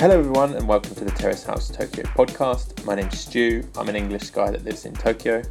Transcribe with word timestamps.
Hello, 0.00 0.18
everyone, 0.18 0.54
and 0.54 0.66
welcome 0.66 0.94
to 0.94 1.04
the 1.04 1.10
Terrace 1.10 1.44
House 1.44 1.68
Tokyo 1.68 2.04
podcast. 2.04 2.86
My 2.86 2.94
name's 2.94 3.20
Stu. 3.20 3.68
I'm 3.76 3.86
an 3.90 3.96
English 3.96 4.30
guy 4.30 4.50
that 4.50 4.64
lives 4.64 4.86
in 4.86 4.94
Tokyo. 4.94 5.42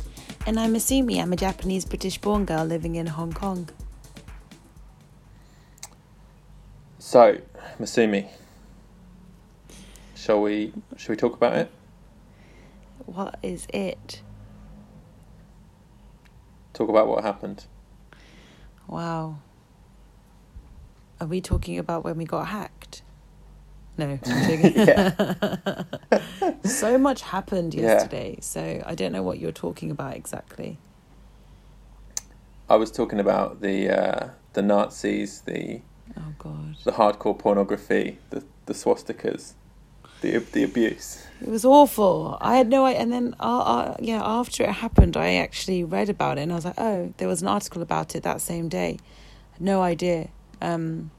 And 0.47 0.59
I'm 0.59 0.73
Masumi. 0.73 1.21
I'm 1.21 1.31
a 1.31 1.35
Japanese 1.35 1.85
British 1.85 2.17
born 2.17 2.45
girl 2.45 2.65
living 2.65 2.95
in 2.95 3.05
Hong 3.05 3.31
Kong. 3.31 3.69
So, 6.97 7.37
Masumi, 7.79 8.27
shall 10.15 10.41
we 10.41 10.73
shall 10.97 11.13
we 11.13 11.15
talk 11.15 11.35
about 11.35 11.53
it? 11.55 11.71
What 13.05 13.37
is 13.43 13.67
it? 13.71 14.23
Talk 16.73 16.89
about 16.89 17.07
what 17.07 17.23
happened. 17.23 17.67
Wow. 18.87 19.41
Are 21.21 21.27
we 21.27 21.39
talking 21.39 21.77
about 21.77 22.03
when 22.03 22.17
we 22.17 22.25
got 22.25 22.47
hacked? 22.47 23.03
No. 23.99 24.19
So 26.63 26.97
much 26.97 27.21
happened 27.21 27.73
Yeah. 27.73 27.81
yesterday, 27.83 28.37
so 28.41 28.61
I 28.85 28.95
don't 28.95 29.11
know 29.11 29.23
what 29.23 29.39
you're 29.39 29.51
talking 29.65 29.91
about 29.91 30.15
exactly. 30.15 30.77
I 32.69 32.75
was 32.75 32.91
talking 32.91 33.19
about 33.19 33.61
the 33.61 33.89
uh, 33.89 34.29
the 34.53 34.61
Nazis, 34.61 35.41
the 35.41 35.81
Oh 36.17 36.33
God. 36.37 36.75
the 36.83 36.91
hardcore 36.91 37.37
pornography, 37.37 38.17
the 38.29 38.43
the 38.65 38.73
swastikas, 38.73 39.53
the 40.21 40.37
the 40.53 40.63
abuse. 40.63 41.25
It 41.41 41.49
was 41.49 41.65
awful. 41.65 42.37
I 42.41 42.57
had 42.57 42.67
no 42.67 42.85
idea. 42.85 43.01
And 43.01 43.11
then, 43.13 43.35
uh, 43.39 43.59
uh, 43.59 43.95
yeah, 43.99 44.21
after 44.23 44.63
it 44.63 44.69
happened, 44.85 45.15
I 45.17 45.35
actually 45.35 45.83
read 45.85 46.09
about 46.09 46.37
it 46.37 46.41
and 46.41 46.51
I 46.51 46.55
was 46.55 46.65
like, 46.65 46.77
oh, 46.77 47.13
there 47.17 47.27
was 47.29 47.41
an 47.41 47.47
article 47.47 47.81
about 47.81 48.15
it 48.15 48.23
that 48.23 48.41
same 48.41 48.67
day. 48.69 48.97
No 49.59 49.81
idea. 49.81 50.27
Um, 50.61 51.11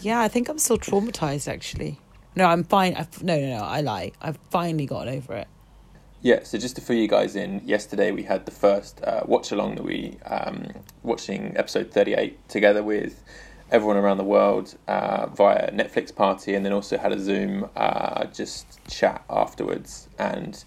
yeah, 0.00 0.20
I 0.20 0.28
think 0.28 0.48
I'm 0.48 0.58
still 0.58 0.78
traumatized, 0.78 1.48
actually. 1.48 1.98
No, 2.36 2.44
I'm 2.46 2.64
fine. 2.64 2.94
I've, 2.94 3.22
no, 3.22 3.38
no, 3.38 3.58
no, 3.58 3.64
I 3.64 3.80
lie. 3.80 4.12
I've 4.20 4.38
finally 4.50 4.86
gotten 4.86 5.14
over 5.14 5.34
it. 5.34 5.48
Yeah, 6.20 6.42
so 6.42 6.58
just 6.58 6.74
to 6.76 6.82
fill 6.82 6.96
you 6.96 7.06
guys 7.06 7.36
in, 7.36 7.62
yesterday 7.64 8.10
we 8.10 8.24
had 8.24 8.44
the 8.44 8.52
first 8.52 9.00
uh, 9.04 9.22
watch 9.24 9.52
along 9.52 9.76
that 9.76 9.84
we 9.84 10.18
um, 10.26 10.66
watching 11.04 11.56
episode 11.56 11.92
thirty 11.92 12.14
eight 12.14 12.48
together 12.48 12.82
with 12.82 13.22
everyone 13.70 13.96
around 13.96 14.16
the 14.16 14.24
world 14.24 14.76
uh, 14.88 15.26
via 15.26 15.70
Netflix 15.70 16.14
party, 16.14 16.54
and 16.54 16.64
then 16.64 16.72
also 16.72 16.98
had 16.98 17.12
a 17.12 17.20
Zoom 17.20 17.68
uh, 17.76 18.24
just 18.26 18.80
chat 18.88 19.24
afterwards, 19.30 20.08
and 20.18 20.64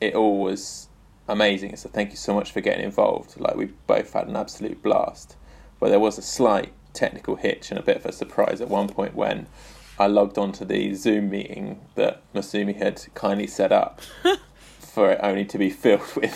it 0.00 0.14
all 0.14 0.38
was 0.40 0.88
amazing. 1.28 1.74
So 1.76 1.88
thank 1.88 2.10
you 2.10 2.16
so 2.16 2.32
much 2.32 2.52
for 2.52 2.60
getting 2.60 2.84
involved. 2.84 3.40
Like 3.40 3.56
we 3.56 3.66
both 3.86 4.12
had 4.12 4.28
an 4.28 4.36
absolute 4.36 4.82
blast, 4.82 5.36
but 5.80 5.88
there 5.88 6.00
was 6.00 6.16
a 6.16 6.22
slight 6.22 6.72
technical 6.92 7.36
hitch 7.36 7.70
and 7.70 7.78
a 7.78 7.82
bit 7.82 7.96
of 7.96 8.06
a 8.06 8.12
surprise 8.12 8.60
at 8.60 8.68
one 8.68 8.88
point 8.88 9.14
when. 9.14 9.46
I 9.98 10.06
logged 10.06 10.38
onto 10.38 10.64
the 10.64 10.94
Zoom 10.94 11.28
meeting 11.30 11.80
that 11.96 12.22
Masumi 12.32 12.74
had 12.74 13.04
kindly 13.14 13.46
set 13.46 13.70
up 13.70 14.00
for 14.80 15.12
it 15.12 15.20
only 15.22 15.44
to 15.44 15.58
be 15.58 15.68
filled 15.70 16.00
with 16.16 16.32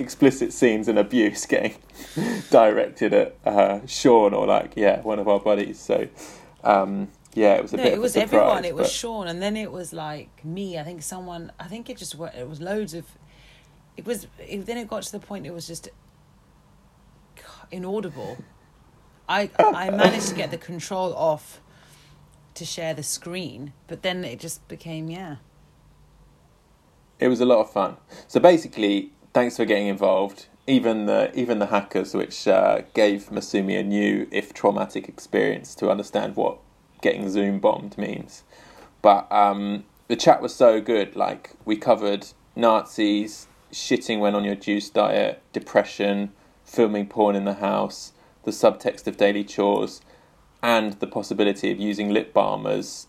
explicit 0.00 0.52
scenes 0.52 0.88
and 0.88 0.98
abuse 0.98 1.44
getting 1.46 1.74
directed 2.50 3.12
at 3.12 3.36
uh, 3.44 3.84
Sean 3.86 4.32
or 4.32 4.46
like 4.46 4.72
yeah 4.76 5.00
one 5.02 5.18
of 5.18 5.26
our 5.28 5.40
buddies. 5.40 5.80
So 5.80 6.08
um, 6.62 7.08
yeah, 7.34 7.54
it 7.54 7.62
was 7.62 7.74
a 7.74 7.76
No, 7.76 7.82
bit. 7.82 7.92
it 7.92 7.96
of 7.96 8.02
was 8.02 8.16
a 8.16 8.20
surprise, 8.20 8.32
everyone. 8.40 8.64
It 8.64 8.74
was 8.76 8.86
but- 8.86 8.92
Sean, 8.92 9.26
and 9.26 9.42
then 9.42 9.56
it 9.56 9.70
was 9.72 9.92
like 9.92 10.44
me. 10.44 10.78
I 10.78 10.84
think 10.84 11.02
someone. 11.02 11.50
I 11.58 11.66
think 11.66 11.90
it 11.90 11.96
just. 11.98 12.14
It 12.14 12.48
was 12.48 12.60
loads 12.60 12.94
of. 12.94 13.04
It 13.96 14.06
was. 14.06 14.28
It, 14.38 14.64
then 14.64 14.78
it 14.78 14.88
got 14.88 15.02
to 15.02 15.12
the 15.12 15.20
point. 15.20 15.44
It 15.44 15.52
was 15.52 15.66
just 15.66 15.88
inaudible. 17.72 18.38
I 19.28 19.50
I 19.58 19.90
managed 19.90 20.28
to 20.28 20.34
get 20.34 20.50
the 20.50 20.58
control 20.58 21.14
off 21.14 21.60
to 22.54 22.64
share 22.64 22.94
the 22.94 23.02
screen, 23.02 23.72
but 23.88 24.02
then 24.02 24.24
it 24.24 24.38
just 24.38 24.66
became 24.68 25.08
yeah. 25.08 25.36
It 27.18 27.28
was 27.28 27.40
a 27.40 27.44
lot 27.44 27.60
of 27.60 27.70
fun. 27.70 27.96
So 28.28 28.40
basically, 28.40 29.12
thanks 29.32 29.56
for 29.56 29.64
getting 29.64 29.86
involved. 29.86 30.46
Even 30.66 31.06
the 31.06 31.30
even 31.38 31.58
the 31.58 31.66
hackers, 31.66 32.14
which 32.14 32.48
uh, 32.48 32.82
gave 32.94 33.26
Masumi 33.30 33.78
a 33.78 33.82
new, 33.82 34.26
if 34.30 34.54
traumatic, 34.54 35.08
experience 35.08 35.74
to 35.76 35.90
understand 35.90 36.36
what 36.36 36.58
getting 37.02 37.28
Zoom 37.28 37.60
bombed 37.60 37.98
means. 37.98 38.44
But 39.02 39.30
um, 39.30 39.84
the 40.08 40.16
chat 40.16 40.40
was 40.40 40.54
so 40.54 40.80
good. 40.80 41.14
Like 41.14 41.50
we 41.64 41.76
covered 41.76 42.28
Nazis, 42.56 43.46
shitting 43.72 44.20
when 44.20 44.34
on 44.34 44.44
your 44.44 44.54
juice 44.54 44.88
diet, 44.88 45.42
depression, 45.52 46.32
filming 46.64 47.06
porn 47.06 47.36
in 47.36 47.44
the 47.44 47.54
house, 47.54 48.12
the 48.44 48.50
subtext 48.50 49.06
of 49.06 49.16
daily 49.16 49.44
chores, 49.44 50.00
and 50.62 50.94
the 50.94 51.06
possibility 51.06 51.70
of 51.70 51.78
using 51.78 52.10
lip 52.10 52.32
balm 52.32 52.66
as 52.66 53.06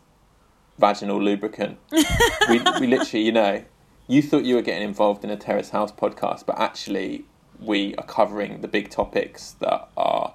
vaginal 0.77 1.21
lubricant. 1.21 1.77
we 2.49 2.59
we 2.79 2.87
literally, 2.87 3.25
you 3.25 3.31
know, 3.31 3.63
you 4.07 4.21
thought 4.21 4.43
you 4.43 4.55
were 4.55 4.61
getting 4.61 4.83
involved 4.87 5.23
in 5.23 5.29
a 5.29 5.37
terrace 5.37 5.69
house 5.69 5.91
podcast, 5.91 6.45
but 6.45 6.59
actually 6.59 7.25
we 7.59 7.95
are 7.95 8.05
covering 8.05 8.61
the 8.61 8.67
big 8.67 8.89
topics 8.89 9.51
that 9.61 9.89
are, 9.95 10.33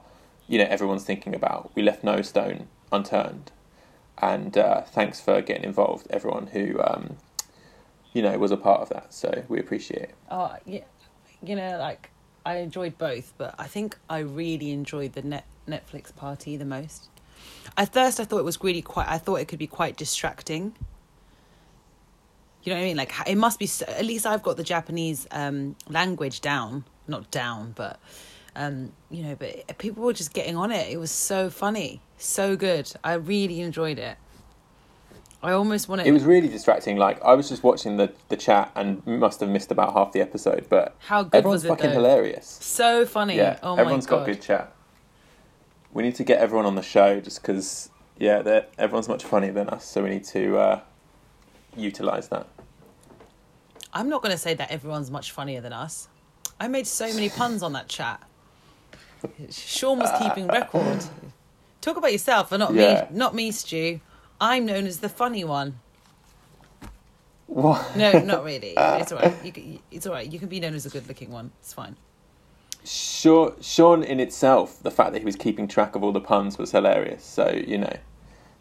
you 0.48 0.58
know, 0.58 0.64
everyone's 0.64 1.04
thinking 1.04 1.34
about. 1.34 1.70
We 1.74 1.82
left 1.82 2.02
no 2.02 2.22
stone 2.22 2.68
unturned, 2.90 3.52
and 4.18 4.56
uh, 4.56 4.82
thanks 4.82 5.20
for 5.20 5.42
getting 5.42 5.64
involved, 5.64 6.06
everyone 6.10 6.48
who, 6.48 6.80
um, 6.82 7.16
you 8.12 8.22
know, 8.22 8.36
was 8.38 8.50
a 8.50 8.56
part 8.56 8.80
of 8.80 8.88
that. 8.88 9.12
So 9.12 9.44
we 9.48 9.60
appreciate 9.60 10.02
it. 10.02 10.14
Oh 10.30 10.56
yeah, 10.64 10.84
you 11.42 11.54
know, 11.54 11.78
like 11.78 12.10
I 12.44 12.56
enjoyed 12.56 12.96
both, 12.98 13.34
but 13.36 13.54
I 13.58 13.66
think 13.66 13.98
I 14.08 14.20
really 14.20 14.70
enjoyed 14.70 15.12
the 15.12 15.22
net 15.22 15.46
Netflix 15.68 16.14
party 16.14 16.56
the 16.56 16.64
most. 16.64 17.08
At 17.76 17.92
first, 17.92 18.20
I 18.20 18.24
thought 18.24 18.38
it 18.38 18.44
was 18.44 18.62
really 18.62 18.82
quite. 18.82 19.08
I 19.08 19.18
thought 19.18 19.36
it 19.36 19.48
could 19.48 19.58
be 19.58 19.66
quite 19.66 19.96
distracting. 19.96 20.74
You 22.62 22.72
know 22.72 22.78
what 22.78 22.82
I 22.82 22.86
mean? 22.86 22.96
Like 22.96 23.12
it 23.26 23.36
must 23.36 23.58
be. 23.58 23.68
At 23.86 24.04
least 24.04 24.26
I've 24.26 24.42
got 24.42 24.56
the 24.56 24.64
Japanese 24.64 25.26
um, 25.30 25.76
language 25.88 26.40
down, 26.40 26.84
not 27.06 27.30
down, 27.30 27.72
but 27.76 28.00
um, 28.56 28.92
you 29.10 29.22
know. 29.22 29.36
But 29.36 29.78
people 29.78 30.02
were 30.02 30.12
just 30.12 30.32
getting 30.32 30.56
on 30.56 30.72
it. 30.72 30.90
It 30.90 30.98
was 30.98 31.10
so 31.10 31.50
funny, 31.50 32.00
so 32.18 32.56
good. 32.56 32.90
I 33.04 33.14
really 33.14 33.60
enjoyed 33.60 33.98
it. 33.98 34.16
I 35.42 35.52
almost 35.52 35.88
wanted. 35.88 36.06
It 36.06 36.12
was 36.12 36.24
really 36.24 36.48
distracting. 36.48 36.96
Like 36.98 37.22
I 37.24 37.32
was 37.34 37.48
just 37.48 37.62
watching 37.62 37.96
the, 37.96 38.12
the 38.28 38.36
chat 38.36 38.70
and 38.74 39.04
must 39.06 39.40
have 39.40 39.48
missed 39.48 39.70
about 39.70 39.94
half 39.94 40.12
the 40.12 40.20
episode, 40.20 40.66
but 40.68 40.94
How 40.98 41.22
good 41.22 41.34
everyone's 41.38 41.62
was 41.62 41.64
it, 41.64 41.68
fucking 41.68 41.86
though? 41.90 41.96
hilarious. 41.96 42.46
so 42.60 43.06
funny. 43.06 43.36
Yeah, 43.36 43.58
oh 43.62 43.74
my 43.76 43.82
everyone's 43.82 44.06
got 44.06 44.26
good 44.26 44.42
chat. 44.42 44.72
We 45.92 46.02
need 46.02 46.14
to 46.16 46.24
get 46.24 46.40
everyone 46.40 46.66
on 46.66 46.74
the 46.76 46.82
show 46.82 47.20
just 47.20 47.40
because, 47.42 47.90
yeah, 48.18 48.42
they're- 48.42 48.66
everyone's 48.78 49.08
much 49.08 49.24
funnier 49.24 49.52
than 49.52 49.68
us, 49.70 49.84
so 49.84 50.02
we 50.04 50.10
need 50.10 50.24
to 50.26 50.56
uh, 50.58 50.80
utilize 51.76 52.28
that. 52.28 52.46
I'm 53.92 54.08
not 54.08 54.22
going 54.22 54.30
to 54.32 54.38
say 54.38 54.54
that 54.54 54.70
everyone's 54.70 55.10
much 55.10 55.32
funnier 55.32 55.60
than 55.60 55.72
us. 55.72 56.06
I 56.60 56.68
made 56.68 56.86
so 56.86 57.06
many 57.12 57.28
puns 57.28 57.62
on 57.64 57.72
that 57.72 57.88
chat. 57.88 58.22
Sean 59.50 59.98
was 59.98 60.10
keeping 60.20 60.46
record. 60.46 61.04
Talk 61.80 61.96
about 61.96 62.12
yourself, 62.12 62.52
and 62.52 62.60
not 62.60 62.72
Yeah. 62.74 63.08
me. 63.10 63.16
Not 63.18 63.34
me, 63.34 63.50
Stu. 63.50 63.98
I'm 64.40 64.64
known 64.66 64.86
as 64.86 65.00
the 65.00 65.08
funny 65.08 65.44
one. 65.44 65.78
What? 67.46 67.96
No, 67.96 68.12
not 68.20 68.44
really. 68.50 68.74
It's 68.76 69.12
all 69.12 69.18
right. 69.18 69.34
You 69.44 69.52
can, 69.52 69.78
it's 69.90 70.06
all 70.06 70.12
right. 70.12 70.30
You 70.30 70.38
can 70.38 70.48
be 70.48 70.60
known 70.60 70.74
as 70.74 70.86
a 70.86 70.90
good-looking 70.90 71.30
one. 71.30 71.50
It's 71.60 71.72
fine. 71.72 71.96
Sean, 72.84 73.54
Sean, 73.60 74.02
in 74.02 74.20
itself, 74.20 74.82
the 74.82 74.90
fact 74.90 75.12
that 75.12 75.18
he 75.18 75.24
was 75.24 75.36
keeping 75.36 75.68
track 75.68 75.94
of 75.94 76.02
all 76.02 76.12
the 76.12 76.20
puns 76.20 76.56
was 76.56 76.70
hilarious. 76.70 77.22
So 77.24 77.50
you 77.50 77.76
know, 77.76 77.94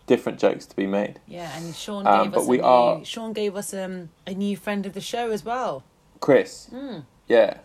different 0.07 0.39
jokes 0.39 0.65
to 0.65 0.75
be 0.75 0.87
made. 0.87 1.19
Yeah, 1.27 1.55
and 1.57 1.73
Sean 1.73 2.05
Um, 2.05 2.23
gave 2.23 2.31
but 2.33 2.41
us 2.41 2.47
we 2.47 2.57
a 2.59 2.61
new, 2.61 2.67
are- 2.67 3.05
Sean 3.05 3.31
gave 3.33 3.55
us 3.55 3.73
um, 3.73 4.09
a 4.27 4.33
new 4.33 4.57
friend 4.57 4.85
of 4.85 4.93
the 4.93 5.01
show 5.01 5.31
as 5.31 5.45
well. 5.45 5.83
Chris, 6.19 6.67
Hmm. 6.69 6.99
yeah, 7.29 7.59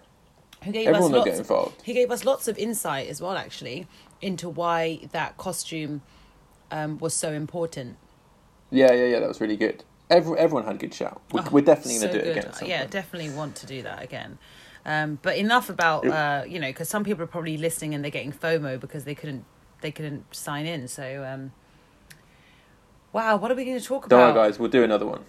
Who 0.63 0.71
gave 0.71 0.87
everyone 0.87 1.11
us 1.13 1.17
lots 1.17 1.31
get 1.31 1.39
involved. 1.39 1.83
He 1.83 1.93
gave 1.93 2.13
us 2.13 2.25
lots 2.25 2.47
of 2.47 2.57
insight 2.57 3.09
as 3.09 3.21
well, 3.21 3.37
actually, 3.37 3.89
into 4.23 4.49
why 4.49 5.01
that 5.11 5.37
costume 5.37 6.03
um, 6.71 6.99
was 6.99 7.15
so 7.15 7.33
important. 7.33 7.97
Yeah, 8.71 8.93
yeah, 8.93 9.07
yeah. 9.07 9.21
That 9.21 9.29
was 9.29 9.41
really 9.41 9.57
good. 9.57 9.85
Every, 10.11 10.39
everyone 10.39 10.65
had 10.65 10.75
a 10.75 10.79
good 10.79 10.93
shout. 10.95 11.21
We, 11.33 11.41
Oh, 11.41 11.49
we're 11.51 11.65
definitely 11.65 11.99
going 12.01 12.13
to 12.13 12.23
do 12.23 12.31
it 12.31 12.35
good. 12.35 12.45
again. 12.57 12.69
Yeah, 12.69 12.87
definitely 12.87 13.31
want 13.31 13.57
to 13.57 13.67
do 13.67 13.83
that 13.83 14.03
again. 14.03 14.39
Um, 14.87 15.19
but 15.23 15.37
enough 15.39 15.71
about 15.71 16.07
uh, 16.07 16.45
you 16.47 16.61
know 16.61 16.69
because 16.69 16.89
some 16.91 17.05
people 17.05 17.25
are 17.25 17.29
probably 17.29 17.57
listening 17.57 17.95
and 17.95 18.05
they're 18.05 18.11
getting 18.11 18.33
FOMO 18.33 18.79
because 18.79 19.05
they 19.05 19.15
couldn't 19.15 19.45
they 19.81 19.91
couldn't 19.91 20.35
sign 20.35 20.67
in. 20.67 20.89
So 20.89 21.25
um, 21.25 21.53
wow, 23.13 23.37
what 23.37 23.51
are 23.51 23.55
we 23.55 23.65
going 23.65 23.79
to 23.79 23.85
talk 23.85 24.09
Don't 24.09 24.21
about? 24.21 24.35
worry, 24.35 24.49
guys. 24.49 24.59
We'll 24.59 24.71
do 24.71 24.83
another 24.83 25.07
one. 25.07 25.25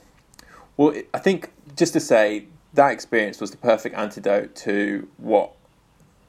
Well, 0.78 0.94
I 1.14 1.20
think 1.20 1.52
just 1.78 1.94
to 1.94 2.00
say 2.02 2.48
that 2.74 2.92
experience 2.92 3.40
was 3.40 3.52
the 3.52 3.58
perfect 3.58 3.96
antidote 3.96 4.56
to 4.58 5.08
what 5.18 5.54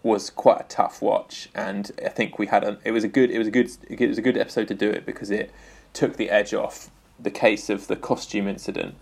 was 0.03 0.31
quite 0.31 0.61
a 0.61 0.65
tough 0.69 1.03
watch, 1.03 1.49
and 1.53 1.91
I 2.05 2.11
think 2.11 2.39
we 2.39 2.47
had 2.47 2.63
a. 2.63 2.79
It 2.85 2.93
was 2.93 3.03
a 3.03 3.09
good. 3.09 3.31
It 3.33 3.39
was 3.39 3.49
a 3.49 3.51
good. 3.51 3.71
It 3.89 4.09
was 4.09 4.19
a 4.19 4.23
good 4.23 4.37
episode 4.37 4.69
to 4.69 4.75
do 4.75 4.89
it 4.89 5.05
because 5.05 5.31
it 5.31 5.51
took 5.93 6.17
the 6.17 6.31
edge 6.31 6.55
off 6.55 6.91
the 7.19 7.31
case 7.31 7.69
of 7.71 7.87
the 7.87 7.97
costume 7.97 8.49
incident, 8.49 8.95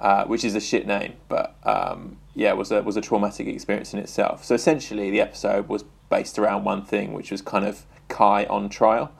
uh, 0.00 0.24
which 0.24 0.44
is 0.44 0.54
a 0.54 0.60
shit 0.60 0.86
name, 0.86 1.14
but 1.28 1.56
um, 1.64 2.18
yeah, 2.34 2.52
was 2.52 2.70
a 2.70 2.82
was 2.82 2.96
a 2.96 3.00
traumatic 3.00 3.46
experience 3.46 3.94
in 3.94 3.98
itself. 3.98 4.44
So 4.44 4.54
essentially, 4.54 5.10
the 5.10 5.20
episode 5.20 5.68
was 5.68 5.84
based 6.10 6.38
around 6.38 6.64
one 6.64 6.84
thing, 6.84 7.12
which 7.12 7.30
was 7.30 7.42
kind 7.42 7.64
of 7.64 7.86
Kai 8.08 8.44
on 8.44 8.68
trial, 8.68 9.10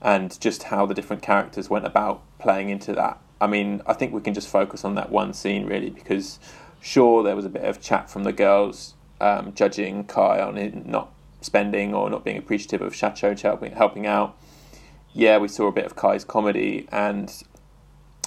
and 0.00 0.38
just 0.40 0.64
how 0.64 0.86
the 0.86 0.94
different 0.94 1.22
characters 1.22 1.70
went 1.70 1.86
about 1.86 2.22
playing 2.38 2.70
into 2.70 2.92
that. 2.94 3.18
I 3.40 3.46
mean, 3.46 3.82
I 3.86 3.92
think 3.92 4.12
we 4.12 4.20
can 4.20 4.34
just 4.34 4.48
focus 4.48 4.84
on 4.84 4.94
that 4.94 5.10
one 5.10 5.32
scene 5.32 5.66
really 5.66 5.90
because 5.90 6.38
sure 6.80 7.22
there 7.22 7.36
was 7.36 7.44
a 7.44 7.48
bit 7.48 7.64
of 7.64 7.80
chat 7.80 8.08
from 8.10 8.24
the 8.24 8.32
girls 8.32 8.94
um, 9.20 9.52
judging 9.54 10.04
Kai 10.04 10.40
on 10.40 10.56
it 10.56 10.86
not 10.86 11.12
spending 11.40 11.94
or 11.94 12.08
not 12.10 12.24
being 12.24 12.36
appreciative 12.36 12.82
of 12.82 12.92
Shacho 12.92 13.38
helping 13.40 13.72
helping 13.72 14.06
out. 14.06 14.36
Yeah, 15.14 15.38
we 15.38 15.48
saw 15.48 15.66
a 15.66 15.72
bit 15.72 15.84
of 15.84 15.94
Kai's 15.94 16.24
comedy 16.24 16.88
and 16.90 17.30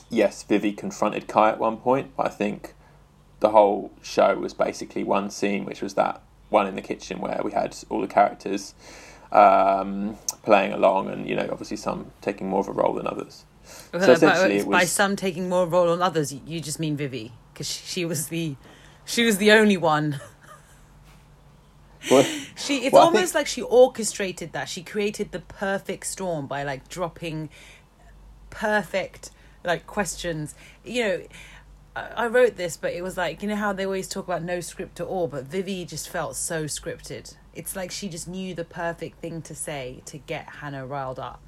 yes, 0.10 0.44
Vivi 0.44 0.72
confronted 0.72 1.28
Kai 1.28 1.50
at 1.50 1.60
one 1.60 1.78
point, 1.78 2.16
but 2.16 2.28
I 2.28 2.30
think 2.30 2.74
the 3.40 3.50
whole 3.50 3.92
show 4.02 4.36
was 4.36 4.54
basically 4.54 5.04
one 5.04 5.30
scene, 5.30 5.66
which 5.66 5.82
was 5.82 5.96
that 5.96 6.22
one 6.50 6.68
in 6.68 6.76
the 6.76 6.82
kitchen 6.82 7.20
where 7.20 7.42
we 7.44 7.52
had 7.52 7.76
all 7.90 8.02
the 8.02 8.08
characters 8.08 8.74
um, 9.32 10.18
playing 10.44 10.72
along, 10.72 11.10
and 11.10 11.28
you 11.28 11.36
know, 11.36 11.48
obviously 11.52 11.78
some 11.78 12.12
taking 12.22 12.50
more 12.50 12.62
of 12.62 12.68
a 12.68 12.72
role 12.72 12.94
than 12.94 13.08
others. 13.08 13.46
so 13.64 13.98
essentially, 13.98 14.60
by, 14.60 14.64
was... 14.64 14.80
by 14.80 14.86
some 14.86 15.16
taking 15.16 15.50
more 15.50 15.68
role 15.68 15.88
than 15.88 16.02
others, 16.02 16.34
you 16.34 16.60
just 16.60 16.80
mean 16.80 16.96
Vivi 16.96 17.34
because 17.54 17.70
she 17.70 18.06
was 18.06 18.28
the 18.28 18.56
she 19.04 19.26
was 19.26 19.38
the 19.38 19.52
only 19.52 19.78
one. 19.78 20.20
she 22.56 22.86
it's 22.86 22.94
well, 22.94 23.06
almost 23.06 23.34
think... 23.34 23.36
like 23.36 23.48
she 23.48 23.62
orchestrated 23.62 24.54
that. 24.54 24.70
She 24.70 24.84
created 24.84 25.32
the 25.32 25.40
perfect 25.40 26.06
storm 26.06 26.48
by 26.48 26.64
like 26.64 26.88
dropping 26.88 27.50
perfect 28.50 29.32
like 29.66 29.88
questions. 29.88 30.56
You 30.84 31.04
know, 31.04 31.22
I 31.96 32.28
wrote 32.28 32.58
this, 32.58 32.76
but 32.76 32.94
it 32.94 33.04
was 33.04 33.18
like 33.18 33.42
you 33.42 33.48
know 33.48 33.56
how 33.56 33.72
they 33.74 33.86
always 33.86 34.08
talk 34.08 34.26
about 34.26 34.44
no 34.44 34.60
script 34.60 35.00
at 35.00 35.08
all, 35.08 35.28
but 35.28 35.46
Vivi 35.46 35.86
just 35.86 36.10
felt 36.10 36.36
so 36.36 36.66
scripted. 36.66 37.36
It's 37.54 37.76
like 37.76 37.90
she 37.90 38.10
just 38.10 38.28
knew 38.28 38.54
the 38.54 38.66
perfect 38.66 39.20
thing 39.20 39.42
to 39.44 39.56
say 39.56 40.02
to 40.06 40.18
get 40.18 40.46
Hannah 40.60 40.86
riled 40.86 41.20
up. 41.20 41.42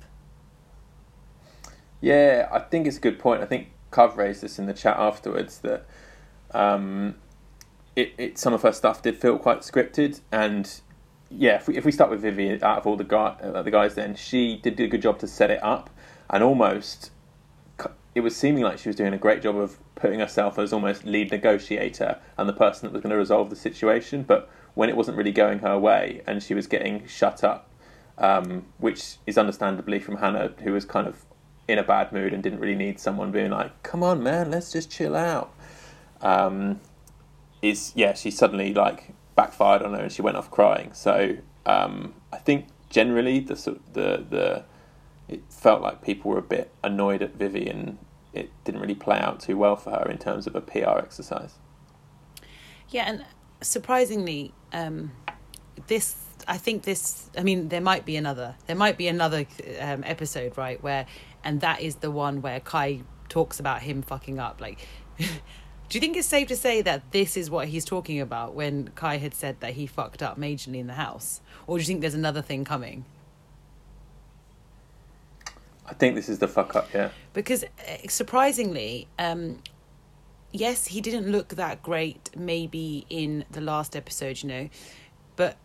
Yeah, 2.00 2.48
I 2.52 2.60
think 2.60 2.88
it's 2.88 2.98
a 2.98 3.02
good 3.02 3.20
point. 3.20 3.42
I 3.42 3.46
think 3.46 3.70
Cov 3.92 4.18
raised 4.18 4.42
this 4.42 4.58
in 4.58 4.68
the 4.68 4.74
chat 4.74 4.96
afterwards 4.98 5.60
that 5.60 5.86
um, 6.52 7.16
it, 7.96 8.14
it 8.18 8.38
some 8.38 8.54
of 8.54 8.62
her 8.62 8.72
stuff 8.72 9.02
did 9.02 9.18
feel 9.18 9.38
quite 9.38 9.60
scripted, 9.60 10.22
and 10.32 10.80
yeah, 11.30 11.56
if 11.56 11.68
we, 11.68 11.76
if 11.76 11.84
we 11.84 11.92
start 11.92 12.10
with 12.10 12.22
Vivi 12.22 12.62
out 12.64 12.78
of 12.78 12.88
all 12.88 12.96
the 12.96 13.04
guy 13.04 13.36
uh, 13.42 13.62
the 13.64 13.72
guys, 13.72 13.96
then 13.96 14.16
she 14.16 14.58
did 14.58 14.78
do 14.78 14.86
a 14.86 14.88
good 14.88 15.02
job 15.02 15.20
to 15.20 15.28
set 15.28 15.52
it 15.52 15.62
up, 15.62 15.90
and 16.30 16.42
almost 16.42 17.12
it 18.16 18.22
was 18.22 18.36
seeming 18.36 18.64
like 18.64 18.80
she 18.80 18.90
was 18.90 18.96
doing 18.96 19.14
a 19.14 19.18
great 19.18 19.42
job 19.42 19.56
of 19.56 19.78
putting 19.96 20.20
herself 20.20 20.58
as 20.58 20.74
almost 20.74 21.06
lead 21.06 21.32
negotiator 21.32 22.20
and 22.38 22.48
the 22.48 22.54
person 22.54 22.88
that 22.88 22.94
was 22.94 23.02
going 23.02 23.12
to 23.12 23.18
resolve 23.18 23.50
the 23.50 23.56
situation. 23.56 24.24
But 24.24 24.50
when 24.74 24.90
it 24.90 24.98
wasn't 24.98 25.18
really 25.18 25.32
going 25.32 25.60
her 25.60 25.78
way 25.78 26.22
and 26.26 26.42
she 26.42 26.54
was 26.54 26.68
getting 26.68 27.06
shut 27.08 27.44
up, 27.44 27.70
um, 28.18 28.66
which 28.78 29.18
is 29.26 29.38
understandably 29.38 30.00
from 30.00 30.18
Hannah, 30.18 30.54
who 30.64 30.74
was 30.74 30.86
kind 30.86 31.08
of 31.08 31.26
in 31.68 31.78
a 31.78 31.84
bad 31.84 32.12
mood 32.12 32.34
and 32.34 32.42
didn't 32.42 32.60
really 32.60 32.76
need 32.76 33.00
someone 33.00 33.32
being 33.32 33.52
like, 33.52 33.84
"Come 33.84 34.02
on, 34.04 34.24
man, 34.24 34.50
let's 34.50 34.72
just 34.72 34.90
chill 34.90 35.16
out." 35.16 35.54
Um, 36.22 36.80
is 37.62 37.92
yeah, 37.96 38.14
she 38.14 38.32
suddenly 38.32 38.74
like 38.74 39.14
backfired 39.36 39.84
on 39.84 39.94
her 39.94 40.02
and 40.02 40.12
she 40.12 40.22
went 40.22 40.38
off 40.38 40.50
crying. 40.50 40.94
So 40.94 41.38
um, 41.66 42.14
I 42.32 42.38
think 42.38 42.68
generally 42.90 43.40
the 43.40 43.56
the 43.94 44.26
the 44.30 44.64
it 45.28 45.42
felt 45.50 45.82
like 45.82 46.02
people 46.02 46.32
were 46.32 46.38
a 46.38 46.44
bit 46.44 46.72
annoyed 46.84 47.22
at 47.22 47.36
Vivian 47.36 48.00
it 48.34 48.52
didn't 48.64 48.82
really 48.82 48.96
play 48.96 49.20
out 49.20 49.40
too 49.40 49.58
well 49.58 49.76
for 49.76 49.92
her 49.92 50.08
in 50.10 50.18
terms 50.18 50.48
of 50.48 50.56
a 50.56 50.62
PR 50.62 51.00
exercise. 51.00 51.56
Yeah, 52.90 53.06
and 53.08 53.26
surprisingly, 53.62 54.54
um, 54.72 55.12
this 55.88 56.16
I 56.48 56.58
think 56.58 56.84
this. 56.84 57.30
I 57.38 57.44
mean, 57.44 57.70
there 57.70 57.82
might 57.82 58.06
be 58.06 58.16
another. 58.16 58.56
There 58.68 58.76
might 58.76 58.98
be 58.98 59.08
another 59.08 59.46
um, 59.82 60.04
episode, 60.06 60.58
right? 60.58 60.82
Where, 60.82 61.06
and 61.44 61.62
that 61.62 61.82
is 61.82 61.96
the 61.96 62.12
one 62.12 62.42
where 62.42 62.60
Kai 62.60 63.02
talks 63.28 63.60
about 63.60 63.82
him 63.82 64.02
fucking 64.02 64.40
up. 64.40 64.62
Like, 64.62 64.88
do 65.18 65.26
you 65.92 66.00
think 66.00 66.16
it's 66.16 66.28
safe 66.28 66.48
to 66.48 66.56
say 66.56 66.82
that 66.84 67.12
this 67.12 67.36
is 67.36 67.50
what 67.50 67.68
he's 67.68 67.84
talking 67.84 68.22
about 68.22 68.54
when 68.54 68.90
Kai 68.90 69.18
had 69.18 69.34
said 69.34 69.60
that 69.60 69.74
he 69.74 69.88
fucked 69.88 70.24
up 70.24 70.40
majorly 70.40 70.78
in 70.78 70.88
the 70.88 70.94
house, 70.94 71.42
or 71.66 71.78
do 71.78 71.82
you 71.82 71.88
think 71.88 72.02
there's 72.02 72.14
another 72.14 72.42
thing 72.42 72.64
coming? 72.64 73.06
I 75.88 75.94
think 75.94 76.16
this 76.16 76.30
is 76.30 76.40
the 76.40 76.48
fuck 76.48 76.76
up, 76.76 76.94
yeah. 76.94 77.10
Because 77.34 77.64
uh, 77.64 78.08
surprisingly, 78.10 79.08
um, 79.18 79.60
yes, 80.52 80.88
he 80.88 81.02
didn't 81.02 81.32
look 81.32 81.50
that 81.50 81.82
great 81.82 82.30
maybe 82.36 83.06
in 83.10 83.46
the 83.52 83.62
last 83.62 83.96
episode, 83.96 84.44
you 84.44 84.50
know, 84.50 84.70
but 85.36 85.56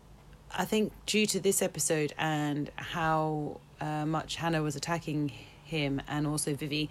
I 0.55 0.65
think 0.65 0.93
due 1.07 1.27
to 1.27 1.41
this 1.41 1.63
episode 1.63 2.13
and 2.19 2.71
how 2.77 3.61
uh, 3.81 4.07
much 4.07 4.37
Hannah 4.37 4.63
was 4.63 4.77
attacking 4.77 5.33
him 5.65 6.01
and 6.07 6.27
also 6.27 6.55
Vivi, 6.55 6.91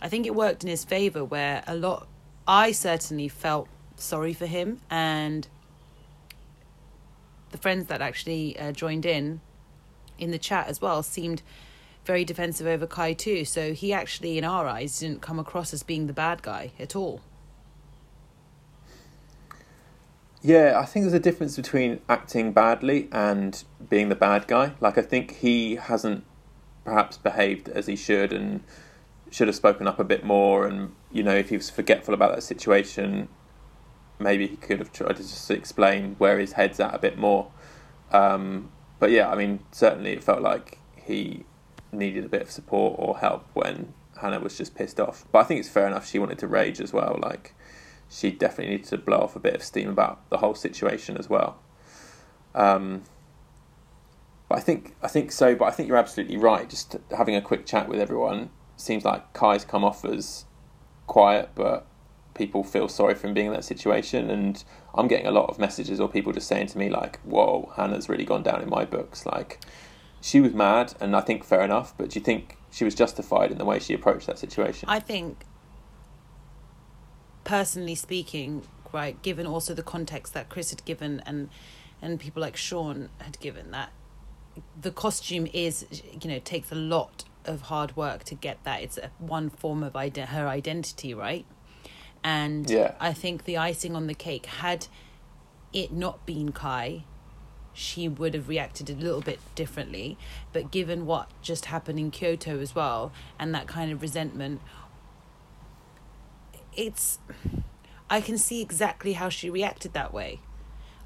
I 0.00 0.08
think 0.08 0.26
it 0.26 0.34
worked 0.34 0.62
in 0.62 0.70
his 0.70 0.84
favor 0.84 1.24
where 1.24 1.62
a 1.66 1.74
lot, 1.74 2.06
I 2.46 2.72
certainly 2.72 3.28
felt 3.28 3.68
sorry 3.96 4.32
for 4.32 4.46
him 4.46 4.80
and 4.90 5.46
the 7.50 7.58
friends 7.58 7.86
that 7.86 8.00
actually 8.00 8.58
uh, 8.58 8.72
joined 8.72 9.04
in 9.04 9.40
in 10.18 10.30
the 10.30 10.38
chat 10.38 10.66
as 10.68 10.80
well 10.80 11.02
seemed 11.02 11.42
very 12.04 12.24
defensive 12.24 12.66
over 12.66 12.86
Kai 12.86 13.12
too. 13.12 13.44
So 13.44 13.72
he 13.72 13.92
actually, 13.92 14.38
in 14.38 14.44
our 14.44 14.66
eyes, 14.66 14.98
didn't 14.98 15.22
come 15.22 15.38
across 15.38 15.72
as 15.72 15.82
being 15.82 16.06
the 16.06 16.12
bad 16.12 16.42
guy 16.42 16.72
at 16.78 16.96
all. 16.96 17.20
Yeah, 20.44 20.76
I 20.76 20.86
think 20.86 21.04
there's 21.04 21.14
a 21.14 21.20
difference 21.20 21.54
between 21.54 22.00
acting 22.08 22.52
badly 22.52 23.08
and 23.12 23.62
being 23.88 24.08
the 24.08 24.16
bad 24.16 24.48
guy. 24.48 24.72
Like, 24.80 24.98
I 24.98 25.02
think 25.02 25.36
he 25.36 25.76
hasn't 25.76 26.24
perhaps 26.84 27.16
behaved 27.16 27.68
as 27.68 27.86
he 27.86 27.94
should 27.94 28.32
and 28.32 28.64
should 29.30 29.46
have 29.46 29.54
spoken 29.54 29.86
up 29.86 30.00
a 30.00 30.04
bit 30.04 30.24
more. 30.24 30.66
And, 30.66 30.94
you 31.12 31.22
know, 31.22 31.36
if 31.36 31.50
he 31.50 31.56
was 31.56 31.70
forgetful 31.70 32.12
about 32.12 32.34
that 32.34 32.42
situation, 32.42 33.28
maybe 34.18 34.48
he 34.48 34.56
could 34.56 34.80
have 34.80 34.92
tried 34.92 35.16
to 35.16 35.22
just 35.22 35.48
explain 35.48 36.16
where 36.18 36.40
his 36.40 36.52
head's 36.52 36.80
at 36.80 36.92
a 36.92 36.98
bit 36.98 37.16
more. 37.16 37.52
Um, 38.10 38.72
but 38.98 39.12
yeah, 39.12 39.30
I 39.30 39.36
mean, 39.36 39.60
certainly 39.70 40.10
it 40.10 40.24
felt 40.24 40.42
like 40.42 40.78
he 40.96 41.44
needed 41.92 42.24
a 42.24 42.28
bit 42.28 42.42
of 42.42 42.50
support 42.50 42.96
or 42.98 43.18
help 43.18 43.46
when 43.54 43.92
Hannah 44.20 44.40
was 44.40 44.56
just 44.56 44.74
pissed 44.74 44.98
off. 44.98 45.26
But 45.30 45.40
I 45.40 45.44
think 45.44 45.60
it's 45.60 45.68
fair 45.68 45.86
enough. 45.86 46.08
She 46.08 46.18
wanted 46.18 46.38
to 46.38 46.46
rage 46.46 46.80
as 46.80 46.92
well. 46.92 47.18
Like 47.20 47.54
she 48.08 48.30
definitely 48.30 48.74
needed 48.74 48.86
to 48.88 48.98
blow 48.98 49.18
off 49.18 49.36
a 49.36 49.40
bit 49.40 49.54
of 49.54 49.62
steam 49.62 49.88
about 49.88 50.28
the 50.30 50.38
whole 50.38 50.54
situation 50.54 51.16
as 51.16 51.28
well. 51.28 51.58
Um, 52.54 53.02
but 54.48 54.58
I 54.58 54.60
think 54.60 54.94
I 55.02 55.08
think 55.08 55.32
so. 55.32 55.54
But 55.54 55.66
I 55.66 55.70
think 55.70 55.88
you're 55.88 55.96
absolutely 55.96 56.36
right. 56.36 56.68
Just 56.68 56.96
having 57.16 57.34
a 57.34 57.40
quick 57.40 57.66
chat 57.66 57.88
with 57.88 58.00
everyone 58.00 58.50
seems 58.76 59.04
like 59.04 59.32
Kai's 59.32 59.64
come 59.64 59.84
off 59.84 60.04
as 60.04 60.44
quiet, 61.06 61.50
but 61.54 61.86
people 62.34 62.64
feel 62.64 62.88
sorry 62.88 63.14
for 63.14 63.26
him 63.26 63.34
being 63.34 63.46
in 63.46 63.52
that 63.52 63.64
situation. 63.64 64.30
And 64.30 64.62
I'm 64.94 65.08
getting 65.08 65.26
a 65.26 65.30
lot 65.30 65.48
of 65.48 65.58
messages 65.58 66.00
or 66.00 66.08
people 66.08 66.32
just 66.32 66.48
saying 66.48 66.66
to 66.68 66.78
me 66.78 66.90
like, 66.90 67.18
"Whoa, 67.20 67.72
Hannah's 67.76 68.08
really 68.08 68.24
gone 68.24 68.42
down 68.42 68.60
in 68.62 68.68
my 68.68 68.84
books." 68.84 69.24
Like 69.24 69.58
she 70.22 70.40
was 70.40 70.54
mad, 70.54 70.94
and 71.00 71.14
I 71.14 71.20
think 71.20 71.44
fair 71.44 71.62
enough. 71.62 71.94
But 71.98 72.10
do 72.10 72.18
you 72.18 72.24
think 72.24 72.56
she 72.70 72.84
was 72.84 72.94
justified 72.94 73.50
in 73.50 73.58
the 73.58 73.64
way 73.64 73.78
she 73.80 73.92
approached 73.92 74.28
that 74.28 74.38
situation? 74.38 74.88
I 74.88 75.00
think, 75.00 75.44
personally 77.44 77.96
speaking, 77.96 78.62
right, 78.92 79.20
given 79.22 79.46
also 79.46 79.74
the 79.74 79.82
context 79.82 80.32
that 80.32 80.48
Chris 80.48 80.70
had 80.70 80.84
given 80.84 81.22
and 81.26 81.50
and 82.00 82.18
people 82.18 82.40
like 82.40 82.56
Sean 82.56 83.10
had 83.18 83.38
given, 83.40 83.72
that 83.72 83.92
the 84.80 84.90
costume 84.90 85.46
is, 85.52 85.86
you 86.20 86.28
know, 86.30 86.38
takes 86.38 86.72
a 86.72 86.76
lot 86.76 87.24
of 87.44 87.62
hard 87.62 87.96
work 87.96 88.24
to 88.24 88.34
get 88.34 88.62
that. 88.64 88.82
It's 88.82 88.98
a, 88.98 89.10
one 89.18 89.50
form 89.50 89.82
of 89.82 89.94
ide- 89.96 90.16
her 90.16 90.48
identity, 90.48 91.14
right? 91.14 91.46
And 92.24 92.68
yeah. 92.70 92.94
I 93.00 93.12
think 93.12 93.44
the 93.44 93.56
icing 93.56 93.96
on 93.96 94.06
the 94.06 94.14
cake 94.14 94.46
had 94.46 94.86
it 95.72 95.92
not 95.92 96.26
been 96.26 96.52
Kai 96.52 97.04
she 97.72 98.08
would 98.08 98.34
have 98.34 98.48
reacted 98.48 98.90
a 98.90 98.94
little 98.94 99.20
bit 99.20 99.40
differently. 99.54 100.18
But 100.52 100.70
given 100.70 101.06
what 101.06 101.28
just 101.42 101.66
happened 101.66 101.98
in 101.98 102.10
Kyoto 102.10 102.60
as 102.60 102.74
well, 102.74 103.12
and 103.38 103.54
that 103.54 103.66
kind 103.66 103.90
of 103.92 104.02
resentment, 104.02 104.60
it's. 106.74 107.18
I 108.10 108.20
can 108.20 108.36
see 108.36 108.60
exactly 108.60 109.14
how 109.14 109.30
she 109.30 109.48
reacted 109.48 109.94
that 109.94 110.12
way. 110.12 110.40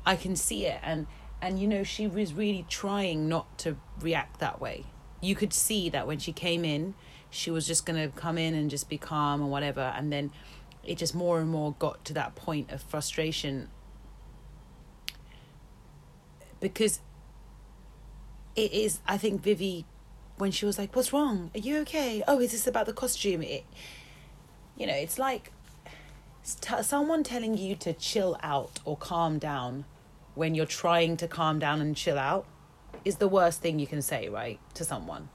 I 0.04 0.16
can 0.16 0.35
see 0.37 0.66
it, 0.66 0.80
and 0.82 1.06
and 1.40 1.58
you 1.58 1.68
know 1.68 1.82
she 1.82 2.06
was 2.06 2.32
really 2.32 2.64
trying 2.68 3.28
not 3.28 3.58
to 3.58 3.76
react 4.00 4.40
that 4.40 4.61
way. 4.61 4.85
You 5.20 5.35
could 5.35 5.52
see 5.52 5.88
that 5.90 6.06
when 6.06 6.18
she 6.18 6.32
came 6.32 6.64
in, 6.64 6.94
she 7.30 7.50
was 7.50 7.66
just 7.66 7.87
gonna 7.87 8.08
come 8.08 8.38
in 8.38 8.54
and 8.54 8.70
just 8.70 8.88
be 8.88 8.99
calm 8.99 9.40
and 9.40 9.50
whatever, 9.50 9.92
and 9.96 10.12
then 10.12 10.32
it 10.82 10.99
just 10.99 11.14
more 11.14 11.40
and 11.40 11.49
more 11.49 11.75
got 11.78 12.04
to 12.06 12.14
that 12.14 12.35
point 12.35 12.70
of 12.70 12.80
frustration 12.82 13.68
because 16.60 17.00
it 18.54 18.72
is 18.72 19.00
i 19.06 19.16
think 19.16 19.42
vivi 19.42 19.84
when 20.38 20.50
she 20.50 20.66
was 20.66 20.78
like 20.78 20.94
what's 20.94 21.12
wrong 21.12 21.50
are 21.54 21.60
you 21.60 21.78
okay 21.78 22.22
oh 22.28 22.40
is 22.40 22.52
this 22.52 22.66
about 22.66 22.86
the 22.86 22.92
costume 22.92 23.42
it 23.42 23.64
you 24.76 24.86
know 24.86 24.94
it's 24.94 25.18
like 25.18 25.52
t- 26.60 26.82
someone 26.82 27.22
telling 27.22 27.56
you 27.56 27.75
to 27.75 27.92
chill 27.92 28.38
out 28.42 28.78
or 28.84 28.96
calm 28.96 29.38
down 29.38 29.84
when 30.34 30.54
you're 30.54 30.66
trying 30.66 31.16
to 31.16 31.26
calm 31.26 31.58
down 31.58 31.80
and 31.80 31.96
chill 31.96 32.18
out 32.18 32.46
is 33.04 33.16
the 33.16 33.28
worst 33.28 33.60
thing 33.60 33.78
you 33.78 33.86
can 33.86 34.02
say 34.02 34.28
right 34.28 34.58
to 34.75 34.84
someone 34.84 35.28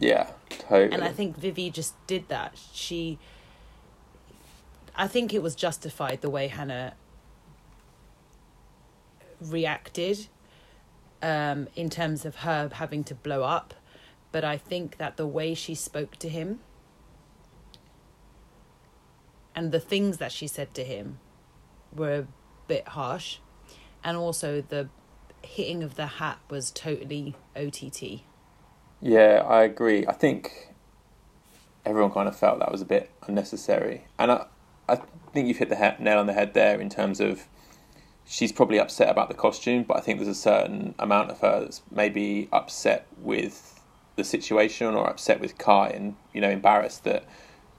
Yeah, 0.00 0.30
totally. 0.48 0.92
And 0.92 1.02
I 1.02 1.08
think 1.10 1.36
Vivi 1.36 1.70
just 1.70 1.94
did 2.06 2.28
that. 2.28 2.52
She, 2.72 3.18
I 4.94 5.08
think 5.08 5.34
it 5.34 5.42
was 5.42 5.54
justified 5.56 6.20
the 6.20 6.30
way 6.30 6.46
Hannah 6.48 6.94
reacted 9.40 10.28
um, 11.22 11.68
in 11.74 11.90
terms 11.90 12.24
of 12.24 12.36
her 12.36 12.70
having 12.72 13.04
to 13.04 13.14
blow 13.14 13.42
up. 13.42 13.74
But 14.30 14.44
I 14.44 14.56
think 14.56 14.98
that 14.98 15.16
the 15.16 15.26
way 15.26 15.54
she 15.54 15.74
spoke 15.74 16.16
to 16.16 16.28
him 16.28 16.60
and 19.54 19.72
the 19.72 19.80
things 19.80 20.18
that 20.18 20.30
she 20.30 20.46
said 20.46 20.74
to 20.74 20.84
him 20.84 21.18
were 21.92 22.14
a 22.14 22.26
bit 22.68 22.88
harsh. 22.88 23.38
And 24.04 24.16
also 24.16 24.60
the 24.60 24.88
hitting 25.42 25.82
of 25.82 25.96
the 25.96 26.06
hat 26.06 26.38
was 26.48 26.70
totally 26.70 27.34
OTT. 27.56 28.22
Yeah, 29.00 29.42
I 29.46 29.62
agree. 29.62 30.06
I 30.06 30.12
think 30.12 30.74
everyone 31.84 32.10
kind 32.12 32.28
of 32.28 32.36
felt 32.36 32.58
that 32.58 32.70
was 32.70 32.82
a 32.82 32.84
bit 32.84 33.10
unnecessary, 33.26 34.04
and 34.18 34.32
I, 34.32 34.46
I 34.88 34.96
think 35.32 35.48
you've 35.48 35.58
hit 35.58 35.68
the 35.68 35.96
nail 36.00 36.18
on 36.18 36.26
the 36.26 36.32
head 36.32 36.54
there 36.54 36.80
in 36.80 36.90
terms 36.90 37.20
of 37.20 37.46
she's 38.28 38.52
probably 38.52 38.78
upset 38.78 39.08
about 39.08 39.28
the 39.28 39.34
costume, 39.34 39.82
but 39.82 39.96
I 39.96 40.00
think 40.00 40.18
there's 40.18 40.28
a 40.28 40.34
certain 40.34 40.94
amount 40.98 41.30
of 41.30 41.40
her 41.40 41.60
that's 41.60 41.82
maybe 41.90 42.48
upset 42.52 43.06
with 43.16 43.82
the 44.16 44.24
situation 44.24 44.94
or 44.94 45.08
upset 45.08 45.40
with 45.40 45.56
Kai, 45.58 45.88
and 45.88 46.14
you 46.34 46.40
know 46.40 46.50
embarrassed 46.50 47.04
that 47.04 47.24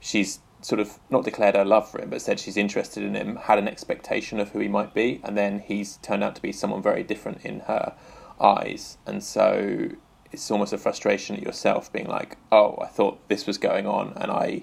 she's 0.00 0.40
sort 0.60 0.80
of 0.80 0.98
not 1.08 1.24
declared 1.24 1.54
her 1.54 1.64
love 1.64 1.90
for 1.90 2.02
him, 2.02 2.10
but 2.10 2.20
said 2.20 2.38
she's 2.38 2.56
interested 2.56 3.02
in 3.02 3.14
him, 3.14 3.36
had 3.36 3.58
an 3.58 3.68
expectation 3.68 4.40
of 4.40 4.50
who 4.50 4.58
he 4.58 4.68
might 4.68 4.92
be, 4.92 5.20
and 5.24 5.38
then 5.38 5.60
he's 5.60 5.96
turned 5.98 6.24
out 6.24 6.34
to 6.34 6.42
be 6.42 6.52
someone 6.52 6.82
very 6.82 7.02
different 7.02 7.44
in 7.44 7.60
her 7.60 7.94
eyes, 8.40 8.98
and 9.06 9.22
so 9.22 9.90
it's 10.32 10.50
almost 10.50 10.72
a 10.72 10.78
frustration 10.78 11.36
at 11.36 11.42
yourself 11.42 11.92
being 11.92 12.06
like, 12.06 12.36
oh, 12.52 12.76
I 12.80 12.86
thought 12.86 13.28
this 13.28 13.46
was 13.46 13.58
going 13.58 13.86
on 13.86 14.12
and 14.16 14.30
I 14.30 14.62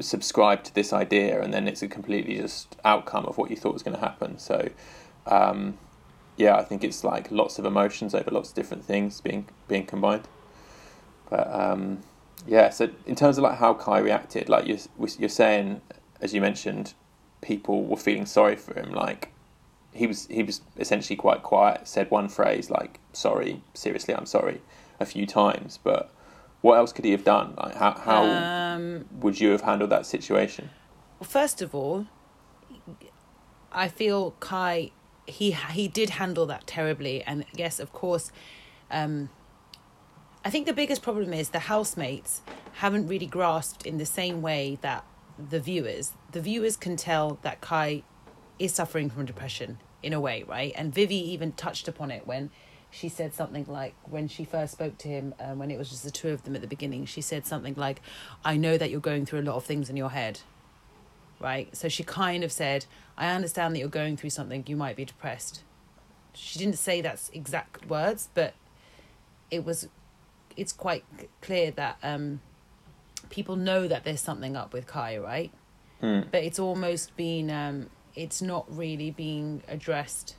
subscribed 0.00 0.66
to 0.66 0.74
this 0.74 0.92
idea 0.92 1.40
and 1.40 1.52
then 1.52 1.66
it's 1.66 1.82
a 1.82 1.88
completely 1.88 2.36
just 2.36 2.76
outcome 2.84 3.26
of 3.26 3.38
what 3.38 3.50
you 3.50 3.56
thought 3.56 3.72
was 3.72 3.82
going 3.82 3.96
to 3.96 4.00
happen. 4.00 4.38
So, 4.38 4.70
um, 5.26 5.78
yeah, 6.36 6.56
I 6.56 6.64
think 6.64 6.84
it's 6.84 7.02
like 7.04 7.30
lots 7.30 7.58
of 7.58 7.64
emotions 7.64 8.14
over 8.14 8.30
lots 8.30 8.50
of 8.50 8.54
different 8.54 8.84
things 8.84 9.20
being 9.20 9.48
being 9.66 9.86
combined. 9.86 10.28
But 11.28 11.52
um, 11.52 12.02
yeah, 12.46 12.70
so 12.70 12.90
in 13.06 13.16
terms 13.16 13.38
of 13.38 13.44
like 13.44 13.58
how 13.58 13.74
Kai 13.74 13.98
reacted, 13.98 14.48
like 14.48 14.66
you're 14.66 14.78
you're 15.18 15.28
saying, 15.28 15.80
as 16.20 16.32
you 16.32 16.40
mentioned, 16.40 16.94
people 17.40 17.84
were 17.84 17.96
feeling 17.96 18.26
sorry 18.26 18.56
for 18.56 18.78
him. 18.78 18.92
Like 18.92 19.32
he 19.92 20.06
was 20.06 20.26
he 20.26 20.42
was 20.42 20.60
essentially 20.78 21.16
quite 21.16 21.42
quiet. 21.42 21.88
Said 21.88 22.10
one 22.10 22.28
phrase 22.28 22.70
like 22.70 23.00
"sorry," 23.12 23.62
seriously, 23.74 24.14
I'm 24.14 24.26
sorry, 24.26 24.60
a 25.00 25.06
few 25.06 25.26
times. 25.26 25.78
But 25.82 26.10
what 26.60 26.76
else 26.76 26.92
could 26.92 27.04
he 27.04 27.12
have 27.12 27.24
done? 27.24 27.54
Like 27.56 27.74
how 27.74 27.92
how 27.92 28.24
Um, 28.24 29.06
would 29.20 29.40
you 29.40 29.50
have 29.50 29.62
handled 29.62 29.90
that 29.90 30.06
situation? 30.06 30.70
Well, 31.20 31.28
first 31.28 31.62
of 31.62 31.74
all, 31.74 32.06
I 33.72 33.88
feel 33.88 34.32
Kai 34.40 34.90
he 35.26 35.50
he 35.52 35.88
did 35.88 36.10
handle 36.10 36.46
that 36.46 36.66
terribly, 36.66 37.22
and 37.22 37.44
yes, 37.54 37.78
of 37.78 37.92
course, 37.92 38.32
um, 38.90 39.28
I 40.44 40.50
think 40.50 40.66
the 40.66 40.72
biggest 40.72 41.02
problem 41.02 41.32
is 41.32 41.50
the 41.50 41.58
housemates 41.60 42.42
haven't 42.74 43.08
really 43.08 43.26
grasped 43.26 43.86
in 43.86 43.98
the 43.98 44.06
same 44.06 44.40
way 44.40 44.78
that 44.82 45.04
the 45.38 45.60
viewers. 45.60 46.12
The 46.32 46.40
viewers 46.40 46.76
can 46.76 46.96
tell 46.96 47.38
that 47.42 47.60
Kai 47.60 48.02
is 48.58 48.72
suffering 48.72 49.10
from 49.10 49.24
depression 49.26 49.78
in 50.02 50.12
a 50.12 50.20
way, 50.20 50.44
right? 50.44 50.72
And 50.74 50.94
Vivi 50.94 51.16
even 51.32 51.52
touched 51.52 51.88
upon 51.88 52.10
it 52.10 52.26
when 52.26 52.50
she 52.90 53.08
said 53.08 53.34
something 53.34 53.66
like 53.68 53.94
when 54.04 54.28
she 54.28 54.44
first 54.44 54.72
spoke 54.72 54.96
to 54.98 55.08
him 55.08 55.34
um, 55.40 55.58
when 55.58 55.70
it 55.70 55.78
was 55.78 55.90
just 55.90 56.04
the 56.04 56.10
two 56.10 56.30
of 56.30 56.42
them 56.44 56.54
at 56.54 56.60
the 56.62 56.66
beginning 56.66 57.04
she 57.04 57.20
said 57.20 57.46
something 57.46 57.74
like 57.76 58.00
i 58.44 58.56
know 58.56 58.78
that 58.78 58.90
you're 58.90 58.98
going 58.98 59.26
through 59.26 59.40
a 59.40 59.42
lot 59.42 59.56
of 59.56 59.64
things 59.64 59.90
in 59.90 59.96
your 59.96 60.10
head 60.10 60.40
right? 61.40 61.74
So 61.76 61.88
she 61.88 62.02
kind 62.02 62.44
of 62.44 62.52
said 62.52 62.86
i 63.16 63.28
understand 63.28 63.74
that 63.74 63.80
you're 63.80 63.88
going 63.88 64.16
through 64.16 64.30
something 64.30 64.64
you 64.66 64.76
might 64.76 64.96
be 64.96 65.04
depressed. 65.04 65.62
She 66.34 66.58
didn't 66.58 66.78
say 66.78 67.00
that's 67.00 67.30
exact 67.30 67.86
words 67.86 68.28
but 68.34 68.54
it 69.50 69.64
was 69.64 69.88
it's 70.56 70.72
quite 70.72 71.04
clear 71.40 71.70
that 71.72 71.98
um 72.02 72.40
people 73.30 73.56
know 73.56 73.86
that 73.88 74.04
there's 74.04 74.20
something 74.20 74.56
up 74.56 74.72
with 74.72 74.86
kai 74.86 75.16
right? 75.18 75.50
Hmm. 76.00 76.20
but 76.30 76.44
it's 76.44 76.60
almost 76.60 77.16
been 77.16 77.50
um 77.50 77.90
it's 78.14 78.40
not 78.40 78.64
really 78.68 79.10
being 79.10 79.62
addressed 79.68 80.36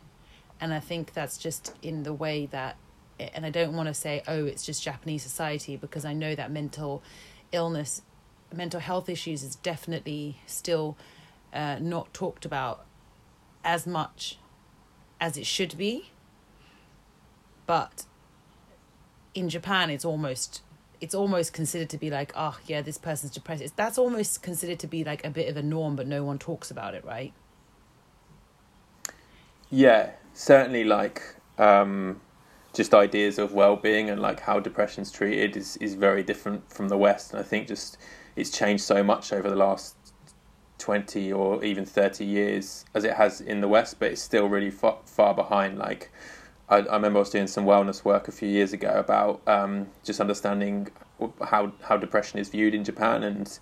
and 0.59 0.73
i 0.73 0.79
think 0.79 1.13
that's 1.13 1.37
just 1.37 1.75
in 1.81 2.03
the 2.03 2.13
way 2.13 2.45
that 2.47 2.75
and 3.19 3.45
i 3.45 3.49
don't 3.49 3.73
want 3.73 3.87
to 3.87 3.93
say 3.93 4.21
oh 4.27 4.45
it's 4.45 4.65
just 4.65 4.83
japanese 4.83 5.23
society 5.23 5.75
because 5.75 6.05
i 6.05 6.13
know 6.13 6.35
that 6.35 6.51
mental 6.51 7.03
illness 7.51 8.01
mental 8.53 8.79
health 8.79 9.09
issues 9.09 9.43
is 9.43 9.55
definitely 9.55 10.39
still 10.45 10.97
uh, 11.53 11.77
not 11.79 12.13
talked 12.13 12.45
about 12.45 12.85
as 13.63 13.85
much 13.85 14.37
as 15.19 15.37
it 15.37 15.45
should 15.45 15.77
be. 15.77 16.11
But 17.65 18.05
in 19.35 19.47
japan 19.47 19.91
it's 19.91 20.03
almost 20.03 20.63
it's 20.99 21.13
almost 21.13 21.53
considered 21.53 21.87
to 21.87 21.99
be 21.99 22.09
like 22.09 22.33
oh 22.35 22.57
yeah 22.65 22.81
this 22.81 22.97
person's 22.97 23.31
depressed. 23.31 23.61
It's, 23.61 23.71
that's 23.73 23.97
almost 23.97 24.41
considered 24.41 24.79
to 24.79 24.87
be 24.87 25.03
like 25.03 25.23
a 25.23 25.29
bit 25.29 25.47
of 25.49 25.55
a 25.55 25.61
norm 25.61 25.95
but 25.95 26.07
no 26.07 26.23
one 26.23 26.39
talks 26.39 26.71
about 26.71 26.95
it 26.95 27.05
right? 27.05 27.33
Yeah, 29.69 30.09
certainly 30.33 30.83
like 30.83 31.21
um, 31.57 32.21
just 32.73 32.93
ideas 32.93 33.37
of 33.37 33.53
well-being 33.53 34.09
and 34.09 34.21
like 34.21 34.39
how 34.41 34.59
depression's 34.59 35.11
treated 35.11 35.57
is, 35.57 35.77
is 35.77 35.95
very 35.95 36.23
different 36.23 36.71
from 36.71 36.89
the 36.89 36.97
West, 36.97 37.31
and 37.31 37.39
I 37.39 37.43
think 37.43 37.67
just 37.67 37.97
it's 38.35 38.49
changed 38.49 38.83
so 38.83 39.03
much 39.03 39.33
over 39.33 39.49
the 39.49 39.55
last 39.55 39.95
twenty 40.77 41.31
or 41.31 41.63
even 41.63 41.85
thirty 41.85 42.25
years 42.25 42.85
as 42.93 43.03
it 43.03 43.13
has 43.13 43.41
in 43.41 43.61
the 43.61 43.67
West, 43.67 43.99
but 43.99 44.11
it's 44.11 44.21
still 44.21 44.47
really 44.47 44.71
far, 44.71 44.99
far 45.05 45.33
behind. 45.33 45.77
Like 45.77 46.11
I, 46.69 46.77
I 46.77 46.95
remember 46.95 47.19
I 47.19 47.21
was 47.21 47.29
doing 47.29 47.47
some 47.47 47.65
wellness 47.65 48.05
work 48.05 48.27
a 48.27 48.31
few 48.31 48.47
years 48.47 48.73
ago 48.73 48.93
about 48.97 49.41
um, 49.47 49.87
just 50.03 50.21
understanding 50.21 50.89
how 51.41 51.73
how 51.81 51.97
depression 51.97 52.39
is 52.39 52.49
viewed 52.49 52.73
in 52.73 52.83
Japan 52.83 53.23
and 53.23 53.59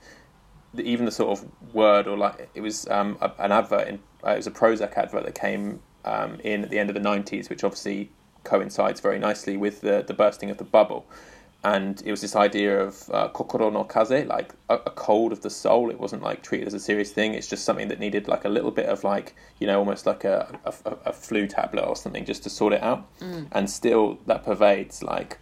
even 0.77 1.05
the 1.05 1.11
sort 1.11 1.39
of 1.39 1.73
word 1.73 2.07
or 2.07 2.17
like 2.17 2.49
it 2.53 2.61
was 2.61 2.87
um, 2.89 3.17
an 3.39 3.51
advert 3.51 3.87
in 3.87 3.99
uh, 4.23 4.31
it 4.31 4.37
was 4.37 4.47
a 4.47 4.51
Prozac 4.51 4.95
advert 4.97 5.25
that 5.25 5.35
came 5.35 5.79
um, 6.07 6.39
in 6.43 6.63
at 6.63 6.69
the 6.69 6.79
end 6.79 6.89
of 6.89 6.93
the 6.93 7.01
nineties, 7.01 7.49
which 7.49 7.63
obviously 7.63 8.09
coincides 8.43 9.01
very 9.01 9.19
nicely 9.19 9.57
with 9.57 9.81
the 9.81 10.03
the 10.07 10.13
bursting 10.13 10.49
of 10.49 10.57
the 10.57 10.63
bubble. 10.63 11.05
And 11.63 12.01
it 12.05 12.11
was 12.11 12.21
this 12.21 12.35
idea 12.35 12.79
of 12.79 13.09
uh, 13.11 13.27
kokoro 13.29 13.69
no 13.69 13.83
kaze, 13.83 14.25
like 14.25 14.53
a, 14.69 14.75
a 14.75 14.91
cold 14.91 15.31
of 15.31 15.41
the 15.41 15.49
soul. 15.49 15.89
It 15.89 15.99
wasn't 15.99 16.23
like 16.23 16.43
treated 16.43 16.67
as 16.67 16.73
a 16.73 16.79
serious 16.79 17.11
thing. 17.11 17.33
It's 17.33 17.47
just 17.47 17.65
something 17.65 17.87
that 17.89 17.99
needed 17.99 18.27
like 18.27 18.45
a 18.45 18.49
little 18.49 18.71
bit 18.71 18.85
of 18.85 19.03
like 19.03 19.35
you 19.59 19.67
know 19.67 19.79
almost 19.79 20.05
like 20.05 20.23
a 20.23 20.59
a, 20.65 20.73
a 21.11 21.13
flu 21.13 21.47
tablet 21.47 21.83
or 21.83 21.95
something 21.95 22.25
just 22.25 22.43
to 22.43 22.49
sort 22.49 22.73
it 22.73 22.83
out. 22.83 23.07
And 23.51 23.69
still 23.69 24.19
that 24.27 24.45
pervades 24.45 25.03
like 25.03 25.39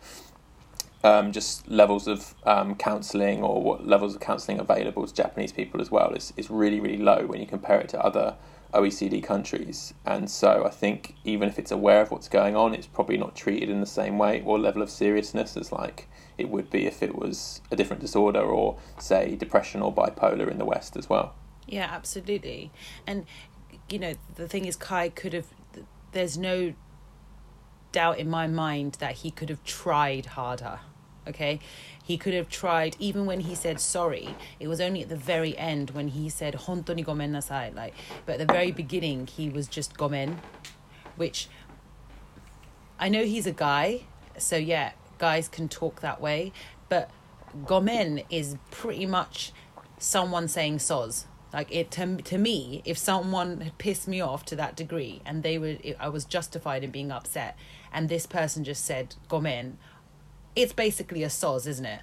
um, 1.06 1.32
just 1.32 1.68
levels 1.68 2.08
of 2.08 2.34
um, 2.46 2.76
counselling 2.76 3.44
or 3.44 3.62
what 3.62 3.86
levels 3.86 4.16
of 4.16 4.22
counselling 4.22 4.60
available 4.60 5.06
to 5.06 5.14
Japanese 5.14 5.52
people 5.52 5.80
as 5.80 5.92
well 5.92 6.12
is, 6.14 6.34
is 6.36 6.50
really, 6.50 6.80
really 6.80 6.98
low 6.98 7.28
when 7.28 7.40
you 7.40 7.46
compare 7.46 7.80
it 7.80 7.90
to 7.90 8.04
other 8.04 8.36
OECD 8.76 9.24
countries. 9.24 9.94
And 10.06 10.30
so 10.30 10.66
I 10.66 10.70
think 10.70 11.16
even 11.24 11.50
if 11.50 11.58
it's 11.58 11.72
aware 11.72 12.02
of 12.02 12.12
what's 12.12 12.28
going 12.28 12.56
on, 12.56 12.74
it's 12.74 12.88
probably 12.88 13.18
not 13.18 13.36
treated 13.36 13.70
in 13.70 13.80
the 13.80 13.86
same 13.86 14.18
way 14.18 14.42
or 14.46 14.60
level 14.60 14.82
of 14.82 14.90
seriousness 14.90 15.58
as 15.58 15.72
like 15.72 16.08
it 16.38 16.50
would 16.50 16.70
be 16.70 16.86
if 16.86 17.02
it 17.02 17.16
was 17.16 17.62
a 17.72 17.76
different 17.76 18.02
disorder 18.02 18.42
or 18.42 18.78
say 19.00 19.36
depression 19.36 19.82
or 19.82 19.94
bipolar 19.94 20.50
in 20.50 20.58
the 20.58 20.66
West 20.66 20.98
as 20.98 21.10
well. 21.10 21.34
Yeah, 21.68 21.90
absolutely. 21.92 22.72
And 23.08 23.26
you 23.90 24.00
know, 24.00 24.14
the 24.36 24.48
thing 24.48 24.66
is 24.66 24.76
Kai 24.76 25.10
could 25.10 25.34
have 25.34 25.48
there's 26.12 26.38
no 26.38 26.74
doubt 27.92 28.20
in 28.20 28.30
my 28.30 28.48
mind 28.48 28.98
that 29.00 29.16
he 29.16 29.32
could 29.32 29.50
have 29.50 29.64
tried 29.64 30.26
harder. 30.28 30.80
Okay? 31.28 31.60
He 32.06 32.18
could 32.18 32.34
have 32.34 32.50
tried 32.50 32.96
even 33.00 33.26
when 33.26 33.42
he 33.42 33.56
said 33.56 33.80
sorry. 33.80 34.36
It 34.60 34.68
was 34.68 34.80
only 34.80 35.02
at 35.02 35.10
the 35.10 35.16
very 35.16 35.58
end 35.58 35.92
when 35.92 36.10
he 36.10 36.30
said 36.30 36.54
hontoni 36.54 37.04
gomen 37.04 37.34
nasai 37.34 37.76
like 37.76 37.94
but 38.26 38.40
at 38.40 38.48
the 38.48 38.54
very 38.54 38.72
beginning 38.72 39.28
he 39.28 39.50
was 39.50 39.68
just 39.68 39.98
gomen 39.98 40.40
which 41.16 41.48
I 43.00 43.10
know 43.10 43.26
he's 43.26 43.46
a 43.46 43.52
guy, 43.52 44.04
so 44.38 44.56
yeah, 44.56 44.92
guys 45.18 45.48
can 45.50 45.68
talk 45.68 46.02
that 46.02 46.22
way, 46.22 46.54
but 46.88 47.10
gomen 47.66 48.22
is 48.30 48.56
pretty 48.72 49.06
much 49.06 49.52
someone 49.98 50.48
saying 50.48 50.78
soz. 50.78 51.26
Like 51.54 51.74
it 51.74 51.92
to, 51.92 52.18
to 52.18 52.38
me, 52.38 52.82
if 52.86 52.98
someone 52.98 53.62
had 53.62 53.78
pissed 53.78 54.08
me 54.08 54.20
off 54.20 54.44
to 54.46 54.56
that 54.58 54.76
degree 54.76 55.22
and 55.26 55.42
they 55.42 55.58
were 55.58 55.78
I 56.00 56.10
was 56.10 56.26
justified 56.26 56.84
in 56.84 56.92
being 56.92 57.12
upset 57.12 57.58
and 57.94 58.10
this 58.10 58.26
person 58.26 58.66
just 58.66 58.84
said 58.84 59.16
gomen, 59.30 59.78
it's 60.56 60.74
basically 60.74 61.24
a 61.24 61.28
soz, 61.28 61.68
isn't 61.68 61.86
it? 61.86 62.02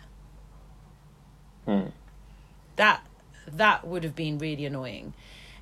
Hmm. 1.64 1.86
That 2.76 3.06
that 3.46 3.86
would 3.86 4.04
have 4.04 4.14
been 4.14 4.38
really 4.38 4.64
annoying. 4.66 5.14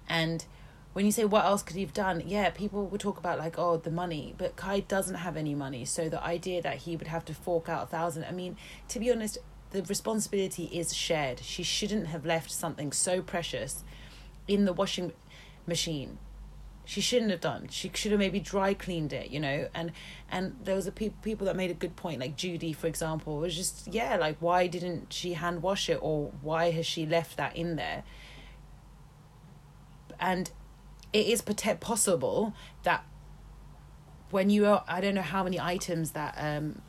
And 0.09 0.45
when 0.93 1.07
you 1.07 1.13
say 1.13 1.25
what 1.25 1.45
else 1.45 1.63
could 1.63 1.77
he 1.77 1.83
have 1.83 1.95
done, 1.95 2.23
yeah, 2.27 2.51
people 2.51 2.87
would 2.87 3.01
talk 3.01 3.19
about 3.19 3.39
like, 3.39 3.59
oh, 3.59 3.77
the 3.77 3.91
money, 3.91 4.35
but 4.37 4.57
Kai 4.57 4.81
doesn't 4.81 5.17
have 5.17 5.37
any 5.37 5.55
money. 5.55 5.85
So 5.85 6.09
the 6.09 6.23
idea 6.23 6.61
that 6.63 6.79
he 6.79 6.97
would 6.97 7.07
have 7.07 7.25
to 7.27 7.35
fork 7.35 7.69
out 7.69 7.85
a 7.85 7.87
thousand, 7.87 8.25
I 8.25 8.33
mean, 8.33 8.57
to 8.89 8.99
be 8.99 9.11
honest, 9.13 9.39
the 9.71 9.83
responsibility 9.83 10.65
is 10.65 10.95
shared. 10.95 11.41
She 11.41 11.63
shouldn't 11.63 12.09
have 12.09 12.27
left 12.27 12.51
something 12.51 12.91
so 12.93 13.23
precious 13.23 13.85
in 14.49 14.65
the 14.65 14.73
washing 14.73 15.13
machine. 15.67 16.19
She 16.91 17.01
shouldn't 17.01 17.31
have 17.31 17.41
done. 17.41 17.69
She 17.71 17.89
should 17.95 18.11
have 18.11 18.19
maybe 18.19 18.41
dry 18.41 18.75
cleaned 18.75 19.13
it, 19.13 19.31
you 19.31 19.39
know. 19.39 19.69
And 19.73 19.93
and 20.29 20.57
there 20.65 20.75
was 20.75 20.89
a 20.89 20.91
pe- 20.91 21.13
people 21.23 21.47
that 21.47 21.55
made 21.55 21.71
a 21.71 21.75
good 21.75 21.95
point, 21.95 22.19
like 22.19 22.37
Judy, 22.37 22.73
for 22.73 22.89
example, 22.89 23.37
was 23.39 23.55
just 23.55 23.87
yeah, 23.95 24.17
like 24.17 24.39
why 24.41 24.67
didn't 24.67 25.13
she 25.13 25.35
hand 25.35 25.63
wash 25.63 25.89
it, 25.89 26.01
or 26.03 26.33
why 26.43 26.73
has 26.73 26.87
she 26.87 27.07
left 27.07 27.37
that 27.37 27.55
in 27.55 27.77
there? 27.77 28.03
And 30.19 30.51
it 31.13 31.27
is 31.29 31.43
possible 31.43 32.55
that 32.83 33.05
when 34.31 34.51
you 34.51 34.67
are, 34.67 34.83
I 34.89 35.01
don't 35.01 35.15
know 35.15 35.23
how 35.23 35.45
many 35.45 35.61
items 35.61 36.11
that 36.11 36.35
um, 36.39 36.83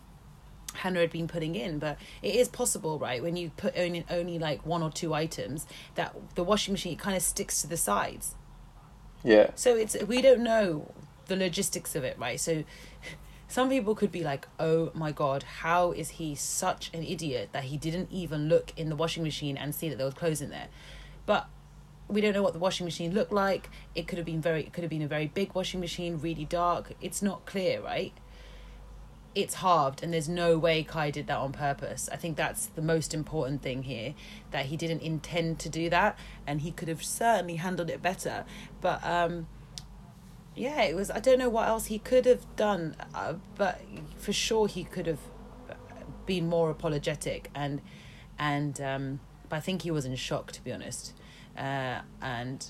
Hannah 0.74 1.02
had 1.02 1.12
been 1.12 1.28
putting 1.28 1.54
in, 1.54 1.78
but 1.78 2.00
it 2.24 2.34
is 2.34 2.48
possible, 2.48 2.98
right? 2.98 3.22
When 3.22 3.38
you 3.38 3.52
put 3.56 3.78
only 3.78 4.04
only 4.10 4.40
like 4.40 4.66
one 4.66 4.82
or 4.82 4.90
two 4.90 5.14
items, 5.14 5.68
that 5.94 6.16
the 6.34 6.44
washing 6.44 6.72
machine 6.72 6.98
kind 6.98 7.16
of 7.16 7.22
sticks 7.22 7.62
to 7.62 7.68
the 7.68 7.78
sides. 7.78 8.34
Yeah. 9.24 9.52
So 9.56 9.76
it's 9.76 9.96
we 10.08 10.22
don't 10.22 10.42
know 10.42 10.92
the 11.28 11.36
logistics 11.36 11.96
of 11.96 12.04
it, 12.04 12.18
right? 12.20 12.40
So 12.40 12.64
some 13.48 13.70
people 13.70 13.96
could 13.96 14.12
be 14.12 14.24
like, 14.24 14.48
"Oh 14.60 14.92
my 14.94 15.12
god, 15.12 15.44
how 15.44 15.92
is 15.92 16.12
he 16.12 16.36
such 16.36 16.90
an 16.94 17.04
idiot 17.04 17.50
that 17.52 17.66
he 17.66 17.78
didn't 17.78 18.12
even 18.12 18.48
look 18.50 18.74
in 18.78 18.90
the 18.90 18.96
washing 18.96 19.24
machine 19.24 19.58
and 19.58 19.74
see 19.74 19.90
that 19.90 19.98
there 19.98 20.06
was 20.06 20.16
clothes 20.16 20.42
in 20.42 20.50
there?" 20.50 20.68
But 21.26 21.48
we 22.08 22.20
don't 22.20 22.34
know 22.34 22.44
what 22.44 22.54
the 22.54 22.60
washing 22.60 22.86
machine 22.86 23.14
looked 23.14 23.32
like. 23.32 23.70
It 23.96 24.08
could 24.08 24.18
have 24.18 24.26
been 24.26 24.42
very 24.42 24.64
it 24.64 24.74
could 24.74 24.84
have 24.84 24.90
been 24.90 25.02
a 25.02 25.08
very 25.08 25.28
big 25.28 25.54
washing 25.56 25.80
machine, 25.80 26.20
really 26.20 26.46
dark. 26.46 26.94
It's 27.02 27.22
not 27.22 27.46
clear, 27.46 27.82
right? 27.82 28.14
It's 29.34 29.56
halved 29.56 30.04
and 30.04 30.14
there's 30.14 30.28
no 30.28 30.58
way 30.58 30.84
Kai 30.84 31.12
did 31.12 31.28
that 31.28 31.38
on 31.38 31.52
purpose. 31.52 32.10
I 32.12 32.18
think 32.18 32.38
that's 32.38 32.68
the 32.68 32.82
most 32.82 33.14
important 33.14 33.62
thing 33.62 33.84
here 33.84 34.14
that 34.52 34.66
he 34.66 34.78
didn't 34.78 35.02
intend 35.02 35.60
to 35.60 35.70
do 35.70 35.90
that 35.90 36.18
and 36.46 36.62
he 36.62 36.72
could 36.72 36.88
have 36.88 37.04
certainly 37.04 37.56
handled 37.56 37.90
it 37.90 38.02
better. 38.02 38.46
But 38.82 39.06
um 39.06 39.48
yeah, 40.56 40.82
it 40.84 40.96
was 40.96 41.10
I 41.10 41.20
don't 41.20 41.40
know 41.40 41.50
what 41.50 41.68
else 41.68 41.86
he 41.86 41.98
could 41.98 42.26
have 42.26 42.46
done, 42.56 42.96
uh, 43.16 43.36
but 43.56 43.82
for 44.18 44.34
sure 44.34 44.68
he 44.68 44.84
could 44.84 45.08
have 45.08 45.20
been 46.26 46.48
more 46.48 46.70
apologetic 46.70 47.50
and 47.56 47.82
and 48.38 48.80
um 48.82 49.20
but 49.50 49.58
I 49.58 49.60
think 49.60 49.82
he 49.84 49.92
was 49.92 50.06
in 50.06 50.16
shock 50.16 50.52
to 50.52 50.64
be 50.64 50.72
honest 50.72 51.14
uh, 51.58 52.02
and 52.22 52.66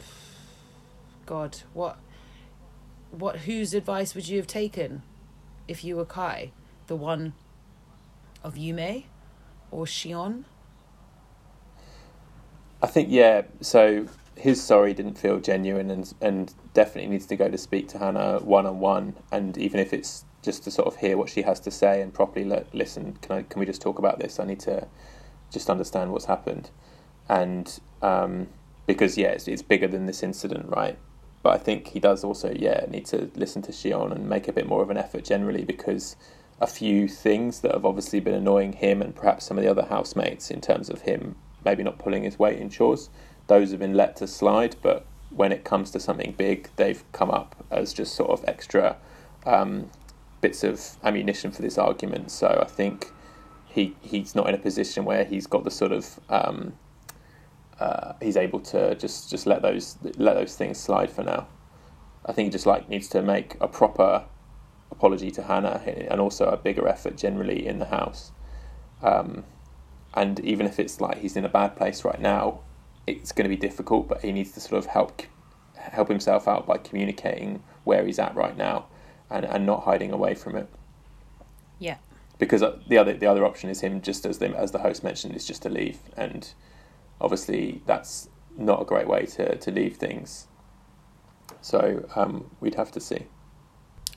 God, 1.26 1.58
what, 1.72 1.98
what, 3.10 3.40
whose 3.40 3.74
advice 3.74 4.14
would 4.14 4.28
you 4.28 4.36
have 4.38 4.46
taken 4.46 5.02
if 5.68 5.84
you 5.84 5.96
were 5.96 6.04
Kai? 6.04 6.52
The 6.88 6.96
one 6.96 7.34
of 8.42 8.54
Yume 8.54 9.04
or 9.70 9.84
Shion? 9.84 10.44
I 12.82 12.86
think 12.86 13.08
yeah. 13.10 13.42
So 13.60 14.06
his 14.36 14.62
sorry 14.62 14.94
didn't 14.94 15.18
feel 15.18 15.38
genuine, 15.38 15.90
and 15.90 16.12
and 16.20 16.54
definitely 16.74 17.10
needs 17.10 17.26
to 17.26 17.36
go 17.36 17.48
to 17.48 17.58
speak 17.58 17.88
to 17.88 17.98
Hannah 17.98 18.40
one 18.40 18.66
on 18.66 18.80
one, 18.80 19.14
and 19.30 19.56
even 19.58 19.80
if 19.80 19.92
it's 19.92 20.24
just 20.42 20.64
to 20.64 20.70
sort 20.70 20.86
of 20.88 20.96
hear 20.96 21.16
what 21.16 21.28
she 21.28 21.42
has 21.42 21.60
to 21.60 21.70
say 21.70 22.00
and 22.00 22.14
properly 22.14 22.44
le- 22.46 22.64
listen. 22.72 23.18
Can 23.22 23.36
I? 23.36 23.42
Can 23.42 23.60
we 23.60 23.66
just 23.66 23.82
talk 23.82 23.98
about 23.98 24.18
this? 24.18 24.40
I 24.40 24.44
need 24.44 24.60
to 24.60 24.88
just 25.50 25.70
understand 25.70 26.12
what's 26.12 26.26
happened 26.26 26.70
and 27.28 27.80
um, 28.02 28.48
because 28.86 29.18
yeah, 29.18 29.28
it's, 29.28 29.46
it's 29.48 29.62
bigger 29.62 29.86
than 29.86 30.06
this 30.06 30.22
incident, 30.22 30.66
right? 30.68 30.98
But 31.48 31.54
I 31.54 31.64
think 31.64 31.86
he 31.86 31.98
does 31.98 32.24
also 32.24 32.54
yeah 32.54 32.84
need 32.90 33.06
to 33.06 33.30
listen 33.34 33.62
to 33.62 33.72
Shion 33.72 34.12
and 34.12 34.28
make 34.28 34.48
a 34.48 34.52
bit 34.52 34.66
more 34.68 34.82
of 34.82 34.90
an 34.90 34.98
effort 34.98 35.24
generally 35.24 35.64
because 35.64 36.14
a 36.60 36.66
few 36.66 37.08
things 37.08 37.60
that 37.60 37.72
have 37.72 37.86
obviously 37.86 38.20
been 38.20 38.34
annoying 38.34 38.74
him 38.74 39.00
and 39.00 39.16
perhaps 39.16 39.46
some 39.46 39.56
of 39.56 39.64
the 39.64 39.70
other 39.70 39.86
housemates 39.86 40.50
in 40.50 40.60
terms 40.60 40.90
of 40.90 41.00
him 41.00 41.36
maybe 41.64 41.82
not 41.82 41.98
pulling 41.98 42.24
his 42.24 42.38
weight 42.38 42.58
in 42.58 42.68
chores, 42.68 43.08
those 43.46 43.70
have 43.70 43.80
been 43.80 43.94
let 43.94 44.14
to 44.16 44.26
slide. 44.26 44.76
But 44.82 45.06
when 45.30 45.50
it 45.50 45.64
comes 45.64 45.90
to 45.92 46.00
something 46.00 46.34
big, 46.36 46.68
they've 46.76 47.02
come 47.12 47.30
up 47.30 47.64
as 47.70 47.94
just 47.94 48.14
sort 48.14 48.28
of 48.28 48.44
extra 48.46 48.98
um, 49.46 49.88
bits 50.42 50.62
of 50.62 50.98
ammunition 51.02 51.50
for 51.50 51.62
this 51.62 51.78
argument. 51.78 52.30
So 52.30 52.58
I 52.60 52.68
think 52.68 53.10
he 53.64 53.96
he's 54.02 54.34
not 54.34 54.50
in 54.50 54.54
a 54.54 54.58
position 54.58 55.06
where 55.06 55.24
he's 55.24 55.46
got 55.46 55.64
the 55.64 55.70
sort 55.70 55.92
of 55.92 56.20
um, 56.28 56.74
uh, 57.80 58.14
he's 58.20 58.36
able 58.36 58.60
to 58.60 58.94
just 58.96 59.30
just 59.30 59.46
let 59.46 59.62
those 59.62 59.96
let 60.16 60.34
those 60.34 60.54
things 60.56 60.78
slide 60.78 61.10
for 61.10 61.22
now. 61.22 61.46
I 62.26 62.32
think 62.32 62.46
he 62.46 62.50
just 62.50 62.66
like 62.66 62.88
needs 62.88 63.08
to 63.08 63.22
make 63.22 63.56
a 63.60 63.68
proper 63.68 64.24
apology 64.90 65.30
to 65.30 65.42
Hannah 65.42 65.80
and 66.10 66.20
also 66.20 66.46
a 66.46 66.56
bigger 66.56 66.88
effort 66.88 67.16
generally 67.16 67.66
in 67.66 67.78
the 67.78 67.86
house. 67.86 68.32
Um, 69.02 69.44
and 70.14 70.40
even 70.40 70.66
if 70.66 70.78
it's 70.78 71.00
like 71.00 71.18
he's 71.18 71.36
in 71.36 71.44
a 71.44 71.48
bad 71.48 71.76
place 71.76 72.04
right 72.04 72.20
now, 72.20 72.60
it's 73.06 73.32
going 73.32 73.44
to 73.44 73.54
be 73.54 73.60
difficult. 73.60 74.08
But 74.08 74.22
he 74.22 74.32
needs 74.32 74.52
to 74.52 74.60
sort 74.60 74.78
of 74.78 74.86
help 74.86 75.22
help 75.76 76.08
himself 76.08 76.48
out 76.48 76.66
by 76.66 76.78
communicating 76.78 77.62
where 77.84 78.04
he's 78.04 78.18
at 78.18 78.34
right 78.34 78.56
now, 78.56 78.86
and, 79.30 79.44
and 79.44 79.64
not 79.64 79.84
hiding 79.84 80.12
away 80.12 80.34
from 80.34 80.56
it. 80.56 80.68
Yeah. 81.78 81.98
Because 82.38 82.62
uh, 82.62 82.78
the 82.88 82.98
other 82.98 83.14
the 83.14 83.26
other 83.26 83.44
option 83.44 83.70
is 83.70 83.80
him 83.80 84.02
just 84.02 84.26
as 84.26 84.38
the 84.38 84.48
as 84.56 84.72
the 84.72 84.80
host 84.80 85.04
mentioned 85.04 85.36
is 85.36 85.46
just 85.46 85.62
to 85.62 85.68
leave 85.68 85.98
and 86.16 86.52
obviously 87.20 87.82
that's 87.86 88.28
not 88.56 88.82
a 88.82 88.84
great 88.84 89.08
way 89.08 89.26
to, 89.26 89.56
to 89.56 89.70
leave 89.70 89.96
things. 89.96 90.46
So 91.60 92.08
um, 92.14 92.50
we'd 92.60 92.74
have 92.76 92.92
to 92.92 93.00
see. 93.00 93.26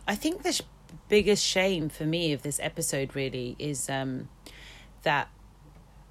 I 0.07 0.15
think 0.15 0.43
the 0.43 0.53
sh- 0.53 0.61
biggest 1.07 1.45
shame 1.45 1.89
for 1.89 2.05
me 2.05 2.33
of 2.33 2.43
this 2.43 2.59
episode 2.59 3.15
really 3.15 3.55
is 3.59 3.89
um, 3.89 4.29
that 5.03 5.29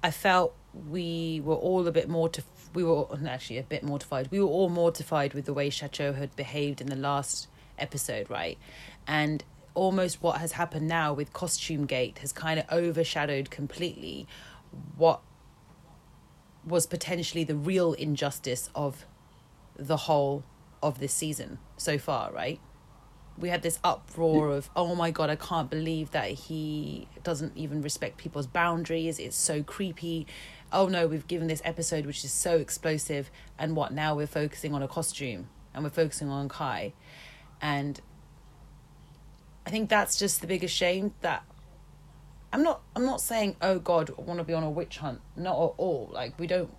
I 0.03 0.11
felt 0.11 0.55
we 0.89 1.41
were 1.43 1.55
all 1.55 1.87
a 1.87 1.91
bit 1.91 2.07
to 2.07 2.43
we 2.73 2.83
were 2.85 3.05
actually 3.27 3.57
a 3.57 3.63
bit 3.63 3.83
mortified. 3.83 4.29
We 4.31 4.39
were 4.39 4.47
all 4.47 4.69
mortified 4.69 5.33
with 5.33 5.45
the 5.45 5.53
way 5.53 5.69
Shacho 5.69 6.15
had 6.15 6.33
behaved 6.37 6.79
in 6.79 6.87
the 6.87 6.95
last 6.95 7.47
episode, 7.77 8.29
right? 8.29 8.57
And 9.05 9.43
almost 9.73 10.21
what 10.21 10.37
has 10.37 10.53
happened 10.53 10.87
now 10.87 11.13
with 11.13 11.33
Costume 11.33 11.85
Gate 11.85 12.19
has 12.19 12.31
kind 12.31 12.59
of 12.59 12.65
overshadowed 12.71 13.49
completely 13.49 14.27
what 14.95 15.21
was 16.65 16.85
potentially 16.85 17.43
the 17.43 17.55
real 17.55 17.93
injustice 17.93 18.69
of 18.75 19.05
the 19.75 19.97
whole 19.97 20.43
of 20.83 20.99
this 20.99 21.13
season 21.13 21.59
so 21.77 21.97
far, 21.97 22.31
right? 22.31 22.59
We 23.37 23.49
had 23.49 23.61
this 23.61 23.79
uproar 23.83 24.49
of, 24.49 24.69
oh 24.75 24.93
my 24.93 25.09
god, 25.09 25.29
I 25.29 25.35
can't 25.35 25.69
believe 25.69 26.11
that 26.11 26.29
he 26.29 27.07
doesn't 27.23 27.55
even 27.55 27.81
respect 27.81 28.17
people's 28.17 28.45
boundaries. 28.45 29.17
It's 29.19 29.35
so 29.35 29.63
creepy. 29.63 30.27
Oh 30.71 30.87
no, 30.87 31.07
we've 31.07 31.27
given 31.27 31.47
this 31.47 31.61
episode 31.65 32.05
which 32.05 32.23
is 32.23 32.31
so 32.31 32.57
explosive, 32.57 33.31
and 33.57 33.75
what 33.75 33.93
now 33.93 34.15
we're 34.15 34.27
focusing 34.27 34.73
on 34.75 34.83
a 34.83 34.87
costume 34.87 35.47
and 35.73 35.83
we're 35.83 35.89
focusing 35.89 36.29
on 36.29 36.49
Kai. 36.49 36.93
And 37.61 37.99
I 39.65 39.69
think 39.69 39.89
that's 39.89 40.17
just 40.17 40.41
the 40.41 40.47
biggest 40.47 40.75
shame 40.75 41.13
that 41.21 41.43
I'm 42.53 42.63
not 42.63 42.81
I'm 42.95 43.05
not 43.05 43.21
saying 43.21 43.55
oh 43.61 43.79
god 43.79 44.11
I 44.17 44.21
want 44.21 44.39
to 44.39 44.43
be 44.43 44.53
on 44.53 44.63
a 44.63 44.69
witch 44.69 44.97
hunt. 44.97 45.21
Not 45.35 45.53
at 45.53 45.73
all. 45.77 46.09
Like 46.11 46.37
we 46.39 46.47
don't 46.47 46.73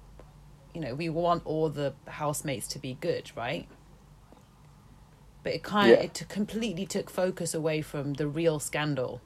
you 0.74 0.80
know 0.80 0.94
we 0.94 1.08
want 1.08 1.44
all 1.46 1.68
the 1.68 1.94
housemates 2.06 2.66
to 2.68 2.78
be 2.78 2.94
good 3.00 3.30
right? 3.36 3.68
But 5.42 5.54
it 5.54 5.62
kind 5.62 5.92
of 5.92 5.98
yeah. 5.98 6.04
it 6.04 6.24
completely 6.28 6.86
took 6.86 7.10
focus 7.10 7.54
away 7.54 7.82
from 7.82 8.14
the 8.14 8.26
real 8.26 8.60
scandal. 8.60 9.20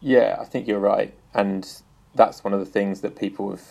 Yeah 0.00 0.36
I 0.40 0.44
think 0.44 0.66
you're 0.66 0.80
right. 0.80 1.14
And 1.32 1.70
that's 2.14 2.44
one 2.44 2.52
of 2.52 2.60
the 2.60 2.66
things 2.66 3.00
that 3.02 3.16
people 3.16 3.50
have 3.50 3.62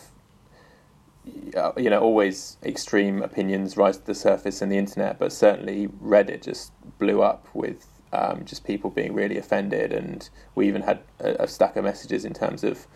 you 1.24 1.88
know 1.88 2.00
always 2.00 2.58
extreme 2.62 3.22
opinions 3.22 3.76
rise 3.76 3.96
to 3.96 4.06
the 4.06 4.14
surface 4.14 4.60
in 4.60 4.68
the 4.68 4.76
internet 4.76 5.18
but 5.18 5.32
certainly 5.32 5.88
Reddit 6.02 6.42
just 6.42 6.72
blew 6.98 7.22
up 7.22 7.48
with 7.54 7.86
um, 8.14 8.44
just 8.44 8.64
people 8.64 8.90
being 8.90 9.12
really 9.12 9.36
offended, 9.36 9.92
and 9.92 10.28
we 10.54 10.68
even 10.68 10.82
had 10.82 11.00
a, 11.20 11.44
a 11.44 11.48
stack 11.48 11.76
of 11.76 11.84
messages 11.84 12.24
in 12.24 12.32
terms 12.32 12.62
of 12.64 12.86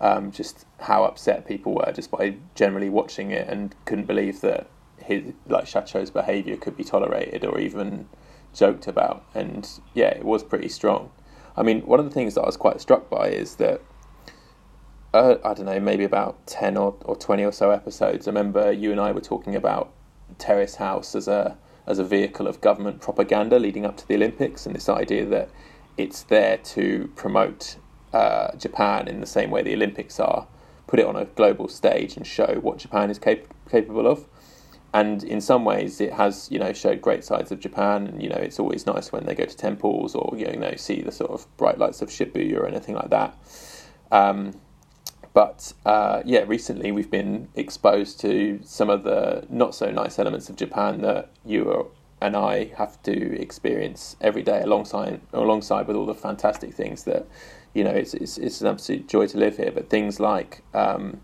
um, 0.00 0.30
just 0.30 0.64
how 0.80 1.04
upset 1.04 1.46
people 1.46 1.74
were 1.74 1.92
just 1.92 2.10
by 2.10 2.36
generally 2.54 2.88
watching 2.88 3.30
it 3.32 3.48
and 3.48 3.74
couldn't 3.84 4.06
believe 4.06 4.40
that 4.42 4.70
his 4.98 5.32
like 5.46 5.64
Shacho's 5.64 6.10
behaviour 6.10 6.56
could 6.56 6.76
be 6.76 6.84
tolerated 6.84 7.44
or 7.44 7.58
even 7.58 8.08
joked 8.54 8.86
about, 8.86 9.24
and 9.34 9.68
yeah, 9.94 10.08
it 10.10 10.24
was 10.24 10.42
pretty 10.42 10.68
strong. 10.68 11.10
I 11.56 11.62
mean, 11.62 11.80
one 11.82 11.98
of 11.98 12.04
the 12.04 12.12
things 12.12 12.34
that 12.34 12.42
I 12.42 12.46
was 12.46 12.56
quite 12.56 12.80
struck 12.80 13.10
by 13.10 13.28
is 13.28 13.56
that 13.56 13.80
uh, 15.12 15.36
I 15.44 15.54
don't 15.54 15.66
know, 15.66 15.80
maybe 15.80 16.04
about 16.04 16.46
ten 16.46 16.76
or, 16.76 16.96
or 17.04 17.16
twenty 17.16 17.44
or 17.44 17.52
so 17.52 17.70
episodes. 17.70 18.28
I 18.28 18.30
remember 18.30 18.70
you 18.70 18.92
and 18.92 19.00
I 19.00 19.12
were 19.12 19.20
talking 19.20 19.56
about 19.56 19.92
Terrace 20.38 20.76
House 20.76 21.14
as 21.14 21.26
a 21.26 21.56
as 21.88 21.98
a 21.98 22.04
vehicle 22.04 22.46
of 22.46 22.60
government 22.60 23.00
propaganda 23.00 23.58
leading 23.58 23.84
up 23.84 23.96
to 23.96 24.06
the 24.06 24.14
Olympics, 24.14 24.66
and 24.66 24.76
this 24.76 24.88
idea 24.88 25.26
that 25.26 25.50
it's 25.96 26.22
there 26.24 26.58
to 26.58 27.10
promote 27.16 27.76
uh, 28.12 28.54
Japan 28.56 29.08
in 29.08 29.20
the 29.20 29.26
same 29.26 29.50
way 29.50 29.62
the 29.62 29.74
Olympics 29.74 30.20
are, 30.20 30.46
put 30.86 31.00
it 31.00 31.06
on 31.06 31.16
a 31.16 31.24
global 31.24 31.68
stage 31.68 32.16
and 32.16 32.26
show 32.26 32.60
what 32.62 32.78
Japan 32.78 33.10
is 33.10 33.18
cap- 33.18 33.52
capable 33.70 34.06
of. 34.06 34.26
and 34.94 35.22
in 35.24 35.40
some 35.40 35.64
ways 35.64 36.00
it 36.00 36.12
has 36.14 36.48
you 36.50 36.58
know 36.58 36.72
showed 36.72 37.00
great 37.02 37.24
sides 37.24 37.52
of 37.52 37.60
Japan 37.60 38.06
and 38.06 38.22
you 38.22 38.28
know 38.28 38.36
it's 38.36 38.58
always 38.58 38.86
nice 38.86 39.12
when 39.12 39.26
they 39.26 39.34
go 39.34 39.44
to 39.44 39.56
temples 39.56 40.14
or 40.14 40.34
you 40.36 40.46
know 40.56 40.74
see 40.76 41.02
the 41.02 41.12
sort 41.12 41.30
of 41.30 41.46
bright 41.56 41.78
lights 41.78 42.00
of 42.02 42.08
Shibuya 42.08 42.56
or 42.58 42.66
anything 42.66 42.94
like 42.94 43.10
that 43.10 43.36
um, 44.10 44.52
but 45.38 45.72
uh, 45.86 46.20
yeah 46.24 46.44
recently 46.56 46.90
we've 46.90 47.12
been 47.12 47.48
exposed 47.54 48.18
to 48.18 48.58
some 48.64 48.90
of 48.90 49.04
the 49.04 49.46
not 49.48 49.72
so 49.72 49.86
nice 49.88 50.18
elements 50.18 50.48
of 50.50 50.56
Japan 50.56 51.00
that 51.02 51.30
you 51.44 51.62
and 52.20 52.34
I 52.36 52.72
have 52.76 53.00
to 53.04 53.40
experience 53.40 54.16
every 54.20 54.42
day 54.42 54.60
alongside 54.62 55.20
alongside 55.32 55.86
with 55.86 55.96
all 55.96 56.06
the 56.06 56.20
fantastic 56.28 56.74
things 56.74 57.04
that 57.04 57.24
you 57.72 57.84
know 57.84 57.96
it's 58.02 58.14
it's, 58.14 58.36
it's 58.38 58.60
an 58.62 58.66
absolute 58.66 59.06
joy 59.14 59.26
to 59.28 59.38
live 59.38 59.56
here 59.56 59.70
but 59.70 59.88
things 59.88 60.18
like 60.18 60.64
um, 60.74 61.20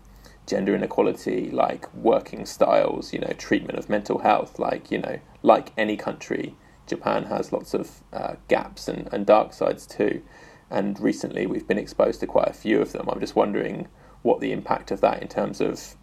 gender 0.47 0.75
inequality, 0.75 1.49
like 1.49 1.93
working 1.95 2.45
styles, 2.45 3.11
you 3.13 3.19
know, 3.19 3.33
treatment 3.37 3.79
of 3.79 3.89
mental 3.89 4.19
health, 4.19 4.59
like, 4.59 4.91
you 4.91 4.99
know, 4.99 5.19
like 5.41 5.71
any 5.77 5.97
country, 5.97 6.55
Japan 6.87 7.23
has 7.25 7.51
lots 7.51 7.73
of 7.73 8.03
uh, 8.13 8.35
gaps 8.47 8.87
and, 8.87 9.09
and 9.11 9.25
dark 9.25 9.53
sides 9.53 9.87
too. 9.87 10.21
And 10.69 10.99
recently 10.99 11.45
we've 11.45 11.67
been 11.67 11.77
exposed 11.77 12.19
to 12.21 12.27
quite 12.27 12.47
a 12.47 12.53
few 12.53 12.81
of 12.81 12.91
them. 12.91 13.09
I'm 13.09 13.19
just 13.19 13.35
wondering 13.35 13.87
what 14.25 14.39
the 14.39 14.51
impact 14.51 14.89
of 14.89 15.01
that 15.01 15.21
in 15.21 15.27
terms 15.27 15.61
of 15.61 15.95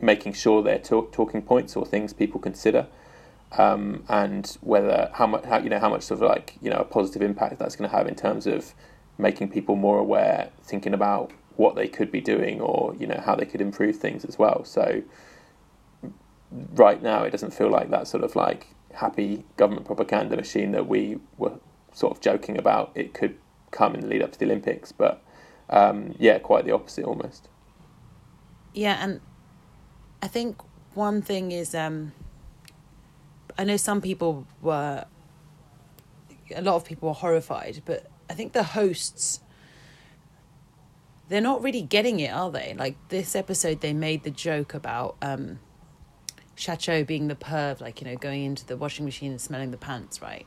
making 0.00 0.32
sure 0.32 0.62
they're 0.62 0.78
talk, 0.78 1.12
talking 1.12 1.42
points 1.42 1.74
or 1.74 1.84
things 1.84 2.12
people 2.12 2.40
consider. 2.40 2.86
Um, 3.58 4.04
and 4.08 4.56
whether 4.60 5.10
how 5.14 5.26
much 5.26 5.44
how, 5.44 5.58
you 5.58 5.68
know 5.68 5.80
how 5.80 5.90
much 5.90 6.04
sort 6.04 6.22
of 6.22 6.28
like 6.28 6.54
you 6.62 6.70
know 6.70 6.76
a 6.76 6.84
positive 6.84 7.20
impact 7.20 7.58
that's 7.58 7.74
going 7.74 7.90
to 7.90 7.96
have 7.96 8.06
in 8.06 8.14
terms 8.14 8.46
of 8.46 8.72
making 9.18 9.48
people 9.48 9.74
more 9.74 9.98
aware, 9.98 10.50
thinking 10.62 10.94
about 10.94 11.32
what 11.56 11.74
they 11.74 11.88
could 11.88 12.12
be 12.12 12.20
doing 12.20 12.60
or 12.60 12.94
you 12.94 13.08
know 13.08 13.20
how 13.26 13.34
they 13.34 13.44
could 13.44 13.60
improve 13.60 13.96
things 13.96 14.24
as 14.24 14.38
well. 14.38 14.64
So 14.64 15.02
right 16.74 17.02
now 17.02 17.24
it 17.24 17.30
doesn't 17.30 17.52
feel 17.52 17.68
like 17.68 17.90
that 17.90 18.06
sort 18.06 18.22
of 18.22 18.36
like 18.36 18.68
happy 18.94 19.44
government 19.56 19.86
propaganda 19.86 20.36
machine 20.36 20.70
that 20.70 20.86
we 20.86 21.18
were 21.36 21.58
sort 21.92 22.16
of 22.16 22.20
joking 22.20 22.56
about 22.56 22.92
it 22.94 23.12
could 23.12 23.36
come 23.72 23.94
in 23.94 24.02
the 24.02 24.06
lead 24.06 24.22
up 24.22 24.30
to 24.32 24.38
the 24.38 24.44
Olympics, 24.44 24.92
but 24.92 25.20
um, 25.70 26.14
yeah, 26.18 26.38
quite 26.38 26.64
the 26.64 26.72
opposite 26.72 27.04
almost. 27.04 27.48
Yeah, 28.74 28.98
and 29.00 29.20
I 30.22 30.28
think 30.28 30.60
one 30.94 31.22
thing 31.22 31.52
is 31.52 31.74
um, 31.74 32.12
I 33.56 33.64
know 33.64 33.76
some 33.76 34.00
people 34.00 34.46
were 34.60 35.04
a 36.54 36.62
lot 36.62 36.74
of 36.74 36.84
people 36.84 37.08
were 37.08 37.14
horrified, 37.14 37.82
but 37.84 38.06
I 38.28 38.34
think 38.34 38.52
the 38.52 38.62
hosts 38.62 39.40
they're 41.28 41.40
not 41.40 41.62
really 41.62 41.82
getting 41.82 42.18
it, 42.18 42.32
are 42.32 42.50
they? 42.50 42.74
Like 42.76 42.96
this 43.08 43.36
episode, 43.36 43.80
they 43.80 43.92
made 43.92 44.24
the 44.24 44.32
joke 44.32 44.74
about 44.74 45.16
um, 45.22 45.60
Shacho 46.56 47.06
being 47.06 47.28
the 47.28 47.36
perv, 47.36 47.80
like 47.80 48.00
you 48.00 48.08
know, 48.08 48.16
going 48.16 48.44
into 48.44 48.66
the 48.66 48.76
washing 48.76 49.04
machine 49.04 49.30
and 49.30 49.40
smelling 49.40 49.70
the 49.70 49.76
pants, 49.76 50.20
right? 50.20 50.44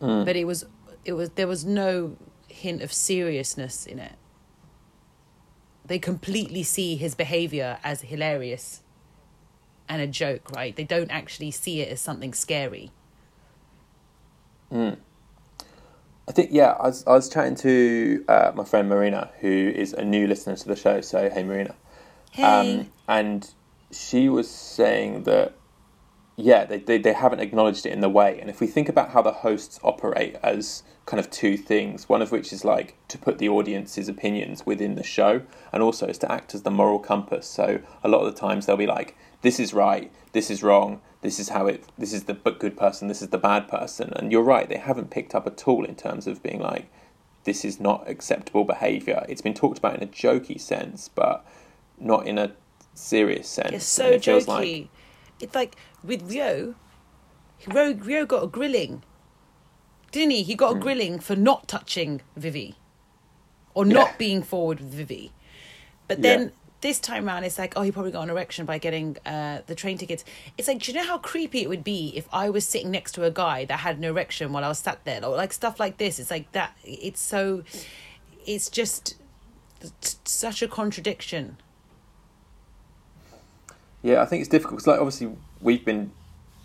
Mm. 0.00 0.24
But 0.24 0.36
it 0.36 0.46
was, 0.46 0.64
it 1.04 1.12
was 1.12 1.30
there 1.30 1.46
was 1.46 1.66
no 1.66 2.16
hint 2.48 2.82
of 2.82 2.92
seriousness 2.92 3.86
in 3.86 3.98
it. 3.98 4.14
They 5.84 5.98
completely 5.98 6.62
see 6.62 6.96
his 6.96 7.14
behavior 7.14 7.78
as 7.84 8.02
hilarious 8.02 8.82
and 9.88 10.00
a 10.00 10.06
joke, 10.06 10.50
right? 10.52 10.74
They 10.74 10.84
don't 10.84 11.10
actually 11.10 11.50
see 11.50 11.80
it 11.80 11.90
as 11.90 12.00
something 12.00 12.32
scary. 12.32 12.90
Mm. 14.72 14.96
I 16.26 16.32
think 16.32 16.50
yeah, 16.52 16.72
I 16.80 16.86
was 16.86 17.06
I 17.06 17.12
was 17.12 17.28
chatting 17.28 17.54
to 17.56 18.24
uh, 18.28 18.52
my 18.54 18.64
friend 18.64 18.88
Marina, 18.88 19.30
who 19.40 19.48
is 19.48 19.92
a 19.92 20.04
new 20.04 20.26
listener 20.26 20.56
to 20.56 20.68
the 20.68 20.76
show. 20.76 21.00
So 21.02 21.28
hey, 21.28 21.42
Marina. 21.42 21.74
Hey. 22.30 22.42
Um, 22.42 22.92
and 23.06 23.48
she 23.90 24.28
was 24.28 24.50
saying 24.50 25.24
that 25.24 25.54
yeah, 26.36 26.64
they, 26.64 26.78
they 26.78 26.98
they 26.98 27.12
haven't 27.12 27.40
acknowledged 27.40 27.86
it 27.86 27.92
in 27.92 28.00
the 28.00 28.08
way. 28.08 28.38
And 28.40 28.50
if 28.50 28.60
we 28.60 28.66
think 28.66 28.88
about 28.88 29.10
how 29.10 29.22
the 29.22 29.32
hosts 29.32 29.78
operate 29.82 30.36
as 30.42 30.82
kind 31.06 31.20
of 31.20 31.30
two 31.30 31.56
things, 31.56 32.08
one 32.08 32.22
of 32.22 32.32
which 32.32 32.52
is 32.52 32.64
like 32.64 32.96
to 33.08 33.18
put 33.18 33.38
the 33.38 33.48
audience's 33.48 34.08
opinions 34.08 34.66
within 34.66 34.94
the 34.94 35.02
show, 35.04 35.42
and 35.72 35.82
also 35.82 36.06
is 36.06 36.18
to 36.18 36.32
act 36.32 36.54
as 36.54 36.62
the 36.62 36.70
moral 36.70 36.98
compass. 36.98 37.46
So 37.46 37.80
a 38.02 38.08
lot 38.08 38.20
of 38.24 38.34
the 38.34 38.40
times 38.40 38.66
they'll 38.66 38.76
be 38.76 38.86
like, 38.86 39.16
"This 39.42 39.60
is 39.60 39.72
right, 39.72 40.10
this 40.32 40.50
is 40.50 40.62
wrong." 40.62 41.00
this 41.24 41.40
is 41.40 41.48
how 41.48 41.66
it 41.66 41.82
this 41.96 42.12
is 42.12 42.24
the 42.24 42.34
good 42.34 42.76
person 42.76 43.08
this 43.08 43.22
is 43.22 43.30
the 43.30 43.38
bad 43.38 43.66
person 43.66 44.12
and 44.14 44.30
you're 44.30 44.42
right 44.42 44.68
they 44.68 44.76
haven't 44.76 45.10
picked 45.10 45.34
up 45.34 45.46
at 45.46 45.66
all 45.66 45.82
in 45.82 45.96
terms 45.96 46.26
of 46.26 46.42
being 46.42 46.60
like 46.60 46.86
this 47.44 47.64
is 47.64 47.80
not 47.80 48.06
acceptable 48.06 48.62
behavior 48.62 49.24
it's 49.26 49.40
been 49.40 49.54
talked 49.54 49.78
about 49.78 49.96
in 49.96 50.02
a 50.02 50.06
jokey 50.06 50.60
sense 50.60 51.08
but 51.08 51.44
not 51.98 52.26
in 52.26 52.36
a 52.36 52.52
serious 52.92 53.48
sense 53.48 53.72
it's 53.72 53.86
so 53.86 54.18
jokey 54.18 54.46
like... 54.46 54.88
it's 55.40 55.54
like 55.54 55.76
with 56.02 56.30
Rio, 56.30 56.74
Ryo, 57.66 57.94
Ryo 57.94 58.26
got 58.26 58.42
a 58.44 58.46
grilling 58.46 59.02
didn't 60.12 60.30
he 60.30 60.42
he 60.42 60.54
got 60.54 60.72
a 60.72 60.76
mm. 60.76 60.80
grilling 60.80 61.18
for 61.18 61.34
not 61.34 61.66
touching 61.66 62.20
Vivi 62.36 62.76
or 63.74 63.84
not 63.84 64.10
yeah. 64.10 64.16
being 64.16 64.42
forward 64.42 64.80
with 64.80 64.92
Vivi 64.92 65.32
but 66.06 66.22
then 66.22 66.42
yeah 66.42 66.48
this 66.84 67.00
time 67.00 67.26
around, 67.26 67.44
it's 67.44 67.58
like, 67.58 67.72
oh, 67.76 67.82
he 67.82 67.90
probably 67.90 68.10
got 68.10 68.24
an 68.24 68.28
erection 68.28 68.66
by 68.66 68.76
getting 68.76 69.16
uh, 69.24 69.62
the 69.66 69.74
train 69.74 69.96
tickets. 69.96 70.22
It's 70.58 70.68
like, 70.68 70.80
do 70.80 70.92
you 70.92 70.98
know 70.98 71.06
how 71.06 71.16
creepy 71.16 71.62
it 71.62 71.68
would 71.70 71.82
be 71.82 72.12
if 72.14 72.28
I 72.30 72.50
was 72.50 72.68
sitting 72.68 72.90
next 72.90 73.12
to 73.12 73.24
a 73.24 73.30
guy 73.30 73.64
that 73.64 73.78
had 73.78 73.96
an 73.96 74.04
erection 74.04 74.52
while 74.52 74.62
I 74.62 74.68
was 74.68 74.80
sat 74.80 75.02
there, 75.06 75.24
or 75.24 75.34
like 75.34 75.54
stuff 75.54 75.80
like 75.80 75.96
this? 75.96 76.18
It's 76.18 76.30
like 76.30 76.52
that. 76.52 76.76
It's 76.84 77.22
so. 77.22 77.64
It's 78.46 78.68
just 78.68 79.16
such 80.26 80.60
a 80.60 80.68
contradiction. 80.68 81.56
Yeah, 84.04 84.20
I 84.20 84.26
think 84.26 84.42
it's 84.42 84.50
difficult 84.50 84.76
because, 84.76 84.86
like, 84.86 85.00
obviously, 85.00 85.34
we've 85.62 85.82
been 85.82 86.12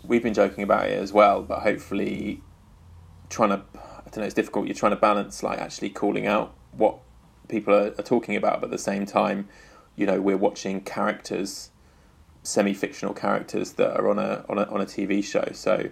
we've 0.04 0.22
been 0.22 0.34
joking 0.34 0.62
about 0.62 0.88
it 0.90 0.98
as 0.98 1.10
well, 1.10 1.40
but 1.42 1.60
hopefully, 1.60 2.42
trying 3.30 3.48
to 3.48 3.62
I 3.74 4.02
don't 4.10 4.18
know, 4.18 4.24
it's 4.24 4.34
difficult. 4.34 4.66
You're 4.66 4.74
trying 4.74 4.92
to 4.92 4.96
balance 4.96 5.42
like 5.42 5.58
actually 5.58 5.88
calling 5.88 6.26
out 6.26 6.52
what 6.72 6.98
people 7.48 7.74
are, 7.74 7.94
are 7.98 8.02
talking 8.02 8.36
about, 8.36 8.60
but 8.60 8.66
at 8.66 8.72
the 8.72 8.78
same 8.78 9.06
time 9.06 9.48
you 9.96 10.04
know 10.04 10.20
we're 10.20 10.36
watching 10.36 10.82
characters, 10.82 11.70
semi-fictional 12.42 13.14
characters 13.14 13.72
that 13.72 13.98
are 13.98 14.10
on 14.10 14.18
a 14.18 14.44
on 14.50 14.58
a 14.58 14.64
on 14.64 14.82
a 14.82 14.86
TV 14.86 15.24
show. 15.24 15.48
So 15.52 15.88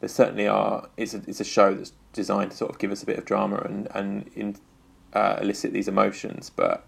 there 0.00 0.08
certainly 0.10 0.46
are. 0.46 0.90
It's 0.98 1.14
a 1.14 1.22
it's 1.26 1.40
a 1.40 1.44
show 1.44 1.72
that's 1.72 1.92
designed 2.12 2.50
to 2.50 2.56
sort 2.58 2.70
of 2.70 2.78
give 2.78 2.92
us 2.92 3.02
a 3.02 3.06
bit 3.06 3.16
of 3.16 3.24
drama 3.24 3.62
and 3.64 3.88
and 3.94 4.30
in, 4.34 4.56
uh, 5.14 5.38
elicit 5.40 5.72
these 5.72 5.88
emotions, 5.88 6.50
but 6.54 6.86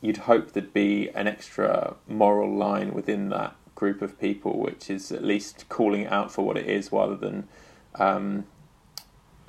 you'd 0.00 0.18
hope 0.18 0.52
there'd 0.52 0.72
be 0.72 1.08
an 1.10 1.26
extra 1.26 1.96
moral 2.06 2.54
line 2.54 2.94
within 2.94 3.28
that 3.30 3.56
group 3.74 4.02
of 4.02 4.18
people, 4.18 4.58
which 4.58 4.90
is 4.90 5.12
at 5.12 5.24
least 5.24 5.68
calling 5.68 6.02
it 6.02 6.12
out 6.12 6.32
for 6.32 6.44
what 6.44 6.56
it 6.56 6.66
is, 6.66 6.92
rather 6.92 7.16
than 7.16 7.48
um, 7.96 8.46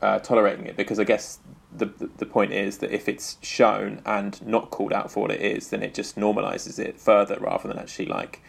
uh, 0.01 0.19
tolerating 0.19 0.65
it. 0.65 0.75
Because 0.75 0.99
I 0.99 1.03
guess 1.03 1.39
the, 1.71 1.87
the 2.17 2.25
point 2.25 2.51
is 2.53 2.79
that 2.79 2.91
if 2.91 3.07
it's 3.07 3.37
shown 3.41 4.01
and 4.05 4.45
not 4.45 4.71
called 4.71 4.93
out 4.93 5.11
for 5.11 5.21
what 5.21 5.31
it 5.31 5.41
is, 5.41 5.69
then 5.69 5.83
it 5.83 5.93
just 5.93 6.15
normalizes 6.15 6.79
it 6.79 6.99
further 6.99 7.37
rather 7.39 7.67
than 7.67 7.77
actually 7.77 8.07
like 8.07 8.41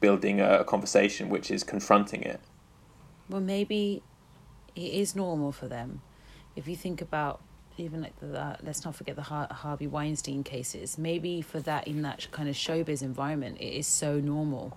building 0.00 0.40
a, 0.40 0.60
a 0.60 0.64
conversation 0.64 1.28
which 1.28 1.50
is 1.50 1.64
confronting 1.64 2.22
it. 2.22 2.40
Well, 3.28 3.40
maybe 3.40 4.02
it 4.76 4.92
is 4.92 5.16
normal 5.16 5.52
for 5.52 5.68
them. 5.68 6.00
If 6.54 6.68
you 6.68 6.76
think 6.76 7.00
about 7.00 7.40
even 7.80 8.02
like 8.02 8.18
the, 8.20 8.38
uh, 8.38 8.56
let's 8.62 8.84
not 8.84 8.94
forget 8.94 9.16
the 9.16 9.22
Har- 9.22 9.48
Harvey 9.50 9.86
Weinstein 9.86 10.44
cases. 10.44 10.98
Maybe 10.98 11.40
for 11.40 11.60
that 11.60 11.86
in 11.86 12.02
that 12.02 12.28
kind 12.30 12.48
of 12.48 12.54
showbiz 12.54 13.02
environment, 13.02 13.58
it 13.60 13.72
is 13.72 13.86
so 13.86 14.20
normal. 14.20 14.76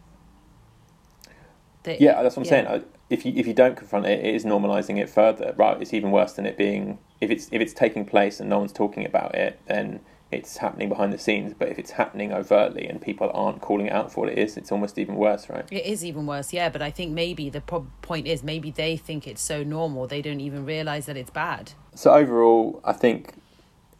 That, 1.83 1.99
yeah, 1.99 2.21
that's 2.21 2.35
what 2.35 2.47
I'm 2.47 2.53
yeah. 2.53 2.69
saying. 2.69 2.85
If 3.09 3.25
you 3.25 3.33
if 3.35 3.47
you 3.47 3.53
don't 3.53 3.75
confront 3.75 4.05
it, 4.05 4.23
it 4.23 4.35
is 4.35 4.45
normalizing 4.45 4.99
it 4.99 5.09
further. 5.09 5.53
Right? 5.57 5.81
It's 5.81 5.93
even 5.93 6.11
worse 6.11 6.33
than 6.33 6.45
it 6.45 6.57
being 6.57 6.99
if 7.21 7.29
it's 7.29 7.47
if 7.51 7.61
it's 7.61 7.73
taking 7.73 8.05
place 8.05 8.39
and 8.39 8.49
no 8.49 8.59
one's 8.59 8.73
talking 8.73 9.05
about 9.05 9.35
it, 9.35 9.59
then 9.67 10.01
it's 10.31 10.57
happening 10.57 10.89
behind 10.89 11.13
the 11.13 11.17
scenes. 11.17 11.53
But 11.57 11.69
if 11.69 11.77
it's 11.77 11.91
happening 11.91 12.31
overtly 12.31 12.87
and 12.87 13.01
people 13.01 13.29
aren't 13.33 13.61
calling 13.61 13.87
it 13.87 13.93
out 13.93 14.11
for 14.11 14.21
what 14.21 14.29
it 14.31 14.39
is, 14.39 14.57
it's 14.57 14.71
almost 14.71 14.97
even 14.97 15.15
worse, 15.15 15.49
right? 15.49 15.65
It 15.71 15.85
is 15.85 16.03
even 16.03 16.25
worse, 16.25 16.53
yeah. 16.53 16.69
But 16.69 16.81
I 16.81 16.89
think 16.89 17.11
maybe 17.11 17.49
the 17.49 17.61
point 17.61 18.27
is 18.27 18.43
maybe 18.43 18.71
they 18.71 18.97
think 18.97 19.27
it's 19.27 19.41
so 19.41 19.63
normal 19.63 20.07
they 20.07 20.21
don't 20.21 20.41
even 20.41 20.65
realize 20.65 21.05
that 21.05 21.17
it's 21.17 21.31
bad. 21.31 21.73
So 21.93 22.13
overall, 22.13 22.81
I 22.83 22.93
think 22.93 23.33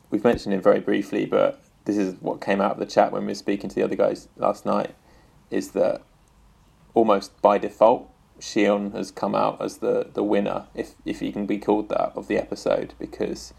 we've 0.10 0.24
mentioned 0.24 0.54
it 0.54 0.64
very 0.64 0.80
briefly, 0.80 1.26
but 1.26 1.62
this 1.86 1.98
is 1.98 2.16
what 2.20 2.42
came 2.42 2.62
out 2.62 2.74
of 2.74 2.80
the 2.80 2.86
chat 2.86 3.12
when 3.12 3.24
we 3.24 3.30
were 3.30 3.36
speaking 3.36 3.70
to 3.70 3.76
the 3.76 3.84
other 3.84 3.96
guys 3.96 4.30
last 4.38 4.66
night. 4.66 4.96
Is 5.50 5.72
that 5.72 6.02
almost 6.94 7.42
by 7.42 7.58
default 7.58 8.10
Shion 8.40 8.94
has 8.94 9.12
come 9.12 9.36
out 9.36 9.62
as 9.62 9.78
the, 9.78 10.08
the 10.14 10.24
winner, 10.24 10.68
if 10.74 10.96
if 11.06 11.20
he 11.20 11.32
can 11.32 11.46
be 11.46 11.58
called 11.58 11.90
that, 11.90 12.12
of 12.16 12.28
the 12.28 12.38
episode 12.38 12.94
because 12.98 13.54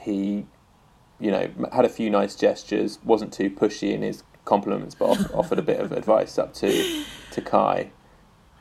he, 0.00 0.46
you 1.20 1.30
know, 1.30 1.48
had 1.72 1.84
a 1.84 1.88
few 1.88 2.10
nice 2.10 2.34
gestures, 2.34 2.98
wasn't 3.04 3.32
too 3.32 3.48
pushy 3.50 3.92
in 3.92 4.02
his 4.02 4.24
compliments, 4.44 4.94
but 4.94 5.32
offered 5.32 5.58
a 5.58 5.62
bit 5.62 5.80
of 5.80 5.92
advice 6.00 6.38
up 6.38 6.52
to 6.54 7.04
to 7.30 7.40
Kai, 7.40 7.90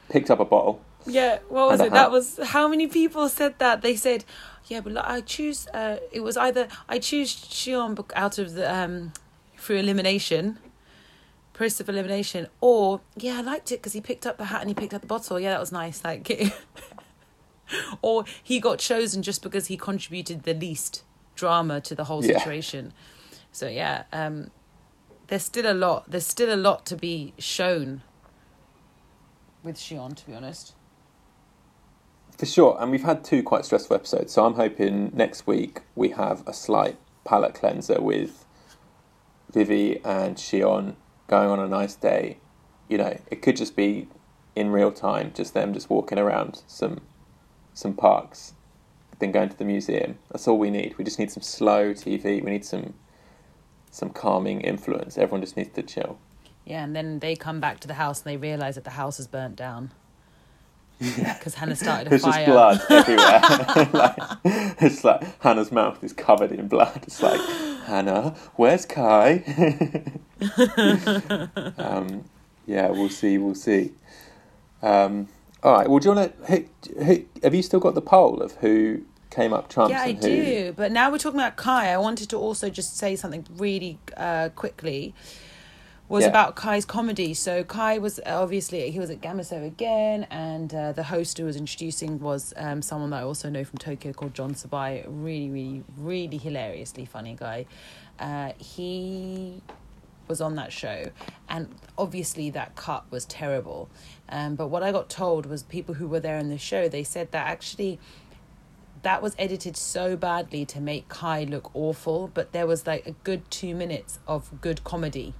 picked 0.09 0.29
up 0.29 0.39
a 0.39 0.45
bottle. 0.45 0.81
Yeah, 1.05 1.39
what 1.49 1.67
was 1.67 1.81
it? 1.81 1.91
That 1.91 2.11
was 2.11 2.39
how 2.43 2.67
many 2.67 2.87
people 2.87 3.29
said 3.29 3.59
that? 3.59 3.81
They 3.81 3.95
said, 3.95 4.25
"Yeah, 4.67 4.81
but 4.81 4.97
I 4.97 5.21
choose." 5.21 5.67
Uh, 5.73 5.97
it 6.11 6.21
was 6.21 6.35
either 6.37 6.67
I 6.89 6.99
choose 6.99 7.35
Shion 7.35 7.99
out 8.15 8.37
of 8.37 8.53
the 8.53 8.73
um, 8.73 9.13
through 9.57 9.77
elimination, 9.77 10.57
process 11.53 11.79
of 11.79 11.89
elimination. 11.89 12.47
Or 12.61 13.01
yeah, 13.15 13.37
I 13.37 13.41
liked 13.41 13.71
it 13.71 13.79
because 13.79 13.93
he 13.93 14.01
picked 14.01 14.25
up 14.25 14.37
the 14.37 14.45
hat 14.45 14.61
and 14.61 14.69
he 14.69 14.73
picked 14.73 14.93
up 14.93 15.01
the 15.01 15.07
bottle. 15.07 15.39
Yeah, 15.39 15.51
that 15.51 15.59
was 15.59 15.71
nice. 15.71 16.03
Like, 16.03 16.29
or 18.01 18.25
he 18.43 18.59
got 18.59 18.79
chosen 18.79 19.21
just 19.23 19.41
because 19.41 19.67
he 19.67 19.77
contributed 19.77 20.43
the 20.43 20.53
least 20.53 21.03
drama 21.35 21.81
to 21.81 21.95
the 21.95 22.05
whole 22.05 22.23
Yeah. 22.23 22.37
situation. 22.39 22.93
So 23.51 23.67
yeah, 23.67 24.03
um, 24.13 24.51
there's 25.27 25.43
still 25.43 25.71
a 25.71 25.73
lot. 25.73 26.09
There's 26.09 26.27
still 26.27 26.53
a 26.53 26.57
lot 26.57 26.85
to 26.87 26.95
be 26.95 27.33
shown 27.37 28.01
with 29.63 29.77
Shion, 29.77 30.15
to 30.15 30.25
be 30.27 30.33
honest. 30.35 30.74
For 32.37 32.45
sure, 32.45 32.77
and 32.81 32.91
we've 32.91 33.03
had 33.03 33.23
two 33.23 33.43
quite 33.43 33.63
stressful 33.63 33.95
episodes, 33.95 34.33
so 34.33 34.45
I'm 34.45 34.55
hoping 34.55 35.11
next 35.13 35.47
week 35.47 35.81
we 35.95 36.09
have 36.09 36.45
a 36.45 36.53
slight 36.53 36.97
palate 37.23 37.53
cleanser 37.53 38.01
with 38.01 38.45
Vivi 39.53 40.01
and 40.03 40.35
Shion 40.35 40.95
going 41.27 41.49
on 41.49 41.59
a 41.59 41.67
nice 41.67 41.95
day. 41.95 42.39
You 42.89 42.97
know, 42.97 43.17
it 43.31 43.41
could 43.41 43.55
just 43.55 43.77
be 43.77 44.09
in 44.53 44.71
real 44.71 44.91
time, 44.91 45.31
just 45.33 45.53
them 45.53 45.73
just 45.73 45.89
walking 45.89 46.19
around 46.19 46.61
some 46.67 47.01
some 47.73 47.93
parks, 47.93 48.53
then 49.19 49.31
going 49.31 49.49
to 49.49 49.57
the 49.57 49.65
museum. 49.65 50.17
That's 50.29 50.45
all 50.47 50.57
we 50.57 50.69
need. 50.69 50.97
We 50.97 51.05
just 51.05 51.19
need 51.19 51.31
some 51.31 51.43
slow 51.43 51.93
TV. 51.93 52.43
We 52.43 52.51
need 52.51 52.65
some 52.65 52.95
some 53.91 54.09
calming 54.09 54.59
influence. 54.59 55.17
Everyone 55.17 55.39
just 55.39 55.55
needs 55.55 55.73
to 55.73 55.83
chill. 55.83 56.19
Yeah, 56.65 56.83
and 56.83 56.93
then 56.93 57.19
they 57.19 57.37
come 57.37 57.61
back 57.61 57.79
to 57.79 57.87
the 57.87 57.93
house 57.93 58.23
and 58.23 58.29
they 58.29 58.37
realize 58.37 58.75
that 58.75 58.83
the 58.83 58.91
house 58.91 59.21
is 59.21 59.27
burnt 59.27 59.55
down. 59.55 59.91
Because 61.37 61.55
Hannah 61.55 61.75
started 61.75 62.07
a 62.07 62.09
There's 62.09 62.21
fire. 62.23 62.45
just 62.45 62.51
blood 62.51 62.81
everywhere. 62.89 63.89
like, 63.93 64.17
it's 64.81 65.03
like 65.03 65.41
Hannah's 65.41 65.71
mouth 65.71 66.03
is 66.03 66.13
covered 66.13 66.51
in 66.51 66.67
blood. 66.67 67.01
It's 67.03 67.21
like, 67.21 67.39
Hannah, 67.85 68.35
where's 68.55 68.85
Kai? 68.85 69.43
um, 71.77 72.23
yeah, 72.65 72.89
we'll 72.89 73.09
see, 73.09 73.37
we'll 73.37 73.55
see. 73.55 73.91
Um, 74.81 75.27
all 75.63 75.73
right, 75.73 75.89
well, 75.89 75.99
do 75.99 76.09
you 76.09 76.15
want 76.15 76.45
to. 76.47 77.23
Have 77.43 77.53
you 77.55 77.61
still 77.61 77.79
got 77.79 77.95
the 77.95 78.01
poll 78.01 78.41
of 78.41 78.53
who 78.53 79.01
came 79.29 79.51
up 79.53 79.67
trumps 79.69 79.91
Yeah, 79.91 80.01
I 80.01 80.13
who. 80.13 80.21
do. 80.21 80.73
But 80.75 80.91
now 80.91 81.11
we're 81.11 81.17
talking 81.17 81.39
about 81.39 81.55
Kai. 81.57 81.91
I 81.91 81.97
wanted 81.97 82.29
to 82.29 82.37
also 82.37 82.69
just 82.69 82.97
say 82.97 83.15
something 83.15 83.45
really 83.57 83.99
uh, 84.15 84.49
quickly. 84.55 85.13
Was 86.07 86.23
Yeah. 86.23 86.29
about 86.29 86.55
Kai's 86.55 86.85
comedy. 86.85 87.33
So 87.33 87.63
Kai 87.63 87.97
was 87.97 88.19
obviously 88.27 88.91
he 88.91 88.99
was 88.99 89.09
at 89.09 89.21
Gamiso 89.21 89.65
again, 89.65 90.27
and 90.29 90.73
uh, 90.73 90.91
the 90.91 91.03
host 91.03 91.37
who 91.39 91.45
was 91.45 91.55
introducing 91.55 92.19
was 92.19 92.53
um, 92.57 92.83
someone 92.83 93.09
that 93.09 93.21
I 93.21 93.23
also 93.23 93.49
know 93.49 93.63
from 93.63 93.79
Tokyo 93.79 94.13
called 94.13 94.35
John 94.35 94.53
Sabai. 94.53 95.03
Really, 95.07 95.49
really, 95.49 95.83
really 95.97 96.37
hilariously 96.37 97.05
funny 97.05 97.35
guy. 97.35 97.65
Uh, 98.19 98.51
he 98.59 99.63
was 100.27 100.41
on 100.41 100.55
that 100.57 100.71
show, 100.71 101.05
and 101.49 101.73
obviously 101.97 102.51
that 102.51 102.75
cut 102.75 103.05
was 103.09 103.25
terrible. 103.25 103.89
Um, 104.29 104.53
but 104.55 104.67
what 104.67 104.83
I 104.83 104.91
got 104.91 105.09
told 105.09 105.47
was 105.47 105.63
people 105.63 105.95
who 105.95 106.07
were 106.07 106.19
there 106.19 106.37
in 106.37 106.49
the 106.49 106.57
show 106.57 106.87
they 106.87 107.03
said 107.03 107.31
that 107.31 107.47
actually 107.47 107.99
that 109.01 109.21
was 109.21 109.35
edited 109.37 109.77
so 109.77 110.15
badly 110.15 110.65
to 110.65 110.79
make 110.81 111.09
Kai 111.09 111.43
look 111.43 111.69
awful, 111.75 112.29
but 112.33 112.51
there 112.53 112.65
was 112.67 112.85
like 112.87 113.05
a 113.07 113.11
good 113.23 113.49
two 113.49 113.73
minutes 113.75 114.19
of 114.27 114.61
good 114.61 114.83
comedy. 114.83 115.33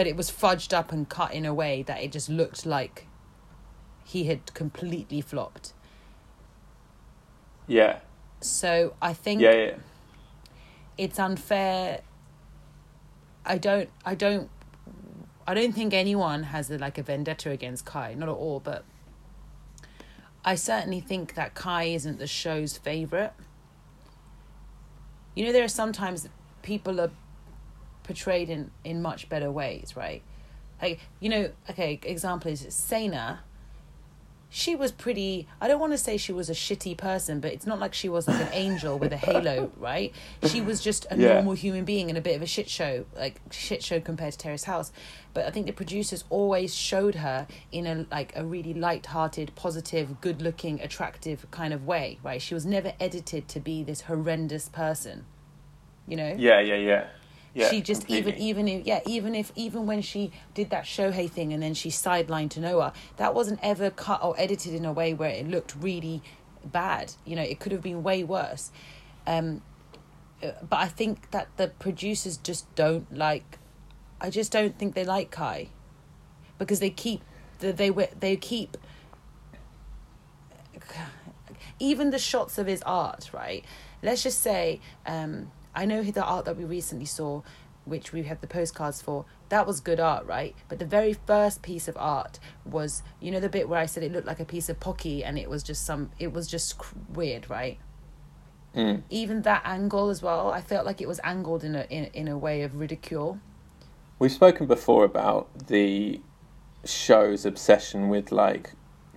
But 0.00 0.06
it 0.06 0.16
was 0.16 0.30
fudged 0.30 0.72
up 0.72 0.92
and 0.92 1.06
cut 1.06 1.34
in 1.34 1.44
a 1.44 1.52
way 1.52 1.82
that 1.82 2.02
it 2.02 2.10
just 2.10 2.30
looked 2.30 2.64
like 2.64 3.06
he 4.02 4.24
had 4.24 4.54
completely 4.54 5.20
flopped. 5.20 5.74
Yeah, 7.66 7.98
So 8.40 8.94
I 9.02 9.12
think 9.12 9.42
yeah, 9.42 9.52
yeah. 9.52 9.74
it's 10.96 11.18
unfair. 11.18 12.00
I 13.44 13.58
don't, 13.58 13.90
I 14.02 14.14
don't, 14.14 14.48
I 15.46 15.52
don't 15.52 15.72
think 15.72 15.92
anyone 15.92 16.44
has 16.44 16.70
a, 16.70 16.78
like 16.78 16.96
a 16.96 17.02
vendetta 17.02 17.50
against 17.50 17.84
Kai, 17.84 18.14
not 18.14 18.30
at 18.30 18.34
all. 18.34 18.58
But 18.58 18.86
I 20.46 20.54
certainly 20.54 21.00
think 21.00 21.34
that 21.34 21.54
Kai 21.54 21.84
isn't 21.84 22.18
the 22.18 22.26
show's 22.26 22.78
favorite. 22.78 23.34
You 25.34 25.44
know, 25.44 25.52
there 25.52 25.64
are 25.64 25.68
sometimes 25.68 26.26
people 26.62 27.02
are 27.02 27.10
portrayed 28.10 28.50
in 28.50 28.70
in 28.82 29.00
much 29.00 29.28
better 29.28 29.50
ways, 29.52 29.94
right? 29.96 30.22
Like 30.82 30.98
you 31.20 31.28
know, 31.28 31.50
okay, 31.70 32.00
example 32.02 32.50
is 32.50 32.66
Sana. 32.70 33.40
She 34.52 34.74
was 34.74 34.90
pretty. 34.90 35.46
I 35.60 35.68
don't 35.68 35.78
want 35.78 35.92
to 35.92 35.98
say 35.98 36.16
she 36.16 36.32
was 36.32 36.50
a 36.50 36.54
shitty 36.54 36.96
person, 36.96 37.38
but 37.38 37.52
it's 37.52 37.66
not 37.66 37.78
like 37.78 37.94
she 37.94 38.08
was 38.08 38.26
like 38.26 38.40
an 38.40 38.48
angel 38.52 38.98
with 38.98 39.12
a 39.12 39.16
halo, 39.16 39.70
right? 39.78 40.12
She 40.48 40.60
was 40.60 40.80
just 40.80 41.06
a 41.08 41.16
Yeah. 41.16 41.34
normal 41.34 41.52
human 41.52 41.84
being 41.84 42.10
in 42.10 42.16
a 42.16 42.20
bit 42.20 42.34
of 42.34 42.42
a 42.42 42.46
shit 42.46 42.68
show, 42.68 43.04
like 43.14 43.40
shit 43.52 43.80
show 43.84 44.00
compared 44.00 44.32
to 44.32 44.38
Terrace 44.38 44.64
House. 44.64 44.90
But 45.34 45.46
I 45.46 45.52
think 45.52 45.66
the 45.66 45.72
producers 45.72 46.24
always 46.30 46.74
showed 46.74 47.14
her 47.14 47.46
in 47.70 47.86
a 47.86 48.06
like 48.10 48.32
a 48.34 48.44
really 48.44 48.74
light-hearted, 48.74 49.52
positive, 49.54 50.20
good-looking, 50.20 50.80
attractive 50.80 51.48
kind 51.52 51.72
of 51.72 51.86
way, 51.86 52.18
right? 52.24 52.42
She 52.42 52.54
was 52.54 52.66
never 52.66 52.92
edited 52.98 53.46
to 53.50 53.60
be 53.60 53.84
this 53.84 54.00
horrendous 54.02 54.68
person, 54.68 55.26
you 56.08 56.16
know 56.16 56.34
Yeah, 56.36 56.58
yeah, 56.58 56.74
yeah. 56.74 57.06
Yeah, 57.52 57.68
she 57.68 57.80
just 57.80 58.08
even 58.08 58.32
completely. 58.34 58.48
even 58.48 58.68
if 58.68 58.86
yeah 58.86 59.00
even 59.06 59.34
if 59.34 59.50
even 59.56 59.86
when 59.86 60.02
she 60.02 60.30
did 60.54 60.70
that 60.70 60.84
Shohei 60.84 61.28
thing 61.28 61.52
and 61.52 61.62
then 61.62 61.74
she 61.74 61.88
sidelined 61.88 62.50
to 62.50 62.60
Noah 62.60 62.92
that 63.16 63.34
wasn't 63.34 63.58
ever 63.62 63.90
cut 63.90 64.22
or 64.22 64.34
edited 64.38 64.72
in 64.72 64.84
a 64.84 64.92
way 64.92 65.14
where 65.14 65.30
it 65.30 65.48
looked 65.48 65.74
really 65.80 66.22
bad 66.64 67.12
you 67.24 67.34
know 67.34 67.42
it 67.42 67.58
could 67.58 67.72
have 67.72 67.82
been 67.82 68.02
way 68.04 68.22
worse 68.22 68.70
um 69.26 69.62
uh, 70.42 70.52
but 70.68 70.76
I 70.76 70.86
think 70.86 71.32
that 71.32 71.48
the 71.56 71.68
producers 71.68 72.36
just 72.36 72.72
don't 72.76 73.12
like 73.12 73.58
I 74.20 74.30
just 74.30 74.52
don't 74.52 74.78
think 74.78 74.94
they 74.94 75.04
like 75.04 75.30
Kai 75.30 75.68
because 76.58 76.78
they 76.78 76.90
keep 76.90 77.22
they 77.58 77.72
they, 77.72 77.90
they 77.90 78.36
keep 78.36 78.76
even 81.78 82.10
the 82.10 82.18
shots 82.18 82.58
of 82.58 82.66
his 82.66 82.82
art, 82.82 83.30
right? 83.32 83.64
Let's 84.02 84.22
just 84.22 84.40
say, 84.40 84.80
um, 85.06 85.50
I 85.74 85.84
know 85.84 86.02
the 86.02 86.24
art 86.24 86.44
that 86.44 86.56
we 86.56 86.64
recently 86.64 87.04
saw, 87.04 87.42
which 87.84 88.12
we 88.12 88.24
had 88.24 88.40
the 88.40 88.46
postcards 88.46 89.00
for, 89.00 89.24
that 89.48 89.66
was 89.66 89.80
good 89.80 90.00
art, 90.00 90.26
right? 90.26 90.54
But 90.68 90.78
the 90.78 90.86
very 90.86 91.12
first 91.12 91.62
piece 91.62 91.88
of 91.88 91.96
art 91.96 92.38
was, 92.64 93.02
you 93.20 93.30
know, 93.30 93.40
the 93.40 93.48
bit 93.48 93.68
where 93.68 93.80
I 93.80 93.86
said 93.86 94.02
it 94.02 94.12
looked 94.12 94.26
like 94.26 94.40
a 94.40 94.44
piece 94.44 94.68
of 94.68 94.80
pocky 94.80 95.24
and 95.24 95.38
it 95.38 95.48
was 95.48 95.62
just 95.62 95.84
some, 95.84 96.10
it 96.18 96.32
was 96.32 96.46
just 96.48 96.74
weird, 97.12 97.48
right? 97.50 97.78
Mm. 98.74 99.02
Even 99.10 99.42
that 99.42 99.62
angle 99.64 100.10
as 100.10 100.22
well, 100.22 100.50
I 100.50 100.60
felt 100.60 100.86
like 100.86 101.00
it 101.00 101.08
was 101.08 101.20
angled 101.24 101.64
in 101.64 101.74
a 101.74 101.86
in, 101.90 102.04
in 102.12 102.28
a 102.28 102.38
way 102.38 102.62
of 102.62 102.76
ridicule. 102.76 103.40
We've 104.18 104.30
spoken 104.30 104.66
before 104.66 105.04
about 105.04 105.66
the 105.66 106.20
show's 106.84 107.44
obsession 107.44 108.08
with 108.08 108.30
like 108.30 108.72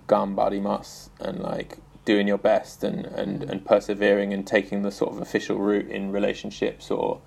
gambarimas 0.08 1.10
and 1.20 1.38
like 1.38 1.78
doing 2.04 2.28
your 2.28 2.38
best 2.38 2.84
and, 2.84 3.06
and, 3.06 3.42
and 3.44 3.64
persevering 3.64 4.32
and 4.32 4.46
taking 4.46 4.82
the 4.82 4.90
sort 4.90 5.12
of 5.12 5.20
official 5.20 5.58
route 5.58 5.88
in 5.88 6.12
relationships 6.12 6.90
or 6.90 7.20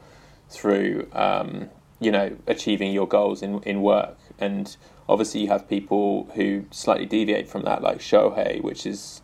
through 0.49 1.07
um, 1.13 1.69
you 1.99 2.11
know 2.11 2.35
achieving 2.45 2.91
your 2.91 3.07
goals 3.07 3.41
in, 3.41 3.61
in 3.63 3.81
work. 3.81 4.17
And 4.39 4.75
obviously 5.09 5.41
you 5.41 5.47
have 5.47 5.67
people 5.67 6.29
who 6.35 6.65
slightly 6.71 7.05
deviate 7.05 7.47
from 7.47 7.63
that 7.63 7.81
like 7.81 7.99
Shohei 7.99 8.61
which 8.61 8.85
is 8.85 9.21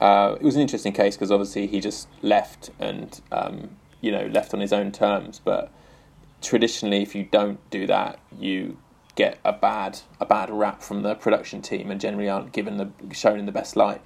uh, 0.00 0.36
it 0.40 0.42
was 0.42 0.56
an 0.56 0.62
interesting 0.62 0.92
case 0.92 1.16
because 1.16 1.30
obviously 1.30 1.66
he 1.66 1.80
just 1.80 2.08
left 2.22 2.70
and 2.78 3.20
um, 3.32 3.76
you 4.00 4.12
know 4.12 4.26
left 4.26 4.54
on 4.54 4.60
his 4.60 4.72
own 4.72 4.92
terms. 4.92 5.40
But 5.44 5.70
traditionally 6.42 7.02
if 7.02 7.14
you 7.14 7.24
don't 7.24 7.58
do 7.70 7.86
that 7.86 8.18
you 8.38 8.78
get 9.14 9.38
a 9.44 9.52
bad 9.52 10.00
a 10.20 10.26
bad 10.26 10.50
rap 10.50 10.82
from 10.82 11.02
the 11.02 11.14
production 11.14 11.60
team 11.62 11.90
and 11.90 12.00
generally 12.00 12.28
aren't 12.28 12.52
given 12.52 12.76
the 12.76 12.90
shown 13.12 13.38
in 13.38 13.46
the 13.46 13.52
best 13.52 13.74
light 13.74 14.02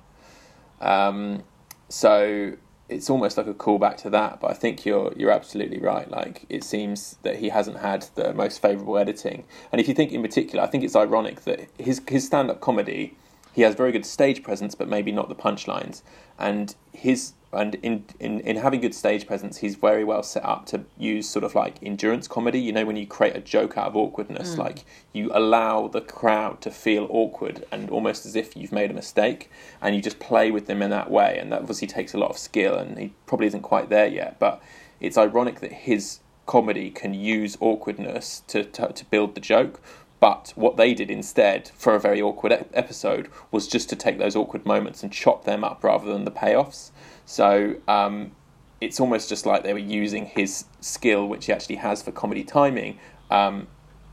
um, 0.80 1.42
so 1.88 2.52
it's 2.88 3.08
almost 3.08 3.36
like 3.36 3.46
a 3.46 3.54
callback 3.54 3.96
to 3.96 4.10
that 4.10 4.40
but 4.40 4.50
I 4.50 4.54
think 4.54 4.84
you're 4.84 5.12
you're 5.16 5.30
absolutely 5.30 5.78
right. 5.78 6.10
Like 6.10 6.44
it 6.48 6.64
seems 6.64 7.16
that 7.22 7.36
he 7.36 7.48
hasn't 7.50 7.78
had 7.78 8.06
the 8.14 8.32
most 8.34 8.60
favorable 8.60 8.98
editing. 8.98 9.44
And 9.70 9.80
if 9.80 9.88
you 9.88 9.94
think 9.94 10.12
in 10.12 10.22
particular 10.22 10.64
I 10.64 10.66
think 10.66 10.84
it's 10.84 10.96
ironic 10.96 11.42
that 11.42 11.68
his 11.78 12.02
his 12.08 12.26
stand-up 12.26 12.60
comedy 12.60 13.16
he 13.52 13.62
has 13.62 13.74
very 13.74 13.92
good 13.92 14.06
stage 14.06 14.42
presence 14.42 14.74
but 14.74 14.88
maybe 14.88 15.12
not 15.12 15.28
the 15.28 15.34
punchlines 15.34 16.02
and 16.40 16.74
his 16.92 17.34
and 17.52 17.74
in, 17.76 18.04
in 18.20 18.40
in 18.40 18.56
having 18.56 18.80
good 18.80 18.94
stage 18.94 19.26
presence 19.26 19.58
he's 19.58 19.74
very 19.74 20.04
well 20.04 20.22
set 20.22 20.44
up 20.44 20.66
to 20.66 20.84
use 20.96 21.28
sort 21.28 21.44
of 21.44 21.54
like 21.54 21.82
endurance 21.82 22.28
comedy. 22.28 22.60
You 22.60 22.72
know 22.72 22.84
when 22.84 22.96
you 22.96 23.06
create 23.06 23.36
a 23.36 23.40
joke 23.40 23.76
out 23.76 23.88
of 23.88 23.96
awkwardness 23.96 24.54
mm. 24.54 24.58
like 24.58 24.84
you 25.12 25.30
allow 25.34 25.88
the 25.88 26.00
crowd 26.00 26.60
to 26.62 26.70
feel 26.70 27.06
awkward 27.10 27.64
and 27.72 27.90
almost 27.90 28.24
as 28.24 28.36
if 28.36 28.56
you've 28.56 28.72
made 28.72 28.90
a 28.90 28.94
mistake 28.94 29.50
and 29.82 29.96
you 29.96 30.02
just 30.02 30.20
play 30.20 30.50
with 30.50 30.66
them 30.66 30.80
in 30.80 30.90
that 30.90 31.10
way. 31.10 31.38
And 31.38 31.52
that 31.52 31.60
obviously 31.60 31.88
takes 31.88 32.14
a 32.14 32.18
lot 32.18 32.30
of 32.30 32.38
skill 32.38 32.76
and 32.76 32.96
he 32.98 33.12
probably 33.26 33.48
isn't 33.48 33.62
quite 33.62 33.88
there 33.88 34.06
yet. 34.06 34.38
But 34.38 34.62
it's 35.00 35.18
ironic 35.18 35.60
that 35.60 35.72
his 35.72 36.20
comedy 36.46 36.90
can 36.90 37.14
use 37.14 37.56
awkwardness 37.60 38.42
to, 38.48 38.64
to, 38.64 38.92
to 38.92 39.04
build 39.06 39.34
the 39.34 39.40
joke 39.40 39.80
but 40.20 40.52
what 40.54 40.76
they 40.76 40.94
did 40.94 41.10
instead 41.10 41.70
for 41.74 41.94
a 41.94 42.00
very 42.00 42.20
awkward 42.20 42.52
ep- 42.52 42.70
episode 42.74 43.28
was 43.50 43.66
just 43.66 43.88
to 43.88 43.96
take 43.96 44.18
those 44.18 44.36
awkward 44.36 44.66
moments 44.66 45.02
and 45.02 45.10
chop 45.12 45.44
them 45.44 45.64
up 45.64 45.82
rather 45.82 46.12
than 46.12 46.24
the 46.24 46.30
payoffs. 46.30 46.90
So 47.24 47.76
um, 47.88 48.32
it's 48.80 49.00
almost 49.00 49.28
just 49.28 49.46
like 49.46 49.62
they 49.62 49.72
were 49.72 49.78
using 49.78 50.26
his 50.26 50.66
skill, 50.80 51.26
which 51.26 51.46
he 51.46 51.52
actually 51.52 51.76
has 51.76 52.02
for 52.02 52.12
comedy 52.12 52.44
timing, 52.44 52.98
um, 53.30 53.66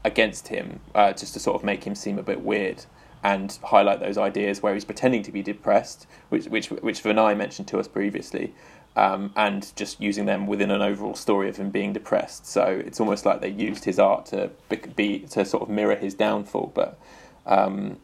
against 0.06 0.48
him, 0.48 0.80
uh, 0.96 1.12
just 1.12 1.34
to 1.34 1.40
sort 1.40 1.56
of 1.56 1.64
make 1.64 1.84
him 1.84 1.94
seem 1.94 2.18
a 2.18 2.24
bit 2.24 2.42
weird 2.42 2.86
and 3.24 3.60
highlight 3.64 4.00
those 4.00 4.18
ideas 4.18 4.62
where 4.62 4.74
he's 4.74 4.86
pretending 4.86 5.24
to 5.24 5.32
be 5.32 5.42
depressed, 5.42 6.08
which 6.30 6.46
which 6.46 6.70
which 6.70 7.04
Vinay 7.04 7.36
mentioned 7.36 7.68
to 7.68 7.80
us 7.80 7.88
previously, 7.88 8.54
um, 8.98 9.32
and 9.36 9.72
just 9.76 10.02
using 10.02 10.26
them 10.26 10.48
within 10.48 10.72
an 10.72 10.82
overall 10.82 11.14
story 11.14 11.48
of 11.48 11.58
him 11.58 11.70
being 11.70 11.94
depressed. 11.94 12.48
So 12.48 12.64
it's 12.64 13.00
almost 13.00 13.26
like 13.26 13.42
they 13.42 13.50
used 13.50 13.86
his 13.86 14.00
art 14.00 14.26
to 14.28 14.50
be 14.96 15.20
to 15.20 15.46
sort 15.46 15.62
of 15.64 15.70
mirror 15.70 15.96
his 15.96 16.16
downfall. 16.16 16.72
But 16.74 17.00
um, 17.46 18.00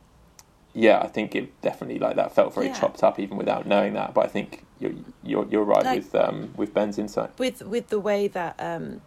yeah, 0.74 1.00
I 1.00 1.08
think 1.08 1.36
it 1.36 1.60
definitely 1.62 1.98
like 1.98 2.16
that 2.18 2.36
felt 2.36 2.54
very 2.54 2.68
yeah. 2.68 2.80
chopped 2.80 3.02
up 3.02 3.20
even 3.20 3.38
without 3.38 3.66
knowing 3.66 3.94
that. 3.94 4.14
But 4.14 4.26
I 4.26 4.28
think 4.28 4.64
you're 4.80 4.94
you're, 5.24 5.48
you're 5.50 5.64
right 5.64 5.84
like, 5.84 5.98
with 6.04 6.14
um, 6.14 6.54
with 6.56 6.74
Ben's 6.76 7.00
insight 7.00 7.32
with 7.40 7.64
with 7.64 7.88
the 7.90 8.00
way 8.00 8.28
that 8.28 8.56
um, 8.60 9.02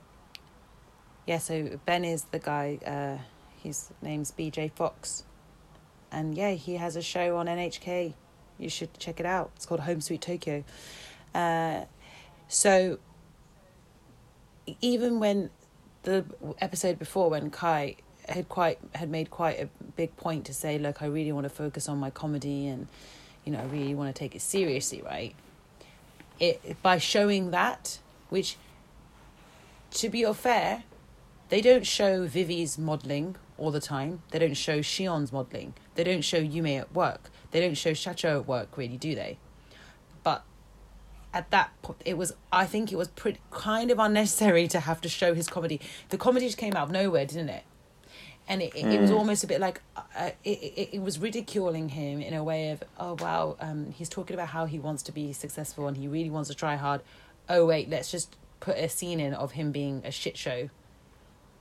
yeah. 1.24 1.38
So 1.38 1.78
Ben 1.86 2.04
is 2.04 2.24
the 2.24 2.40
guy. 2.40 2.78
Uh, 2.84 3.22
his 3.62 3.90
name's 4.02 4.32
BJ 4.32 4.70
Fox 4.72 5.24
and 6.10 6.36
yeah, 6.36 6.52
he 6.52 6.76
has 6.76 6.96
a 6.96 7.02
show 7.02 7.36
on 7.36 7.46
NHK. 7.46 8.14
You 8.58 8.68
should 8.68 8.98
check 8.98 9.20
it 9.20 9.26
out. 9.26 9.50
It's 9.56 9.66
called 9.66 9.80
Home 9.80 10.00
Sweet 10.00 10.22
Tokyo. 10.22 10.64
Uh, 11.36 11.84
so 12.48 12.98
even 14.80 15.20
when 15.20 15.50
the 16.04 16.24
episode 16.60 16.98
before, 16.98 17.28
when 17.28 17.50
Kai 17.50 17.96
had 18.26 18.48
quite 18.48 18.78
had 18.94 19.10
made 19.10 19.30
quite 19.30 19.60
a 19.60 19.68
big 19.96 20.16
point 20.16 20.46
to 20.46 20.54
say, 20.54 20.78
look, 20.78 21.02
I 21.02 21.06
really 21.06 21.32
want 21.32 21.44
to 21.44 21.50
focus 21.50 21.90
on 21.90 21.98
my 21.98 22.08
comedy 22.08 22.66
and 22.66 22.88
you 23.44 23.52
know, 23.52 23.58
I 23.58 23.64
really 23.64 23.94
want 23.94 24.14
to 24.14 24.18
take 24.18 24.34
it 24.34 24.40
seriously, 24.40 25.02
right? 25.02 25.34
It 26.40 26.82
by 26.82 26.96
showing 26.96 27.50
that, 27.50 27.98
which 28.30 28.56
to 29.90 30.08
be 30.08 30.24
fair, 30.32 30.84
they 31.50 31.60
don't 31.60 31.86
show 31.86 32.26
Vivi's 32.26 32.78
modelling 32.78 33.36
all 33.58 33.70
the 33.70 33.80
time. 33.80 34.22
They 34.30 34.38
don't 34.38 34.56
show 34.56 34.78
Shion's 34.78 35.32
modelling. 35.32 35.74
They 35.96 36.04
don't 36.04 36.24
show 36.24 36.40
Yume 36.40 36.80
at 36.80 36.94
work. 36.94 37.30
They 37.50 37.60
don't 37.60 37.76
show 37.76 37.92
Shacho 37.92 38.40
at 38.40 38.48
work, 38.48 38.78
really, 38.78 38.96
do 38.96 39.14
they? 39.14 39.38
But 40.22 40.44
at 41.36 41.50
that 41.50 41.70
point, 41.82 42.00
it 42.06 42.16
was, 42.16 42.34
I 42.50 42.64
think 42.64 42.90
it 42.90 42.96
was 42.96 43.08
pretty, 43.08 43.40
kind 43.50 43.90
of 43.90 43.98
unnecessary 43.98 44.66
to 44.68 44.80
have 44.80 45.02
to 45.02 45.08
show 45.08 45.34
his 45.34 45.48
comedy. 45.48 45.80
The 46.08 46.16
comedy 46.16 46.46
just 46.46 46.56
came 46.56 46.74
out 46.74 46.84
of 46.84 46.90
nowhere, 46.90 47.26
didn't 47.26 47.50
it? 47.50 47.64
And 48.48 48.62
it, 48.62 48.72
mm. 48.72 48.90
it 48.90 49.00
was 49.00 49.10
mm. 49.10 49.18
almost 49.18 49.44
a 49.44 49.46
bit 49.46 49.60
like, 49.60 49.82
uh, 49.96 50.30
it, 50.44 50.58
it, 50.58 50.88
it 50.94 51.02
was 51.02 51.18
ridiculing 51.18 51.90
him 51.90 52.22
in 52.22 52.32
a 52.32 52.42
way 52.42 52.70
of, 52.70 52.82
oh, 52.98 53.18
wow, 53.20 53.56
um, 53.60 53.92
he's 53.92 54.08
talking 54.08 54.32
about 54.32 54.48
how 54.48 54.64
he 54.64 54.78
wants 54.78 55.02
to 55.04 55.12
be 55.12 55.34
successful 55.34 55.86
and 55.88 55.98
he 55.98 56.08
really 56.08 56.30
wants 56.30 56.48
to 56.48 56.54
try 56.54 56.76
hard. 56.76 57.02
Oh, 57.50 57.66
wait, 57.66 57.90
let's 57.90 58.10
just 58.10 58.34
put 58.60 58.78
a 58.78 58.88
scene 58.88 59.20
in 59.20 59.34
of 59.34 59.52
him 59.52 59.72
being 59.72 60.00
a 60.06 60.10
shit 60.10 60.38
show 60.38 60.70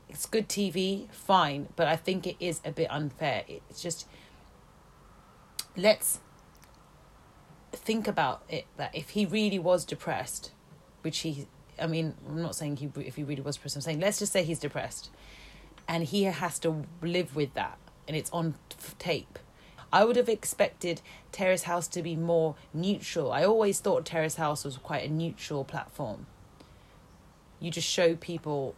it's 0.07 0.27
good 0.27 0.47
TV, 0.47 1.09
fine, 1.09 1.67
but 1.75 1.87
I 1.87 1.95
think 1.95 2.27
it 2.27 2.35
is 2.39 2.61
a 2.63 2.71
bit 2.71 2.87
unfair. 2.91 3.43
It's 3.47 3.81
just 3.81 4.07
let's 5.75 6.19
think 7.85 8.07
about 8.07 8.41
it 8.49 8.65
that 8.77 8.93
if 8.93 9.11
he 9.11 9.25
really 9.25 9.59
was 9.59 9.85
depressed, 9.85 10.51
which 11.03 11.19
he, 11.19 11.47
I 11.79 11.87
mean, 11.87 12.15
I'm 12.27 12.41
not 12.41 12.55
saying 12.55 12.77
he 12.77 12.89
if 13.01 13.15
he 13.15 13.23
really 13.23 13.41
was 13.41 13.55
depressed. 13.55 13.75
I'm 13.77 13.81
saying 13.81 13.99
let's 13.99 14.19
just 14.19 14.33
say 14.33 14.43
he's 14.43 14.59
depressed, 14.59 15.09
and 15.87 16.03
he 16.03 16.23
has 16.23 16.59
to 16.59 16.83
live 17.01 17.35
with 17.35 17.53
that, 17.53 17.77
and 18.07 18.17
it's 18.17 18.31
on 18.31 18.55
tape. 18.99 19.39
I 19.93 20.03
would 20.03 20.17
have 20.17 20.27
expected 20.27 21.01
Terrace 21.31 21.63
House 21.63 21.87
to 21.89 22.01
be 22.01 22.15
more 22.15 22.55
neutral. 22.73 23.31
I 23.31 23.45
always 23.45 23.79
thought 23.79 24.03
Terrace 24.03 24.35
House 24.35 24.65
was 24.65 24.77
quite 24.77 25.07
a 25.07 25.13
neutral 25.13 25.63
platform. 25.63 26.25
You 27.61 27.71
just 27.71 27.87
show 27.87 28.15
people 28.15 28.75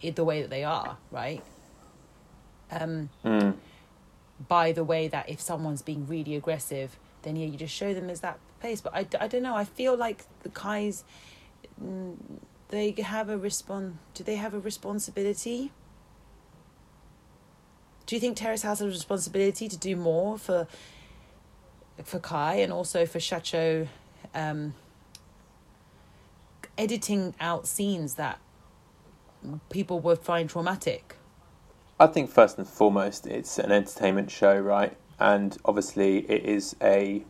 the 0.00 0.24
way 0.24 0.40
that 0.40 0.50
they 0.50 0.64
are, 0.64 0.96
right? 1.10 1.42
Um, 2.70 3.10
mm. 3.24 3.54
By 4.48 4.72
the 4.72 4.84
way 4.84 5.08
that 5.08 5.28
if 5.28 5.40
someone's 5.40 5.82
being 5.82 6.06
really 6.06 6.34
aggressive, 6.34 6.96
then 7.24 7.36
yeah, 7.36 7.46
you 7.46 7.58
just 7.58 7.74
show 7.74 7.92
them 7.92 8.08
as 8.08 8.20
that 8.20 8.38
place. 8.60 8.80
But 8.80 8.94
I, 8.94 9.06
I 9.20 9.26
don't 9.26 9.42
know. 9.42 9.56
I 9.56 9.64
feel 9.64 9.96
like 9.96 10.24
the 10.42 10.48
Kais, 10.48 11.04
mm, 11.82 12.16
they 12.68 12.92
have 12.92 13.28
a 13.28 13.36
respond. 13.36 13.98
Do 14.14 14.22
they 14.22 14.36
have 14.36 14.54
a 14.54 14.60
responsibility? 14.60 15.72
Do 18.06 18.14
you 18.14 18.20
think 18.20 18.36
Terrace 18.36 18.62
has 18.62 18.80
a 18.80 18.86
responsibility 18.86 19.68
to 19.68 19.76
do 19.76 19.96
more 19.96 20.38
for 20.38 20.66
for 22.02 22.18
Kai 22.18 22.56
and 22.56 22.72
also 22.72 23.06
for 23.06 23.18
Shacho 23.18 23.86
um, 24.34 24.74
editing 26.76 27.34
out 27.40 27.66
scenes 27.66 28.14
that 28.14 28.38
people 29.70 30.00
would 30.00 30.18
find 30.18 30.50
traumatic? 30.50 31.16
I 31.98 32.08
think 32.08 32.30
first 32.30 32.58
and 32.58 32.66
foremost, 32.66 33.26
it's 33.26 33.58
an 33.58 33.70
entertainment 33.70 34.30
show, 34.30 34.58
right? 34.58 34.96
And 35.18 35.56
obviously, 35.64 36.18
it 36.30 36.44
is 36.44 36.76
a 36.82 37.24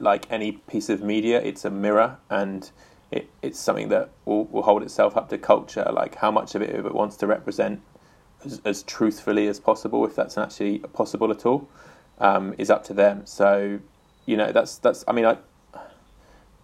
like 0.00 0.30
any 0.30 0.52
piece 0.52 0.88
of 0.88 1.02
media, 1.02 1.40
it's 1.40 1.64
a 1.64 1.70
mirror, 1.70 2.18
and 2.30 2.70
it, 3.10 3.28
it's 3.42 3.58
something 3.58 3.88
that 3.88 4.10
will, 4.24 4.44
will 4.44 4.62
hold 4.62 4.82
itself 4.82 5.16
up 5.16 5.28
to 5.30 5.38
culture. 5.38 5.86
Like 5.92 6.16
how 6.16 6.30
much 6.30 6.54
of 6.54 6.62
it 6.62 6.70
it 6.70 6.94
wants 6.94 7.16
to 7.16 7.26
represent 7.26 7.80
as, 8.44 8.60
as 8.64 8.82
truthfully 8.82 9.48
as 9.48 9.60
possible, 9.60 10.04
if 10.06 10.14
that's 10.14 10.38
actually 10.38 10.78
possible 10.78 11.30
at 11.30 11.44
all, 11.44 11.68
um, 12.18 12.54
is 12.58 12.70
up 12.70 12.84
to 12.84 12.94
them. 12.94 13.26
So, 13.26 13.80
you 14.26 14.36
know, 14.36 14.52
that's 14.52 14.78
that's. 14.78 15.04
I 15.06 15.12
mean, 15.12 15.26
I 15.26 15.38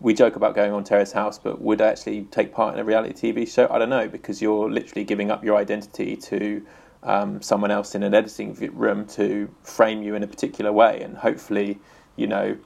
we 0.00 0.14
joke 0.14 0.36
about 0.36 0.54
going 0.54 0.72
on 0.72 0.84
Terrace 0.84 1.12
House, 1.12 1.38
but 1.38 1.60
would 1.60 1.80
I 1.80 1.88
actually 1.88 2.22
take 2.24 2.52
part 2.52 2.74
in 2.74 2.80
a 2.80 2.84
reality 2.84 3.32
TV 3.32 3.52
show? 3.52 3.68
I 3.70 3.78
don't 3.78 3.90
know 3.90 4.08
because 4.08 4.40
you're 4.40 4.70
literally 4.70 5.04
giving 5.04 5.30
up 5.30 5.44
your 5.44 5.56
identity 5.56 6.16
to 6.16 6.64
um, 7.02 7.40
someone 7.42 7.70
else 7.70 7.94
in 7.94 8.02
an 8.02 8.14
editing 8.14 8.54
room 8.74 9.06
to 9.06 9.48
frame 9.62 10.02
you 10.02 10.14
in 10.14 10.22
a 10.22 10.26
particular 10.26 10.72
way, 10.72 11.00
and 11.02 11.16
hopefully, 11.18 11.78
you 12.16 12.26
know, 12.26 12.56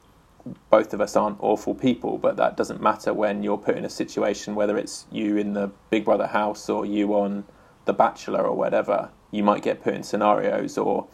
both 0.71 0.93
of 0.93 1.01
us 1.01 1.15
aren't 1.17 1.39
awful 1.41 1.75
people, 1.75 2.19
but 2.19 2.37
that 2.37 2.57
doesn't 2.57 2.81
matter 2.83 3.15
when 3.15 3.43
you're 3.43 3.59
put 3.59 3.77
in 3.77 3.85
a 3.85 3.91
situation, 3.91 4.55
whether 4.55 4.77
it's 4.77 5.07
you 5.11 5.37
in 5.37 5.53
the 5.53 5.71
Big 5.91 6.05
Brother 6.05 6.27
house 6.27 6.69
or 6.69 6.85
you 6.85 7.15
on 7.15 7.45
The 7.85 7.93
Bachelor 7.93 8.43
or 8.43 8.57
whatever. 8.57 9.11
You 9.31 9.43
might 9.43 9.63
get 9.63 9.83
put 9.83 9.95
in 9.95 10.03
scenarios 10.03 10.77
or 10.77 11.07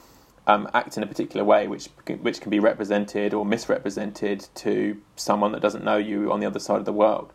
um, 0.47 0.69
act 0.73 0.97
in 0.97 1.03
a 1.03 1.07
particular 1.07 1.45
way, 1.45 1.69
which 1.69 1.89
which 2.23 2.41
can 2.41 2.51
be 2.51 2.59
represented 2.59 3.35
or 3.35 3.45
misrepresented 3.45 4.47
to 4.57 5.01
someone 5.15 5.53
that 5.53 5.61
doesn't 5.61 5.85
know 5.85 5.99
you 5.99 6.33
on 6.33 6.41
the 6.41 6.47
other 6.47 6.59
side 6.59 6.79
of 6.79 6.87
the 6.87 6.93
world. 6.93 7.33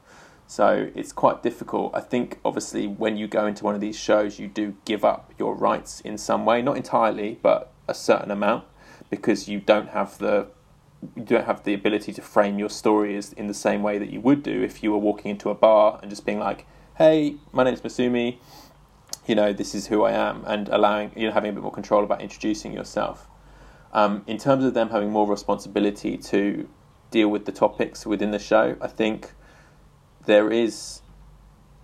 So 0.54 0.92
it's 0.94 1.12
quite 1.12 1.42
difficult. 1.42 1.96
I 1.96 2.00
think 2.00 2.38
obviously 2.46 2.86
when 2.86 3.18
you 3.18 3.28
go 3.28 3.48
into 3.48 3.64
one 3.64 3.74
of 3.74 3.82
these 3.82 3.98
shows, 3.98 4.38
you 4.38 4.48
do 4.48 4.76
give 4.86 5.04
up 5.04 5.34
your 5.40 5.56
rights 5.56 6.00
in 6.02 6.16
some 6.16 6.46
way, 6.46 6.62
not 6.62 6.78
entirely, 6.78 7.40
but 7.42 7.72
a 7.88 7.96
certain 7.96 8.30
amount, 8.30 8.66
because 9.10 9.50
you 9.50 9.60
don't 9.60 9.90
have 9.90 10.20
the 10.20 10.46
you 11.16 11.24
don't 11.24 11.46
have 11.46 11.64
the 11.64 11.74
ability 11.74 12.14
to 12.14 12.22
frame 12.22 12.60
your 12.60 12.70
stories 12.70 13.34
in 13.34 13.48
the 13.48 13.54
same 13.56 13.82
way 13.82 13.98
that 13.98 14.12
you 14.12 14.22
would 14.22 14.44
do 14.44 14.62
if 14.62 14.84
you 14.84 14.92
were 14.92 15.00
walking 15.00 15.32
into 15.32 15.50
a 15.50 15.56
bar 15.56 15.98
and 16.04 16.12
just 16.12 16.24
being 16.24 16.38
like, 16.38 16.68
"Hey, 17.00 17.38
my 17.52 17.64
name's 17.64 17.82
Masumi 17.82 18.38
you 19.26 19.34
know, 19.34 19.54
this 19.54 19.74
is 19.74 19.88
who 19.88 20.04
I 20.04 20.12
am, 20.12 20.44
and 20.46 20.70
allowing, 20.70 21.14
you 21.16 21.28
know, 21.28 21.34
having 21.34 21.50
a 21.50 21.54
bit 21.54 21.64
more 21.64 21.72
control 21.72 22.04
about 22.04 22.22
introducing 22.22 22.74
yourself. 22.74 23.28
Um, 23.92 24.24
in 24.28 24.38
terms 24.38 24.66
of 24.66 24.74
them 24.76 24.90
having 24.90 25.10
more 25.10 25.28
responsibility 25.28 26.18
to 26.18 26.70
deal 27.10 27.30
with 27.30 27.46
the 27.46 27.52
topics 27.52 28.06
within 28.06 28.32
the 28.32 28.40
show, 28.40 28.76
I 28.82 28.88
think 28.88 29.32
there 30.26 30.52
is 30.52 31.02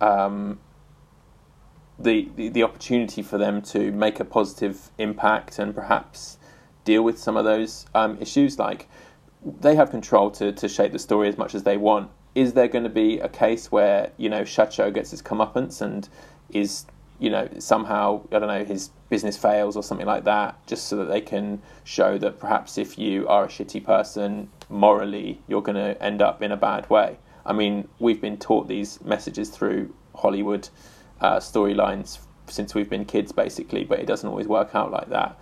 um, 0.00 0.58
the, 1.98 2.28
the, 2.36 2.48
the 2.48 2.62
opportunity 2.62 3.22
for 3.22 3.38
them 3.38 3.62
to 3.62 3.92
make 3.92 4.20
a 4.20 4.24
positive 4.24 4.90
impact 4.98 5.58
and 5.58 5.74
perhaps 5.74 6.38
deal 6.84 7.02
with 7.02 7.18
some 7.18 7.36
of 7.36 7.44
those 7.44 7.86
um, 7.94 8.18
issues. 8.20 8.58
Like 8.58 8.88
they 9.60 9.74
have 9.74 9.90
control 9.90 10.30
to, 10.32 10.52
to 10.52 10.68
shape 10.68 10.92
the 10.92 10.98
story 10.98 11.28
as 11.28 11.36
much 11.36 11.54
as 11.54 11.62
they 11.62 11.76
want. 11.76 12.10
Is 12.34 12.52
there 12.52 12.68
going 12.68 12.84
to 12.84 12.90
be 12.90 13.18
a 13.18 13.28
case 13.28 13.72
where 13.72 14.12
you 14.16 14.28
know 14.28 14.42
Shacho 14.42 14.94
gets 14.94 15.10
his 15.10 15.20
comeuppance 15.20 15.80
and 15.80 16.08
is 16.50 16.86
you 17.20 17.28
know, 17.28 17.46
somehow, 17.58 18.22
I 18.32 18.38
don't 18.38 18.48
know, 18.48 18.64
his 18.64 18.90
business 19.10 19.36
fails 19.36 19.76
or 19.76 19.82
something 19.82 20.06
like 20.06 20.24
that, 20.24 20.66
just 20.66 20.88
so 20.88 20.96
that 20.96 21.04
they 21.04 21.20
can 21.20 21.60
show 21.84 22.16
that 22.16 22.40
perhaps 22.40 22.78
if 22.78 22.98
you 22.98 23.28
are 23.28 23.44
a 23.44 23.48
shitty 23.48 23.84
person, 23.84 24.48
morally, 24.70 25.42
you're 25.46 25.60
going 25.60 25.76
to 25.76 26.02
end 26.02 26.22
up 26.22 26.42
in 26.42 26.50
a 26.50 26.56
bad 26.56 26.88
way. 26.88 27.18
I 27.44 27.52
mean, 27.52 27.88
we've 27.98 28.20
been 28.20 28.36
taught 28.36 28.68
these 28.68 29.00
messages 29.02 29.50
through 29.50 29.94
Hollywood 30.14 30.68
uh, 31.20 31.36
storylines 31.36 32.18
since 32.48 32.74
we've 32.74 32.90
been 32.90 33.04
kids, 33.04 33.32
basically, 33.32 33.84
but 33.84 34.00
it 34.00 34.06
doesn't 34.06 34.28
always 34.28 34.48
work 34.48 34.74
out 34.74 34.90
like 34.90 35.08
that. 35.10 35.38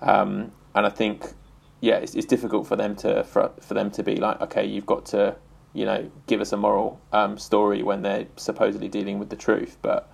Um, 0.00 0.52
and 0.74 0.86
I 0.86 0.90
think, 0.90 1.32
yeah, 1.80 1.96
it's, 1.96 2.14
it's, 2.14 2.26
difficult 2.26 2.66
for 2.66 2.76
them 2.76 2.94
to 2.96 3.24
for, 3.24 3.52
for 3.60 3.74
them 3.74 3.90
to 3.92 4.02
be 4.02 4.16
like, 4.16 4.40
okay, 4.40 4.64
you've 4.64 4.86
got 4.86 5.06
to, 5.06 5.36
you 5.72 5.84
know, 5.84 6.10
give 6.26 6.40
us 6.40 6.52
a 6.52 6.56
moral 6.56 7.00
um, 7.12 7.38
story 7.38 7.82
when 7.82 8.02
they're 8.02 8.26
supposedly 8.36 8.88
dealing 8.88 9.18
with 9.18 9.30
the 9.30 9.36
truth, 9.36 9.76
but 9.82 10.10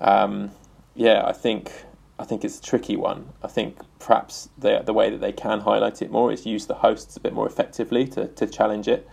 um, 0.00 0.50
yeah, 0.94 1.22
I 1.24 1.32
think 1.32 1.72
I 2.18 2.24
think 2.24 2.44
it's 2.44 2.58
a 2.58 2.62
tricky 2.62 2.96
one. 2.96 3.30
I 3.42 3.48
think 3.48 3.78
perhaps 3.98 4.48
the 4.58 4.82
the 4.84 4.92
way 4.92 5.10
that 5.10 5.20
they 5.20 5.32
can 5.32 5.60
highlight 5.60 6.02
it 6.02 6.10
more 6.10 6.32
is 6.32 6.44
use 6.46 6.66
the 6.66 6.74
hosts 6.74 7.16
a 7.16 7.20
bit 7.20 7.32
more 7.32 7.46
effectively 7.46 8.06
to 8.08 8.28
to 8.28 8.46
challenge 8.46 8.88
it. 8.88 9.08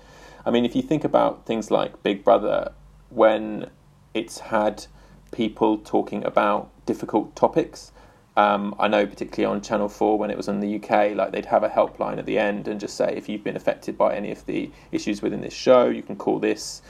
I 0.47 0.49
mean, 0.49 0.63
if 0.63 0.77
you 0.77 0.81
think 0.81 1.03
about 1.03 1.45
things 1.45 1.69
like 1.71 2.01
Big 2.03 2.23
Brother, 2.23 2.71
when 3.09 3.69
it's 4.13 4.39
had 4.39 4.85
people 5.31 5.77
talking 5.77 6.23
about 6.23 6.69
difficult 6.85 7.35
topics, 7.35 7.91
Um, 8.37 8.75
I 8.77 8.87
know 8.87 9.05
particularly 9.07 9.51
on 9.51 9.61
Channel 9.61 9.89
Four 9.89 10.19
when 10.19 10.29
it 10.29 10.37
was 10.37 10.47
in 10.47 10.59
the 10.59 10.75
UK, 10.75 11.15
like 11.15 11.31
they'd 11.31 11.47
have 11.47 11.63
a 11.63 11.69
helpline 11.69 12.19
at 12.19 12.27
the 12.27 12.37
end 12.37 12.67
and 12.67 12.79
just 12.79 12.95
say 12.95 13.11
if 13.17 13.27
you've 13.27 13.43
been 13.43 13.55
affected 13.55 13.97
by 13.97 14.15
any 14.15 14.31
of 14.31 14.45
the 14.45 14.69
issues 14.91 15.23
within 15.23 15.41
this 15.41 15.55
show, 15.55 15.89
you 15.89 16.03
can 16.03 16.15
call 16.15 16.37
this 16.37 16.83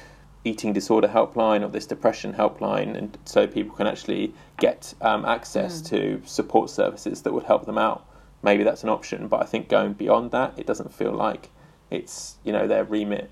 eating 0.43 0.73
disorder 0.73 1.07
helpline 1.07 1.63
or 1.63 1.69
this 1.69 1.85
depression 1.85 2.33
helpline, 2.33 2.97
and 2.97 3.17
so 3.23 3.47
people 3.47 3.73
can 3.77 3.87
actually 3.87 4.33
get 4.59 4.93
um, 5.01 5.23
access 5.23 5.81
Mm. 5.81 5.85
to 5.91 6.21
support 6.25 6.69
services 6.69 7.21
that 7.21 7.31
would 7.33 7.45
help 7.45 7.65
them 7.65 7.77
out. 7.77 8.05
Maybe 8.43 8.63
that's 8.65 8.83
an 8.83 8.89
option, 8.89 9.29
but 9.29 9.41
I 9.41 9.45
think 9.45 9.69
going 9.69 9.93
beyond 9.93 10.31
that, 10.31 10.53
it 10.57 10.67
doesn't 10.67 10.93
feel 10.93 11.13
like 11.13 11.49
it's 11.89 12.35
you 12.43 12.51
know 12.51 12.67
their 12.67 12.83
remit. 12.83 13.31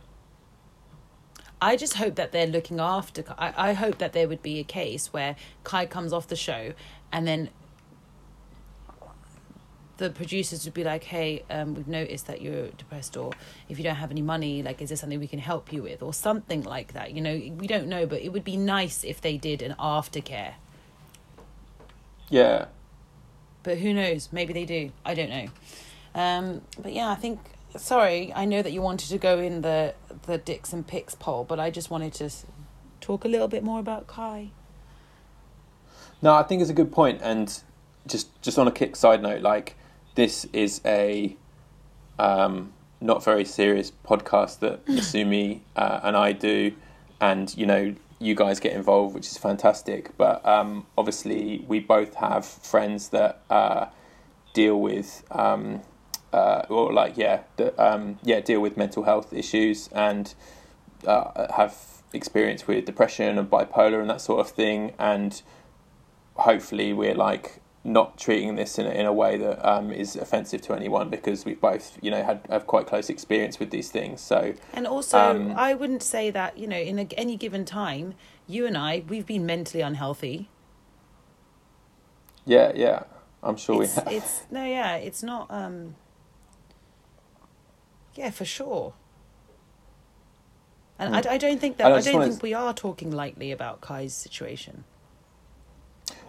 I 1.62 1.76
just 1.78 1.96
hope 1.96 2.16
that 2.16 2.32
they're 2.32 2.48
looking 2.48 2.80
after. 2.80 3.24
I, 3.38 3.70
I 3.70 3.74
hope 3.74 3.98
that 4.00 4.14
there 4.14 4.28
would 4.28 4.42
be 4.42 4.60
a 4.60 4.64
case 4.64 5.14
where 5.14 5.36
Kai 5.64 5.86
comes 5.86 6.14
off 6.14 6.28
the 6.28 6.36
show 6.36 6.74
and 7.12 7.28
then 7.28 7.50
the 9.98 10.10
producers 10.10 10.66
would 10.66 10.74
be 10.74 10.84
like, 10.84 11.06
hey, 11.06 11.44
um, 11.50 11.74
we've 11.74 11.88
noticed 11.88 12.28
that 12.28 12.42
you're 12.42 12.68
depressed, 12.68 13.16
or 13.16 13.32
if 13.70 13.78
you 13.78 13.84
don't 13.84 13.96
have 13.96 14.12
any 14.12 14.22
money, 14.22 14.62
like, 14.62 14.82
is 14.82 14.90
there 14.90 14.98
something 14.98 15.20
we 15.20 15.28
can 15.28 15.40
help 15.40 15.72
you 15.72 15.84
with, 15.84 16.04
or 16.04 16.14
something 16.14 16.64
like 16.64 16.94
that. 16.94 17.14
You 17.14 17.22
know, 17.22 17.34
we 17.34 17.68
don't 17.68 17.88
know, 17.88 18.06
but 18.06 18.22
it 18.22 18.30
would 18.30 18.44
be 18.44 18.58
nice 18.58 19.04
if 19.04 19.22
they 19.22 19.38
did 19.38 19.62
an 19.62 19.76
aftercare. 19.80 20.56
Yeah, 22.30 22.66
But 23.64 23.78
who 23.78 23.94
knows? 23.94 24.30
Maybe 24.32 24.52
they 24.52 24.66
do. 24.66 24.92
I 25.06 25.14
don't 25.14 25.30
know. 25.30 25.48
Um, 26.14 26.62
but 26.80 26.94
yeah, 26.94 27.10
I 27.10 27.16
think. 27.16 27.40
Sorry, 27.78 28.32
I 28.34 28.46
know 28.46 28.62
that 28.62 28.72
you 28.72 28.82
wanted 28.82 29.10
to 29.10 29.18
go 29.18 29.40
in 29.40 29.62
the 29.62 29.94
the 30.26 30.38
Dicks 30.38 30.74
and 30.74 30.86
Picks 30.86 31.16
poll, 31.16 31.44
but 31.44 31.60
I 31.60 31.70
just 31.70 31.90
wanted 31.90 32.14
to 32.16 32.30
talk 33.02 33.26
a 33.26 33.28
little 33.28 33.48
bit 33.48 33.64
more 33.64 33.80
about 33.80 34.08
Kai. 34.08 34.52
No, 36.22 36.34
I 36.34 36.44
think 36.44 36.62
it's 36.62 36.72
a 36.72 36.74
good 36.74 36.92
point, 36.92 37.20
and 37.22 37.62
just 38.08 38.42
just 38.42 38.58
on 38.58 38.68
a 38.68 38.72
kick 38.72 38.96
side 38.96 39.22
note, 39.22 39.42
like 39.42 39.76
this 40.16 40.46
is 40.54 40.82
a 40.86 41.36
um, 42.18 42.74
not 43.02 43.24
very 43.24 43.46
serious 43.46 43.92
podcast 44.06 44.60
that 44.60 44.86
Masumi 44.88 45.62
uh, 45.76 46.00
and 46.04 46.16
I 46.16 46.32
do, 46.32 46.74
and 47.20 47.56
you 47.58 47.66
know 47.66 47.96
you 48.20 48.34
guys 48.34 48.60
get 48.60 48.74
involved, 48.74 49.14
which 49.14 49.28
is 49.28 49.38
fantastic. 49.38 50.18
But 50.18 50.46
um, 50.46 50.86
obviously, 50.98 51.64
we 51.68 51.80
both 51.80 52.16
have 52.16 52.46
friends 52.46 53.10
that 53.10 53.42
uh, 53.50 53.88
deal 54.54 54.80
with. 54.80 55.24
Um, 55.32 55.82
uh, 56.36 56.66
or 56.70 56.92
like 57.02 57.14
yeah, 57.18 57.38
the, 57.58 57.68
um, 57.82 58.20
yeah, 58.24 58.40
deal 58.50 58.60
with 58.66 58.76
mental 58.78 59.04
health 59.04 59.30
issues 59.34 59.90
and 59.94 60.34
uh, 61.08 61.54
have 61.54 61.74
experience 62.14 62.68
with 62.68 62.86
depression 62.86 63.38
and 63.40 63.50
bipolar 63.50 64.00
and 64.02 64.10
that 64.10 64.22
sort 64.22 64.40
of 64.44 64.50
thing, 64.50 64.94
and 65.00 65.42
hopefully 66.36 66.94
we're 66.94 67.16
like 67.30 67.62
not 67.84 68.18
treating 68.18 68.56
this 68.56 68.80
in 68.80 68.86
a, 68.88 68.90
in 68.90 69.06
a 69.06 69.14
way 69.14 69.38
that 69.38 69.58
um, 69.74 69.92
is 69.92 70.16
offensive 70.16 70.60
to 70.60 70.74
anyone 70.74 71.08
because 71.10 71.46
we've 71.46 71.62
both 71.62 71.86
you 72.02 72.12
know 72.12 72.24
had 72.24 72.40
have 72.50 72.66
quite 72.66 72.86
close 72.88 73.08
experience 73.10 73.60
with 73.60 73.70
these 73.70 73.90
things. 73.92 74.20
So 74.22 74.40
And 74.74 74.86
also, 74.88 75.20
Um, 75.20 75.54
I 75.56 75.74
wouldn't 75.80 76.04
say 76.04 76.32
that 76.32 76.58
you 76.58 76.68
know, 76.68 76.82
in 76.92 76.98
a, 77.00 77.08
any 77.16 77.38
given 77.38 77.64
time, 77.64 78.14
you 78.48 78.66
and 78.68 78.76
I, 78.78 79.04
we've 79.08 79.26
been 79.28 79.46
mentally 79.46 79.84
unhealthy. 79.84 80.50
yeah, 82.46 82.72
yeah, 82.76 83.04
I'm 83.42 83.58
sure 83.58 83.78
we 83.78 83.88
have. 83.88 84.08
it's 84.12 84.44
no, 84.52 84.64
yeah, 84.66 84.96
it's 85.08 85.24
not. 85.24 85.46
um 85.50 85.96
Yeah, 88.16 88.32
for 88.32 88.46
sure. 88.46 88.94
And 90.98 91.16
I, 91.16 91.34
I 91.34 91.38
don't 91.38 91.60
think 91.60 91.78
that. 91.78 91.92
I 91.92 91.98
I 91.98 92.02
don't 92.02 92.30
think 92.30 92.42
we 92.42 92.54
are 92.54 92.74
talking 92.74 93.12
lightly 93.12 93.52
about 93.52 93.82
Kai's 93.82 94.14
situation. 94.14 94.86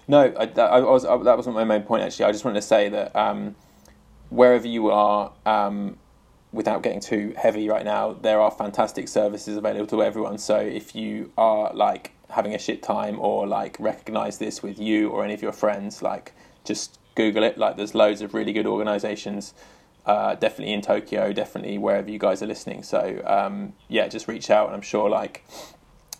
No, 0.09 0.33
I, 0.39 0.47
that, 0.47 0.73
I 0.73 0.81
was 0.81 1.05
I, 1.05 1.17
that 1.19 1.37
wasn't 1.37 1.55
my 1.55 1.65
main 1.65 1.83
point 1.83 2.03
actually. 2.03 2.27
I 2.27 2.33
just 2.33 2.45
wanted 2.45 2.61
to 2.61 2.67
say 2.67 2.89
that 2.89 3.15
um, 3.15 3.55
wherever 4.31 4.67
you 4.67 4.91
are, 4.91 5.33
um, 5.45 5.99
without 6.53 6.83
getting 6.83 7.01
too 7.01 7.35
heavy 7.37 7.69
right 7.69 7.85
now, 7.85 8.13
there 8.13 8.41
are 8.41 8.51
fantastic 8.51 9.09
services 9.09 9.57
available 9.57 9.87
to 9.89 10.03
everyone. 10.03 10.39
So 10.39 10.59
if 10.59 10.95
you 10.95 11.33
are 11.39 11.73
like 11.73 12.13
having 12.31 12.55
a 12.55 12.59
shit 12.59 12.83
time 12.83 13.21
or 13.21 13.47
like 13.47 13.77
recognize 13.79 14.39
this 14.39 14.63
with 14.63 14.79
you 14.79 15.11
or 15.11 15.25
any 15.25 15.35
of 15.35 15.43
your 15.43 15.53
friends, 15.53 16.03
like 16.03 16.33
just 16.65 16.99
Google 17.15 17.45
it. 17.45 17.59
Like 17.59 17.77
there's 17.77 17.95
loads 17.95 18.21
of 18.21 18.35
really 18.35 18.53
good 18.53 18.67
organizations. 18.67 19.55
Uh, 20.07 20.37
definitely 20.37 20.73
in 20.73 20.81
Tokyo, 20.83 21.33
definitely 21.33 21.79
wherever 21.79 22.09
you 22.09 22.19
guys 22.19 22.41
are 22.41 22.47
listening. 22.47 22.85
So 22.85 23.21
um, 23.27 23.73
yeah, 23.89 24.07
just 24.07 24.29
reach 24.29 24.51
out, 24.51 24.67
and 24.67 24.77
I'm 24.77 24.83
sure 24.83 25.11
like 25.11 25.45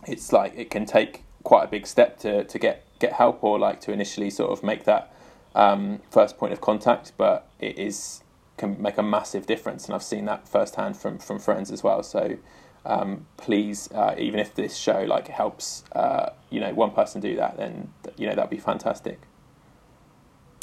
it's 0.07 0.33
like 0.33 0.55
it 0.57 0.71
can 0.71 0.87
take 0.87 1.23
quite 1.45 1.65
a 1.65 1.69
big 1.69 1.87
step 1.87 2.19
to, 2.19 2.43
to 2.43 2.59
get 2.59 2.85
get 2.99 3.13
help 3.13 3.45
or 3.45 3.59
like 3.59 3.81
to 3.83 3.93
initially 3.93 4.31
sort 4.31 4.51
of 4.51 4.65
make 4.65 4.85
that 4.85 5.15
um, 5.55 6.01
first 6.11 6.37
point 6.37 6.53
of 6.53 6.61
contact, 6.61 7.13
but 7.17 7.49
it 7.61 7.79
is 7.79 8.23
can 8.57 8.81
make 8.83 8.99
a 8.99 9.03
massive 9.03 9.47
difference, 9.47 9.87
and 9.87 9.95
I've 9.95 10.03
seen 10.03 10.25
that 10.25 10.49
firsthand 10.49 10.97
from 10.97 11.19
from 11.19 11.39
friends 11.39 11.71
as 11.71 11.85
well. 11.85 12.03
So 12.03 12.39
um, 12.85 13.27
please, 13.37 13.89
uh, 13.93 14.15
even 14.19 14.41
if 14.41 14.55
this 14.55 14.77
show 14.77 15.03
like 15.03 15.29
helps, 15.29 15.85
uh, 15.93 16.31
you 16.51 16.61
know, 16.61 16.73
one 16.75 16.91
person 16.91 17.21
do 17.21 17.37
that, 17.37 17.57
then 17.57 17.93
you 18.17 18.27
know 18.27 18.35
that'd 18.35 18.51
be 18.51 18.59
fantastic. 18.59 19.21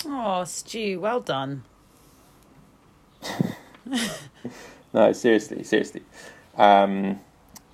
Oh, 0.05 0.43
Stu, 0.43 0.99
well 0.99 1.21
done. 1.21 1.63
No, 4.93 5.11
seriously, 5.11 5.63
seriously. 5.63 6.03
Um, 6.55 7.19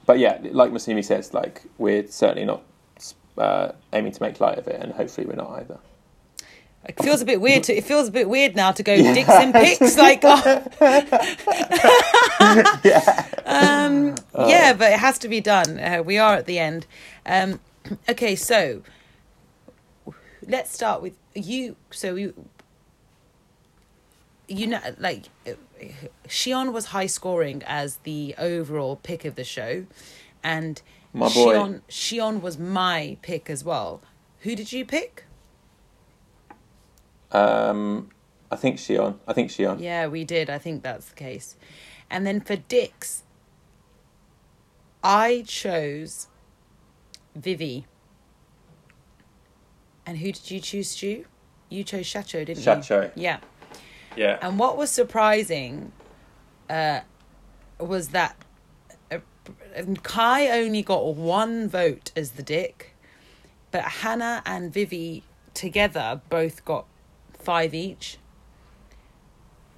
but 0.05 0.19
yeah, 0.19 0.39
like 0.51 0.71
Masumi 0.71 1.03
says, 1.03 1.33
like 1.33 1.63
we're 1.77 2.07
certainly 2.07 2.45
not 2.45 2.63
uh, 3.37 3.73
aiming 3.93 4.13
to 4.13 4.23
make 4.23 4.39
light 4.39 4.57
of 4.57 4.67
it, 4.67 4.81
and 4.81 4.93
hopefully 4.93 5.27
we're 5.27 5.35
not 5.35 5.49
either. 5.59 5.77
It 6.85 6.95
feels 7.03 7.21
a 7.21 7.25
bit 7.25 7.41
weird 7.41 7.63
to. 7.63 7.75
It 7.75 7.83
feels 7.83 8.07
a 8.07 8.11
bit 8.11 8.29
weird 8.29 8.55
now 8.55 8.71
to 8.71 8.81
go 8.81 8.95
dicks 8.95 9.29
and 9.29 9.53
picks. 9.53 9.97
Like, 9.97 10.21
oh. 10.23 10.63
yeah. 12.85 13.25
um, 13.45 14.15
yeah, 14.47 14.71
but 14.73 14.93
it 14.93 14.99
has 14.99 15.19
to 15.19 15.27
be 15.27 15.41
done. 15.41 15.77
Uh, 15.77 16.01
we 16.03 16.17
are 16.17 16.35
at 16.35 16.45
the 16.45 16.57
end. 16.57 16.87
Um, 17.25 17.59
okay, 18.09 18.37
so 18.37 18.81
let's 20.47 20.73
start 20.73 21.01
with 21.01 21.15
you. 21.35 21.75
So 21.91 22.15
you, 22.15 22.33
you 24.49 24.67
know, 24.67 24.81
like 24.97 25.29
Shion 26.27 26.73
was 26.73 26.85
high 26.85 27.05
scoring 27.05 27.63
as 27.65 27.97
the 27.97 28.35
overall 28.37 28.95
pick 28.97 29.23
of 29.23 29.35
the 29.35 29.43
show, 29.43 29.85
and 30.43 30.81
My 31.13 31.29
boy. 31.29 31.55
Shion, 31.55 31.81
Shion 31.87 32.41
was 32.41 32.57
my 32.57 33.17
pick 33.21 33.49
as 33.49 33.63
well. 33.63 34.01
Who 34.39 34.55
did 34.55 34.71
you 34.73 34.85
pick? 34.85 35.25
Um, 37.31 38.09
I 38.51 38.55
think 38.55 38.77
Shion. 38.77 39.15
I 39.27 39.33
think 39.33 39.51
Shion. 39.51 39.79
Yeah, 39.79 40.07
we 40.07 40.23
did. 40.23 40.49
I 40.49 40.57
think 40.57 40.81
that's 40.81 41.09
the 41.09 41.15
case. 41.15 41.55
And 42.09 42.25
then 42.25 42.41
for 42.41 42.55
Dix, 42.55 43.23
I 45.03 45.43
chose 45.45 46.27
Vivi. 47.35 47.85
And 50.05 50.17
who 50.17 50.31
did 50.31 50.49
you 50.49 50.59
choose, 50.59 50.89
Stu? 50.89 51.25
You 51.69 51.83
chose 51.83 52.07
Shacho, 52.07 52.43
didn't 52.43 52.57
you? 52.57 52.63
Shacho. 52.63 53.11
Yeah. 53.13 53.39
Yeah. 54.19 54.37
And 54.41 54.59
what 54.59 54.75
was 54.75 54.91
surprising 54.91 55.93
uh, 56.69 56.99
was 57.79 58.09
that 58.09 58.35
uh, 59.09 59.19
Kai 60.03 60.49
only 60.49 60.81
got 60.81 61.15
one 61.15 61.69
vote 61.69 62.11
as 62.17 62.31
the 62.31 62.43
dick, 62.43 62.97
but 63.71 63.81
Hana 63.81 64.43
and 64.45 64.73
Vivi 64.73 65.23
together 65.53 66.19
both 66.29 66.65
got 66.65 66.85
five 67.31 67.73
each. 67.73 68.17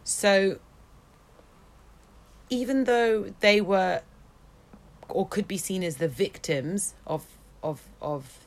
So 0.04 0.58
even 2.50 2.86
though 2.86 3.36
they 3.42 3.62
were 3.62 4.02
or 5.08 5.28
could 5.28 5.48
be 5.48 5.60
seen 5.60 5.84
as 5.84 5.98
the 5.98 6.08
victims 6.08 6.96
of 7.06 7.28
of 7.62 7.84
of 8.02 8.40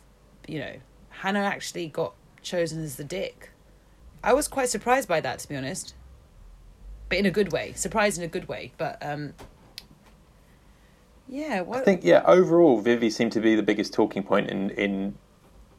you 0.49 0.59
know, 0.59 0.75
Hana 1.11 1.39
actually 1.39 1.87
got 1.87 2.15
chosen 2.43 2.83
as 2.83 2.97
the 2.97 3.05
dick. 3.05 3.51
I 4.25 4.33
was 4.33 4.49
quite 4.49 4.69
surprised 4.69 5.09
by 5.09 5.21
that, 5.21 5.39
to 5.41 5.49
be 5.49 5.57
honest. 5.57 5.95
But 7.09 7.19
in 7.19 7.27
a 7.27 7.31
good 7.31 7.53
way. 7.53 7.75
Surprised 7.75 8.19
in 8.19 8.25
a 8.25 8.29
good 8.29 8.49
way. 8.49 8.73
But 8.79 8.99
um 9.01 9.35
yeah, 11.29 11.61
what 11.61 11.81
I 11.81 11.85
think 11.85 12.05
yeah. 12.05 12.23
Overall, 12.27 12.81
Vivi 12.81 13.11
seemed 13.11 13.33
to 13.33 13.41
be 13.41 13.55
the 13.55 13.63
biggest 13.63 13.93
talking 13.93 14.23
point 14.23 14.51
in 14.51 14.71
in 14.71 15.17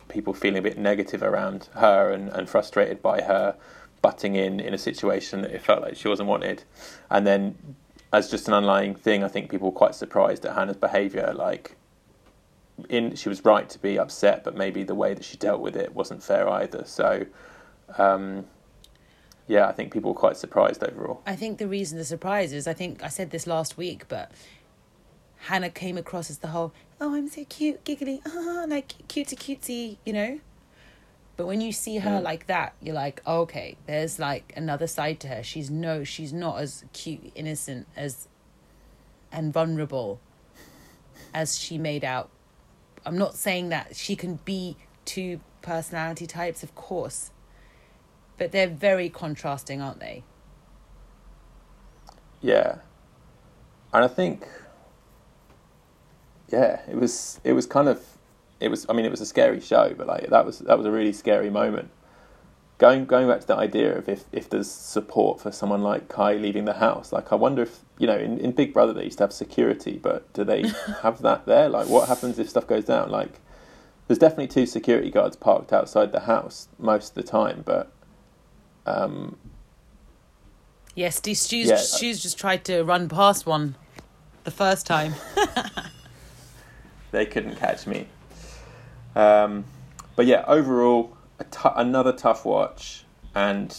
people 0.08 0.34
feeling 0.34 0.60
a 0.60 0.62
bit 0.62 0.78
negative 0.78 1.22
around 1.24 1.70
her 1.74 2.12
and, 2.12 2.30
and 2.30 2.48
frustrated 2.48 3.02
by 3.02 3.22
her 3.22 3.56
butting 4.02 4.36
in 4.36 4.60
in 4.60 4.74
a 4.74 4.78
situation 4.78 5.42
that 5.42 5.52
it 5.52 5.62
felt 5.62 5.82
like 5.82 5.96
she 5.96 6.08
wasn't 6.08 6.30
wanted, 6.30 6.64
and 7.10 7.26
then 7.26 7.76
as 8.14 8.30
just 8.30 8.48
an 8.48 8.54
underlying 8.54 8.96
thing, 8.96 9.24
I 9.24 9.28
think 9.28 9.52
people 9.52 9.72
were 9.72 9.78
quite 9.78 9.96
surprised 9.96 10.46
at 10.46 10.56
Hana's 10.56 10.78
behaviour. 10.78 11.34
Like, 11.36 11.76
in 12.90 13.16
she 13.16 13.30
was 13.30 13.44
right 13.44 13.70
to 13.70 13.80
be 13.80 14.00
upset, 14.00 14.44
but 14.44 14.56
maybe 14.56 14.84
the 14.84 14.96
way 14.96 15.14
that 15.14 15.24
she 15.24 15.38
dealt 15.38 15.62
with 15.62 15.76
it 15.76 15.94
wasn't 15.94 16.24
fair 16.24 16.48
either. 16.50 16.84
So, 16.86 17.26
um, 17.98 18.46
yeah, 19.48 19.68
I 19.68 19.72
think 19.72 19.94
people 19.94 20.14
were 20.14 20.20
quite 20.20 20.38
surprised 20.38 20.84
overall. 20.84 21.22
I 21.26 21.36
think 21.36 21.58
the 21.58 21.68
reason 21.68 21.98
the 21.98 22.06
surprise 22.06 22.52
is 22.54 22.68
I 22.68 22.74
think 22.74 23.04
I 23.04 23.10
said 23.10 23.32
this 23.32 23.46
last 23.48 23.78
week, 23.78 24.08
but 24.08 24.32
Hana 25.38 25.70
came 25.70 25.98
across 25.98 26.30
as 26.30 26.40
the 26.40 26.48
whole, 26.48 26.74
oh, 27.00 27.14
I'm 27.16 27.28
so 27.30 27.46
cute, 27.46 27.84
giggly, 27.84 28.22
ah, 28.28 28.66
like 28.68 28.90
cutesy 29.08 29.36
cutesy, 29.38 29.98
you 30.06 30.14
know? 30.14 30.40
But 31.38 31.48
when 31.48 31.60
you 31.60 31.72
see 31.74 31.98
her 31.98 32.20
Mm. 32.22 32.24
like 32.24 32.48
that, 32.48 32.74
you're 32.82 32.96
like, 32.96 33.22
oh, 33.26 33.42
okay, 33.42 33.76
there's 33.88 34.18
like 34.20 34.54
another 34.56 34.88
side 34.88 35.20
to 35.20 35.28
her. 35.28 35.44
She's 35.44 35.70
no, 35.70 36.04
she's 36.04 36.32
not 36.32 36.60
as 36.60 36.86
cute, 36.94 37.32
innocent 37.36 37.88
as, 37.96 38.28
and 39.34 39.52
vulnerable, 39.54 40.20
as 41.34 41.58
she 41.60 41.78
made 41.78 42.06
out. 42.06 42.30
I'm 43.06 43.18
not 43.18 43.36
saying 43.36 43.70
that 43.70 43.96
she 43.96 44.16
can 44.16 44.40
be 44.46 44.78
two 45.04 45.42
personality 45.62 46.26
types, 46.26 46.64
of 46.64 46.74
course, 46.74 47.32
but 48.38 48.52
they're 48.52 48.68
very 48.68 49.10
contrasting, 49.10 49.82
aren't 49.82 50.00
they? 50.00 50.24
Yeah, 52.42 52.78
and 53.94 54.04
I 54.04 54.08
think, 54.08 54.46
yeah, 56.50 56.82
it 56.90 56.98
was 56.98 57.40
it 57.44 57.54
was 57.54 57.66
kind 57.66 57.88
of 57.88 58.04
it 58.60 58.70
was. 58.70 58.86
I 58.90 58.94
mean, 58.94 59.06
it 59.06 59.12
was 59.12 59.22
a 59.22 59.26
scary 59.26 59.62
show, 59.62 59.94
but 59.98 60.06
like 60.06 60.30
that 60.30 60.46
was 60.46 60.60
that 60.60 60.78
was 60.78 60.86
a 60.86 60.92
really 60.92 61.14
scary 61.14 61.50
moment. 61.50 61.90
Going 62.78 63.06
going 63.06 63.28
back 63.28 63.40
to 63.42 63.48
the 63.48 63.56
idea 63.56 63.98
of 63.98 64.10
if 64.10 64.26
if 64.34 64.50
there's 64.50 64.70
support 64.70 65.40
for 65.40 65.52
someone 65.52 65.82
like 65.82 66.10
Kai 66.10 66.34
leaving 66.34 66.66
the 66.66 66.74
house, 66.74 67.14
like 67.14 67.32
I 67.32 67.36
wonder 67.36 67.62
if 67.62 67.80
you 67.98 68.06
know 68.06 68.18
in, 68.18 68.38
in 68.38 68.52
Big 68.52 68.74
Brother 68.74 68.92
they 68.92 69.06
used 69.06 69.20
to 69.20 69.24
have 69.24 69.34
security, 69.34 69.98
but 69.98 70.32
do 70.34 70.44
they 70.44 70.68
have 71.02 71.22
that 71.22 71.46
there? 71.46 71.70
Like, 71.70 71.88
what 71.88 72.10
happens 72.10 72.38
if 72.38 72.50
stuff 72.50 72.68
goes 72.68 72.84
down? 72.84 73.10
Like, 73.10 73.40
there's 74.08 74.20
definitely 74.20 74.48
two 74.48 74.66
security 74.66 75.10
guards 75.10 75.38
parked 75.38 75.72
outside 75.72 76.12
the 76.12 76.22
house 76.22 76.68
most 76.78 77.10
of 77.10 77.16
the 77.16 77.24
time, 77.24 77.64
but 77.66 77.92
um, 78.86 79.38
Yes, 80.96 81.18
Stu's, 81.18 81.52
Yeah, 81.52 81.76
I- 81.76 82.14
just 82.14 82.38
tried 82.38 82.64
to 82.66 82.84
run 82.84 83.10
past 83.10 83.46
one 83.46 83.76
the 84.46 84.52
first 84.52 84.86
time. 84.86 85.14
they 87.12 87.26
couldn't 87.26 87.58
catch 87.58 87.86
me. 87.86 88.08
Um, 89.16 89.66
but 90.16 90.26
yeah, 90.26 90.46
overall, 90.48 91.18
a 91.40 91.46
another 91.76 92.14
tough 92.14 92.46
watch, 92.46 93.04
and 93.34 93.76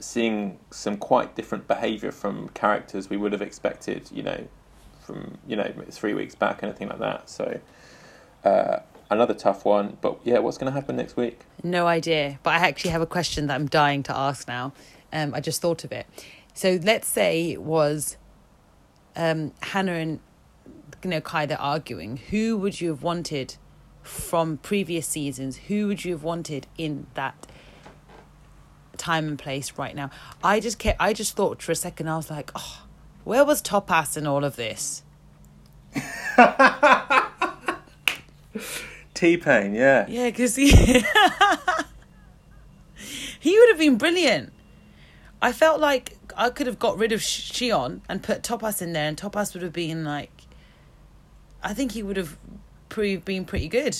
seeing 0.00 0.58
some 0.70 0.96
quite 0.96 1.36
different 1.36 1.68
behaviour 1.68 2.10
from 2.10 2.48
characters 2.50 3.08
we 3.08 3.16
would 3.16 3.32
have 3.32 3.42
expected, 3.42 4.10
you 4.12 4.22
know, 4.22 4.48
from 5.00 5.38
you 5.46 5.54
know 5.56 5.72
three 5.90 6.14
weeks 6.14 6.34
back, 6.34 6.62
anything 6.62 6.88
like 6.88 6.98
that. 6.98 7.30
So 7.30 7.60
uh, 8.44 8.78
another 9.10 9.34
tough 9.34 9.64
one. 9.64 9.96
But 10.00 10.18
yeah, 10.24 10.38
what's 10.38 10.58
going 10.58 10.72
to 10.72 10.78
happen 10.78 10.96
next 10.96 11.16
week? 11.16 11.40
No 11.62 11.86
idea, 11.86 12.38
but 12.42 12.50
I 12.50 12.68
actually 12.68 12.90
have 12.90 13.02
a 13.02 13.06
question 13.06 13.46
that 13.46 13.54
I'm 13.54 13.66
dying 13.66 14.02
to 14.04 14.16
ask 14.16 14.48
now. 14.48 14.72
Um, 15.12 15.34
I 15.34 15.40
just 15.40 15.60
thought 15.60 15.84
of 15.84 15.92
it. 15.92 16.06
So 16.54 16.78
let's 16.82 17.06
say 17.06 17.52
it 17.52 17.62
was 17.62 18.16
um, 19.14 19.52
Hana 19.62 19.92
and 19.92 20.20
you 21.02 21.10
know 21.10 21.20
Kai 21.20 21.46
they're 21.46 21.60
arguing. 21.60 22.18
Who 22.30 22.56
would 22.58 22.80
you 22.80 22.90
have 22.90 23.02
wanted 23.02 23.56
from 24.02 24.58
previous 24.58 25.06
seasons? 25.06 25.56
Who 25.68 25.86
would 25.88 26.04
you 26.04 26.12
have 26.12 26.22
wanted 26.22 26.66
in 26.78 27.06
that 27.14 27.46
time 28.96 29.28
and 29.28 29.38
place 29.38 29.72
right 29.76 29.94
now? 29.94 30.10
I 30.42 30.60
just 30.60 30.78
kept. 30.78 31.00
I 31.00 31.12
just 31.12 31.36
thought 31.36 31.62
for 31.62 31.72
a 31.72 31.76
second. 31.76 32.08
I 32.08 32.16
was 32.16 32.30
like, 32.30 32.50
oh, 32.54 32.82
where 33.24 33.44
was 33.44 33.62
Topass 33.62 34.16
in 34.16 34.26
all 34.26 34.44
of 34.44 34.56
this? 34.56 35.02
T 39.16 39.36
Pain, 39.38 39.74
yeah. 39.74 40.06
Yeah, 40.08 40.26
because 40.26 40.54
he 40.54 40.70
he 43.40 43.58
would 43.58 43.68
have 43.70 43.78
been 43.78 43.96
brilliant. 43.96 44.52
I 45.40 45.52
felt 45.52 45.80
like 45.80 46.16
I 46.36 46.50
could 46.50 46.66
have 46.66 46.78
got 46.78 46.98
rid 46.98 47.12
of 47.12 47.22
Sh- 47.22 47.50
Shion 47.50 48.02
and 48.08 48.22
put 48.22 48.42
Topas 48.42 48.82
in 48.82 48.92
there, 48.92 49.08
and 49.08 49.16
Topas 49.16 49.54
would 49.54 49.62
have 49.62 49.72
been 49.72 50.04
like. 50.04 50.30
I 51.62 51.72
think 51.72 51.92
he 51.92 52.02
would 52.02 52.18
have 52.18 52.36
proved 52.90 53.24
been 53.24 53.44
pretty 53.46 53.68
good. 53.68 53.96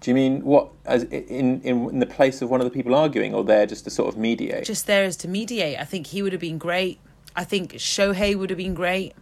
Do 0.00 0.10
you 0.10 0.14
mean 0.14 0.44
what 0.44 0.70
as 0.84 1.04
in, 1.04 1.60
in 1.62 1.90
in 1.90 1.98
the 1.98 2.06
place 2.06 2.42
of 2.42 2.50
one 2.50 2.60
of 2.60 2.66
the 2.66 2.70
people 2.70 2.94
arguing, 2.94 3.34
or 3.34 3.42
there 3.42 3.64
just 3.66 3.84
to 3.84 3.90
sort 3.90 4.12
of 4.12 4.20
mediate? 4.20 4.64
Just 4.64 4.86
there 4.86 5.04
as 5.04 5.16
to 5.18 5.28
mediate. 5.28 5.80
I 5.80 5.84
think 5.84 6.08
he 6.08 6.22
would 6.22 6.32
have 6.32 6.40
been 6.40 6.58
great. 6.58 7.00
I 7.34 7.44
think 7.44 7.72
Shohei 7.74 8.36
would 8.36 8.50
have 8.50 8.58
been 8.58 8.74
great. 8.74 9.14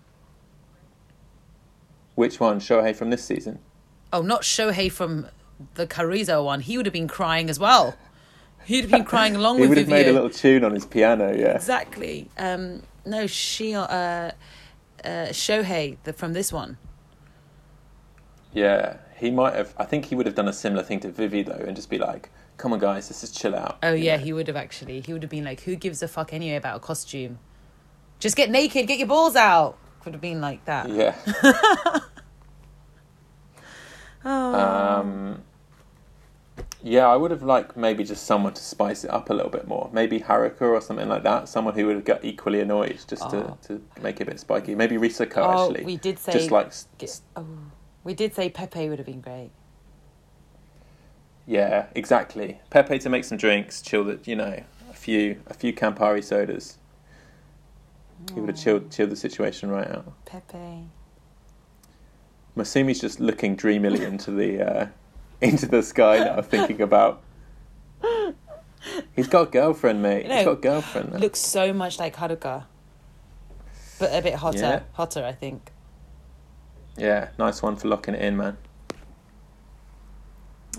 Which 2.16 2.40
one, 2.40 2.58
Shohei 2.58 2.96
from 2.96 3.10
this 3.10 3.24
season? 3.24 3.60
Oh, 4.12 4.22
not 4.22 4.42
Shohei 4.42 4.90
from 4.90 5.26
the 5.74 5.86
Karuizawa 5.86 6.44
one. 6.44 6.60
He 6.60 6.76
would 6.76 6.86
have 6.86 6.92
been 6.92 7.08
crying 7.08 7.50
as 7.50 7.58
well. 7.58 7.96
He'd 8.64 8.82
have 8.82 8.90
been 8.90 9.04
crying 9.04 9.34
along 9.36 9.56
He 9.56 9.60
with 9.62 9.68
He 9.68 9.68
would 9.70 9.78
have 9.78 9.88
made 9.88 10.08
a 10.08 10.12
little 10.12 10.30
tune 10.30 10.64
on 10.64 10.72
his 10.72 10.84
piano, 10.84 11.34
yeah. 11.34 11.54
Exactly. 11.54 12.30
Um, 12.38 12.82
no, 13.06 13.26
she, 13.26 13.74
uh, 13.74 13.80
uh, 13.80 14.32
Shohei 15.04 15.96
the, 16.04 16.12
from 16.12 16.32
this 16.32 16.52
one. 16.52 16.76
Yeah, 18.52 18.98
he 19.16 19.30
might 19.30 19.54
have. 19.54 19.74
I 19.78 19.84
think 19.84 20.06
he 20.06 20.14
would 20.14 20.26
have 20.26 20.34
done 20.34 20.48
a 20.48 20.52
similar 20.52 20.82
thing 20.82 21.00
to 21.00 21.10
Vivi 21.10 21.42
though, 21.42 21.64
and 21.66 21.76
just 21.76 21.90
be 21.90 21.98
like, 21.98 22.30
"Come 22.56 22.72
on, 22.72 22.78
guys, 22.78 23.08
let's 23.10 23.20
just 23.20 23.38
chill 23.38 23.54
out." 23.54 23.78
Oh 23.82 23.92
yeah, 23.92 24.16
know? 24.16 24.24
he 24.24 24.32
would 24.32 24.48
have 24.48 24.56
actually. 24.56 25.00
He 25.00 25.12
would 25.12 25.22
have 25.22 25.30
been 25.30 25.44
like, 25.44 25.60
"Who 25.60 25.76
gives 25.76 26.02
a 26.02 26.08
fuck 26.08 26.32
anyway 26.32 26.56
about 26.56 26.76
a 26.76 26.80
costume? 26.80 27.38
Just 28.18 28.36
get 28.36 28.50
naked, 28.50 28.86
get 28.86 28.98
your 28.98 29.08
balls 29.08 29.36
out." 29.36 29.78
Would 30.04 30.14
have 30.14 30.20
been 30.22 30.40
like 30.40 30.64
that. 30.64 30.88
Yeah. 30.88 31.14
Oh. 34.24 34.54
Um, 34.54 35.42
yeah, 36.82 37.06
I 37.08 37.16
would 37.16 37.30
have 37.30 37.42
liked 37.42 37.76
maybe 37.76 38.04
just 38.04 38.24
someone 38.24 38.52
to 38.54 38.62
spice 38.62 39.04
it 39.04 39.10
up 39.10 39.30
a 39.30 39.34
little 39.34 39.50
bit 39.50 39.66
more. 39.66 39.90
Maybe 39.92 40.20
Haruka 40.20 40.62
or 40.62 40.80
something 40.80 41.08
like 41.08 41.22
that. 41.24 41.48
Someone 41.48 41.74
who 41.74 41.86
would 41.86 42.04
get 42.04 42.24
equally 42.24 42.60
annoyed 42.60 42.98
just 43.08 43.22
Oh. 43.26 43.56
to, 43.62 43.74
to 43.78 44.00
make 44.02 44.20
it 44.20 44.24
a 44.24 44.26
bit 44.26 44.40
spiky. 44.40 44.74
Maybe 44.74 44.96
Risako 44.96 45.38
Oh, 45.38 45.68
actually. 45.70 45.84
we 45.84 45.96
did 45.96 46.18
say 46.18 46.32
just 46.32 46.50
like 46.50 46.72
oh, 47.36 47.46
we 48.04 48.14
did 48.14 48.34
say 48.34 48.48
Pepe 48.48 48.88
would 48.88 48.98
have 48.98 49.06
been 49.06 49.20
great. 49.20 49.50
yeah, 51.46 51.86
exactly. 51.94 52.60
Pepe 52.70 52.98
to 53.00 53.08
make 53.08 53.24
some 53.24 53.38
drinks, 53.38 53.82
chill 53.82 54.04
the 54.04 54.18
you 54.24 54.36
know 54.36 54.62
a 54.90 54.94
few 54.94 55.40
a 55.46 55.54
few 55.54 55.72
Campari 55.72 56.22
sodas. 56.22 56.78
He 58.34 58.40
would 58.40 58.50
have 58.50 58.58
chilled 58.58 58.90
chilled 58.90 59.10
the 59.10 59.16
situation 59.16 59.70
right 59.70 59.88
out. 59.88 60.12
Pepe. 60.24 60.84
Masumi's 62.58 63.00
just 63.00 63.20
looking 63.20 63.54
dreamily 63.56 64.04
into 64.04 64.30
the 64.32 64.60
uh, 64.62 64.86
into 65.40 65.66
the 65.66 65.82
sky 65.82 66.18
now, 66.18 66.42
thinking 66.42 66.80
about. 66.80 67.22
He's 69.14 69.28
got 69.28 69.48
a 69.48 69.50
girlfriend, 69.50 70.02
mate. 70.02 70.22
You 70.24 70.28
know, 70.28 70.36
He's 70.36 70.44
got 70.44 70.52
a 70.52 70.56
girlfriend. 70.56 71.12
now. 71.12 71.18
Looks 71.18 71.40
so 71.40 71.72
much 71.72 71.98
like 71.98 72.16
Haruka, 72.16 72.64
but 73.98 74.12
a 74.12 74.22
bit 74.22 74.34
hotter. 74.34 74.58
Yeah. 74.58 74.80
Hotter, 74.92 75.24
I 75.24 75.32
think. 75.32 75.70
Yeah, 76.96 77.28
nice 77.38 77.62
one 77.62 77.76
for 77.76 77.88
locking 77.88 78.14
it 78.14 78.22
in, 78.22 78.36
man. 78.36 78.56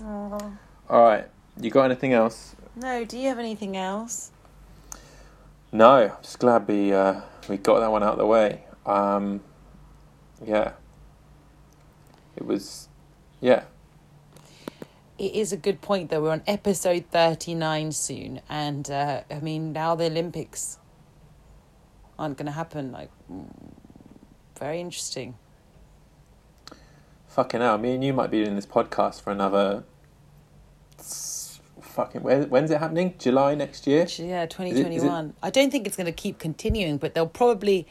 All 0.02 0.58
right, 0.90 1.26
you 1.60 1.70
got 1.70 1.84
anything 1.84 2.12
else? 2.12 2.54
No, 2.76 3.04
do 3.04 3.18
you 3.18 3.28
have 3.28 3.38
anything 3.38 3.76
else? 3.76 4.30
No, 5.72 6.08
I'm 6.16 6.22
just 6.22 6.38
glad 6.38 6.66
we 6.66 6.92
uh, 6.92 7.20
we 7.48 7.56
got 7.58 7.80
that 7.80 7.90
one 7.90 8.02
out 8.02 8.12
of 8.12 8.18
the 8.18 8.26
way. 8.26 8.64
Um, 8.86 9.40
yeah, 10.44 10.72
it 12.40 12.46
was, 12.46 12.88
yeah, 13.40 13.64
It 15.18 15.34
is 15.34 15.52
a 15.52 15.56
good 15.56 15.80
point 15.82 16.10
though. 16.10 16.22
We're 16.22 16.30
on 16.32 16.42
episode 16.46 17.04
39 17.10 17.92
soon. 17.92 18.40
And 18.48 18.90
uh, 18.90 19.22
I 19.30 19.40
mean, 19.40 19.72
now 19.72 19.94
the 19.94 20.06
Olympics 20.06 20.78
aren't 22.18 22.36
going 22.38 22.46
to 22.46 22.52
happen. 22.52 22.90
Like, 22.92 23.10
very 24.58 24.80
interesting. 24.80 25.36
fucking 27.28 27.60
hell. 27.60 27.78
Me 27.78 27.94
and 27.94 28.02
you 28.04 28.12
might 28.12 28.30
be 28.30 28.42
doing 28.42 28.56
this 28.56 28.66
podcast 28.66 29.22
for 29.22 29.30
another. 29.30 29.84
Fucking 31.80 32.22
when, 32.22 32.48
when's 32.50 32.70
it 32.70 32.78
happening? 32.78 33.14
July 33.18 33.54
next 33.54 33.86
year. 33.86 34.00
Yeah, 34.18 34.42
is 34.42 34.44
it- 34.44 34.50
2021. 34.50 35.34
I 35.42 35.50
don't 35.50 35.70
think 35.70 35.86
it's 35.86 35.96
going 35.96 36.06
to 36.06 36.12
keep 36.12 36.38
continuing, 36.38 36.96
but 36.98 37.14
they'll 37.14 37.26
probably. 37.26 37.86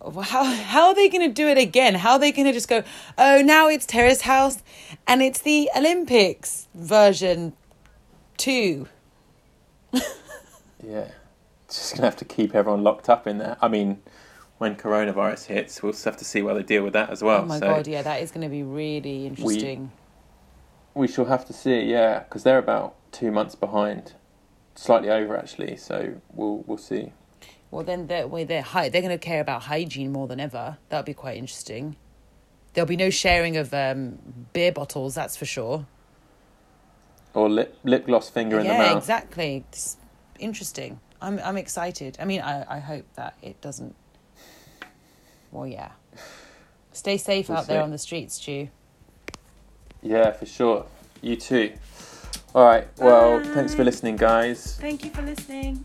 How, 0.00 0.44
how 0.44 0.88
are 0.88 0.94
they 0.94 1.08
going 1.08 1.28
to 1.28 1.34
do 1.34 1.48
it 1.48 1.58
again? 1.58 1.94
How 1.94 2.12
are 2.12 2.18
they 2.18 2.30
going 2.30 2.46
to 2.46 2.52
just 2.52 2.68
go, 2.68 2.84
oh, 3.18 3.42
now 3.42 3.68
it's 3.68 3.86
Terrace 3.86 4.22
House 4.22 4.62
and 5.06 5.22
it's 5.22 5.40
the 5.40 5.70
Olympics 5.76 6.68
version 6.74 7.54
two? 8.36 8.88
Yeah, 10.86 11.08
just 11.68 11.94
gonna 11.94 12.06
have 12.06 12.16
to 12.16 12.24
keep 12.24 12.54
everyone 12.54 12.84
locked 12.84 13.08
up 13.08 13.26
in 13.26 13.38
there. 13.38 13.56
I 13.60 13.68
mean, 13.68 14.02
when 14.58 14.76
coronavirus 14.76 15.46
hits, 15.46 15.82
we'll 15.82 15.92
have 16.04 16.16
to 16.18 16.24
see 16.24 16.42
how 16.42 16.54
they 16.54 16.62
deal 16.62 16.84
with 16.84 16.92
that 16.92 17.10
as 17.10 17.22
well. 17.22 17.42
oh 17.42 17.46
my 17.46 17.58
so 17.58 17.66
God, 17.66 17.86
yeah, 17.86 18.02
that 18.02 18.22
is 18.22 18.30
going 18.30 18.42
to 18.42 18.48
be 18.48 18.62
really 18.62 19.26
interesting. 19.26 19.90
we 20.94 21.08
shall 21.08 21.24
have 21.24 21.44
to 21.46 21.52
see. 21.52 21.80
Yeah, 21.82 22.20
because 22.20 22.42
they're 22.44 22.58
about 22.58 22.94
two 23.10 23.32
months 23.32 23.54
behind, 23.54 24.14
slightly 24.74 25.10
over 25.10 25.36
actually. 25.36 25.76
So 25.76 26.20
we'll 26.32 26.62
we'll 26.66 26.78
see. 26.78 27.12
Well, 27.70 27.84
then 27.84 28.06
they're, 28.06 28.26
well, 28.26 28.44
they're, 28.44 28.62
hy- 28.62 28.88
they're 28.88 29.02
going 29.02 29.16
to 29.16 29.24
care 29.24 29.40
about 29.40 29.62
hygiene 29.64 30.12
more 30.12 30.26
than 30.26 30.40
ever. 30.40 30.78
That'll 30.88 31.04
be 31.04 31.14
quite 31.14 31.36
interesting. 31.36 31.96
There'll 32.74 32.86
be 32.86 32.96
no 32.96 33.10
sharing 33.10 33.56
of 33.56 33.72
um, 33.74 34.18
beer 34.52 34.70
bottles, 34.72 35.14
that's 35.14 35.36
for 35.36 35.46
sure. 35.46 35.86
Or 37.34 37.50
lip 37.50 37.76
lip 37.84 38.06
gloss 38.06 38.30
finger 38.30 38.58
in 38.58 38.66
the 38.66 38.72
mouth. 38.72 38.86
yeah, 38.92 38.96
exactly. 38.96 39.64
It's 39.68 39.98
interesting. 40.38 41.00
I'm 41.20 41.38
I'm 41.40 41.58
excited. 41.58 42.16
I 42.20 42.24
mean, 42.24 42.40
I, 42.40 42.76
I 42.76 42.78
hope 42.78 43.04
that 43.16 43.36
it 43.42 43.60
doesn't. 43.60 43.94
Well, 45.52 45.66
yeah. 45.66 45.90
Stay 46.92 47.18
safe 47.18 47.48
We'll 47.50 47.58
out 47.58 47.66
there 47.66 47.82
on 47.82 47.90
the 47.90 47.98
streets, 47.98 48.36
Stu. 48.36 48.68
Yeah, 50.02 50.30
for 50.32 50.46
sure. 50.46 50.86
You 51.20 51.36
too. 51.36 51.74
All 52.54 52.64
right. 52.64 52.88
Well, 52.98 53.40
Bye. 53.40 53.46
thanks 53.48 53.74
for 53.74 53.84
listening, 53.84 54.16
guys, 54.16 54.76
Thank 54.80 55.04
you 55.04 55.10
for 55.10 55.20
listening. 55.22 55.84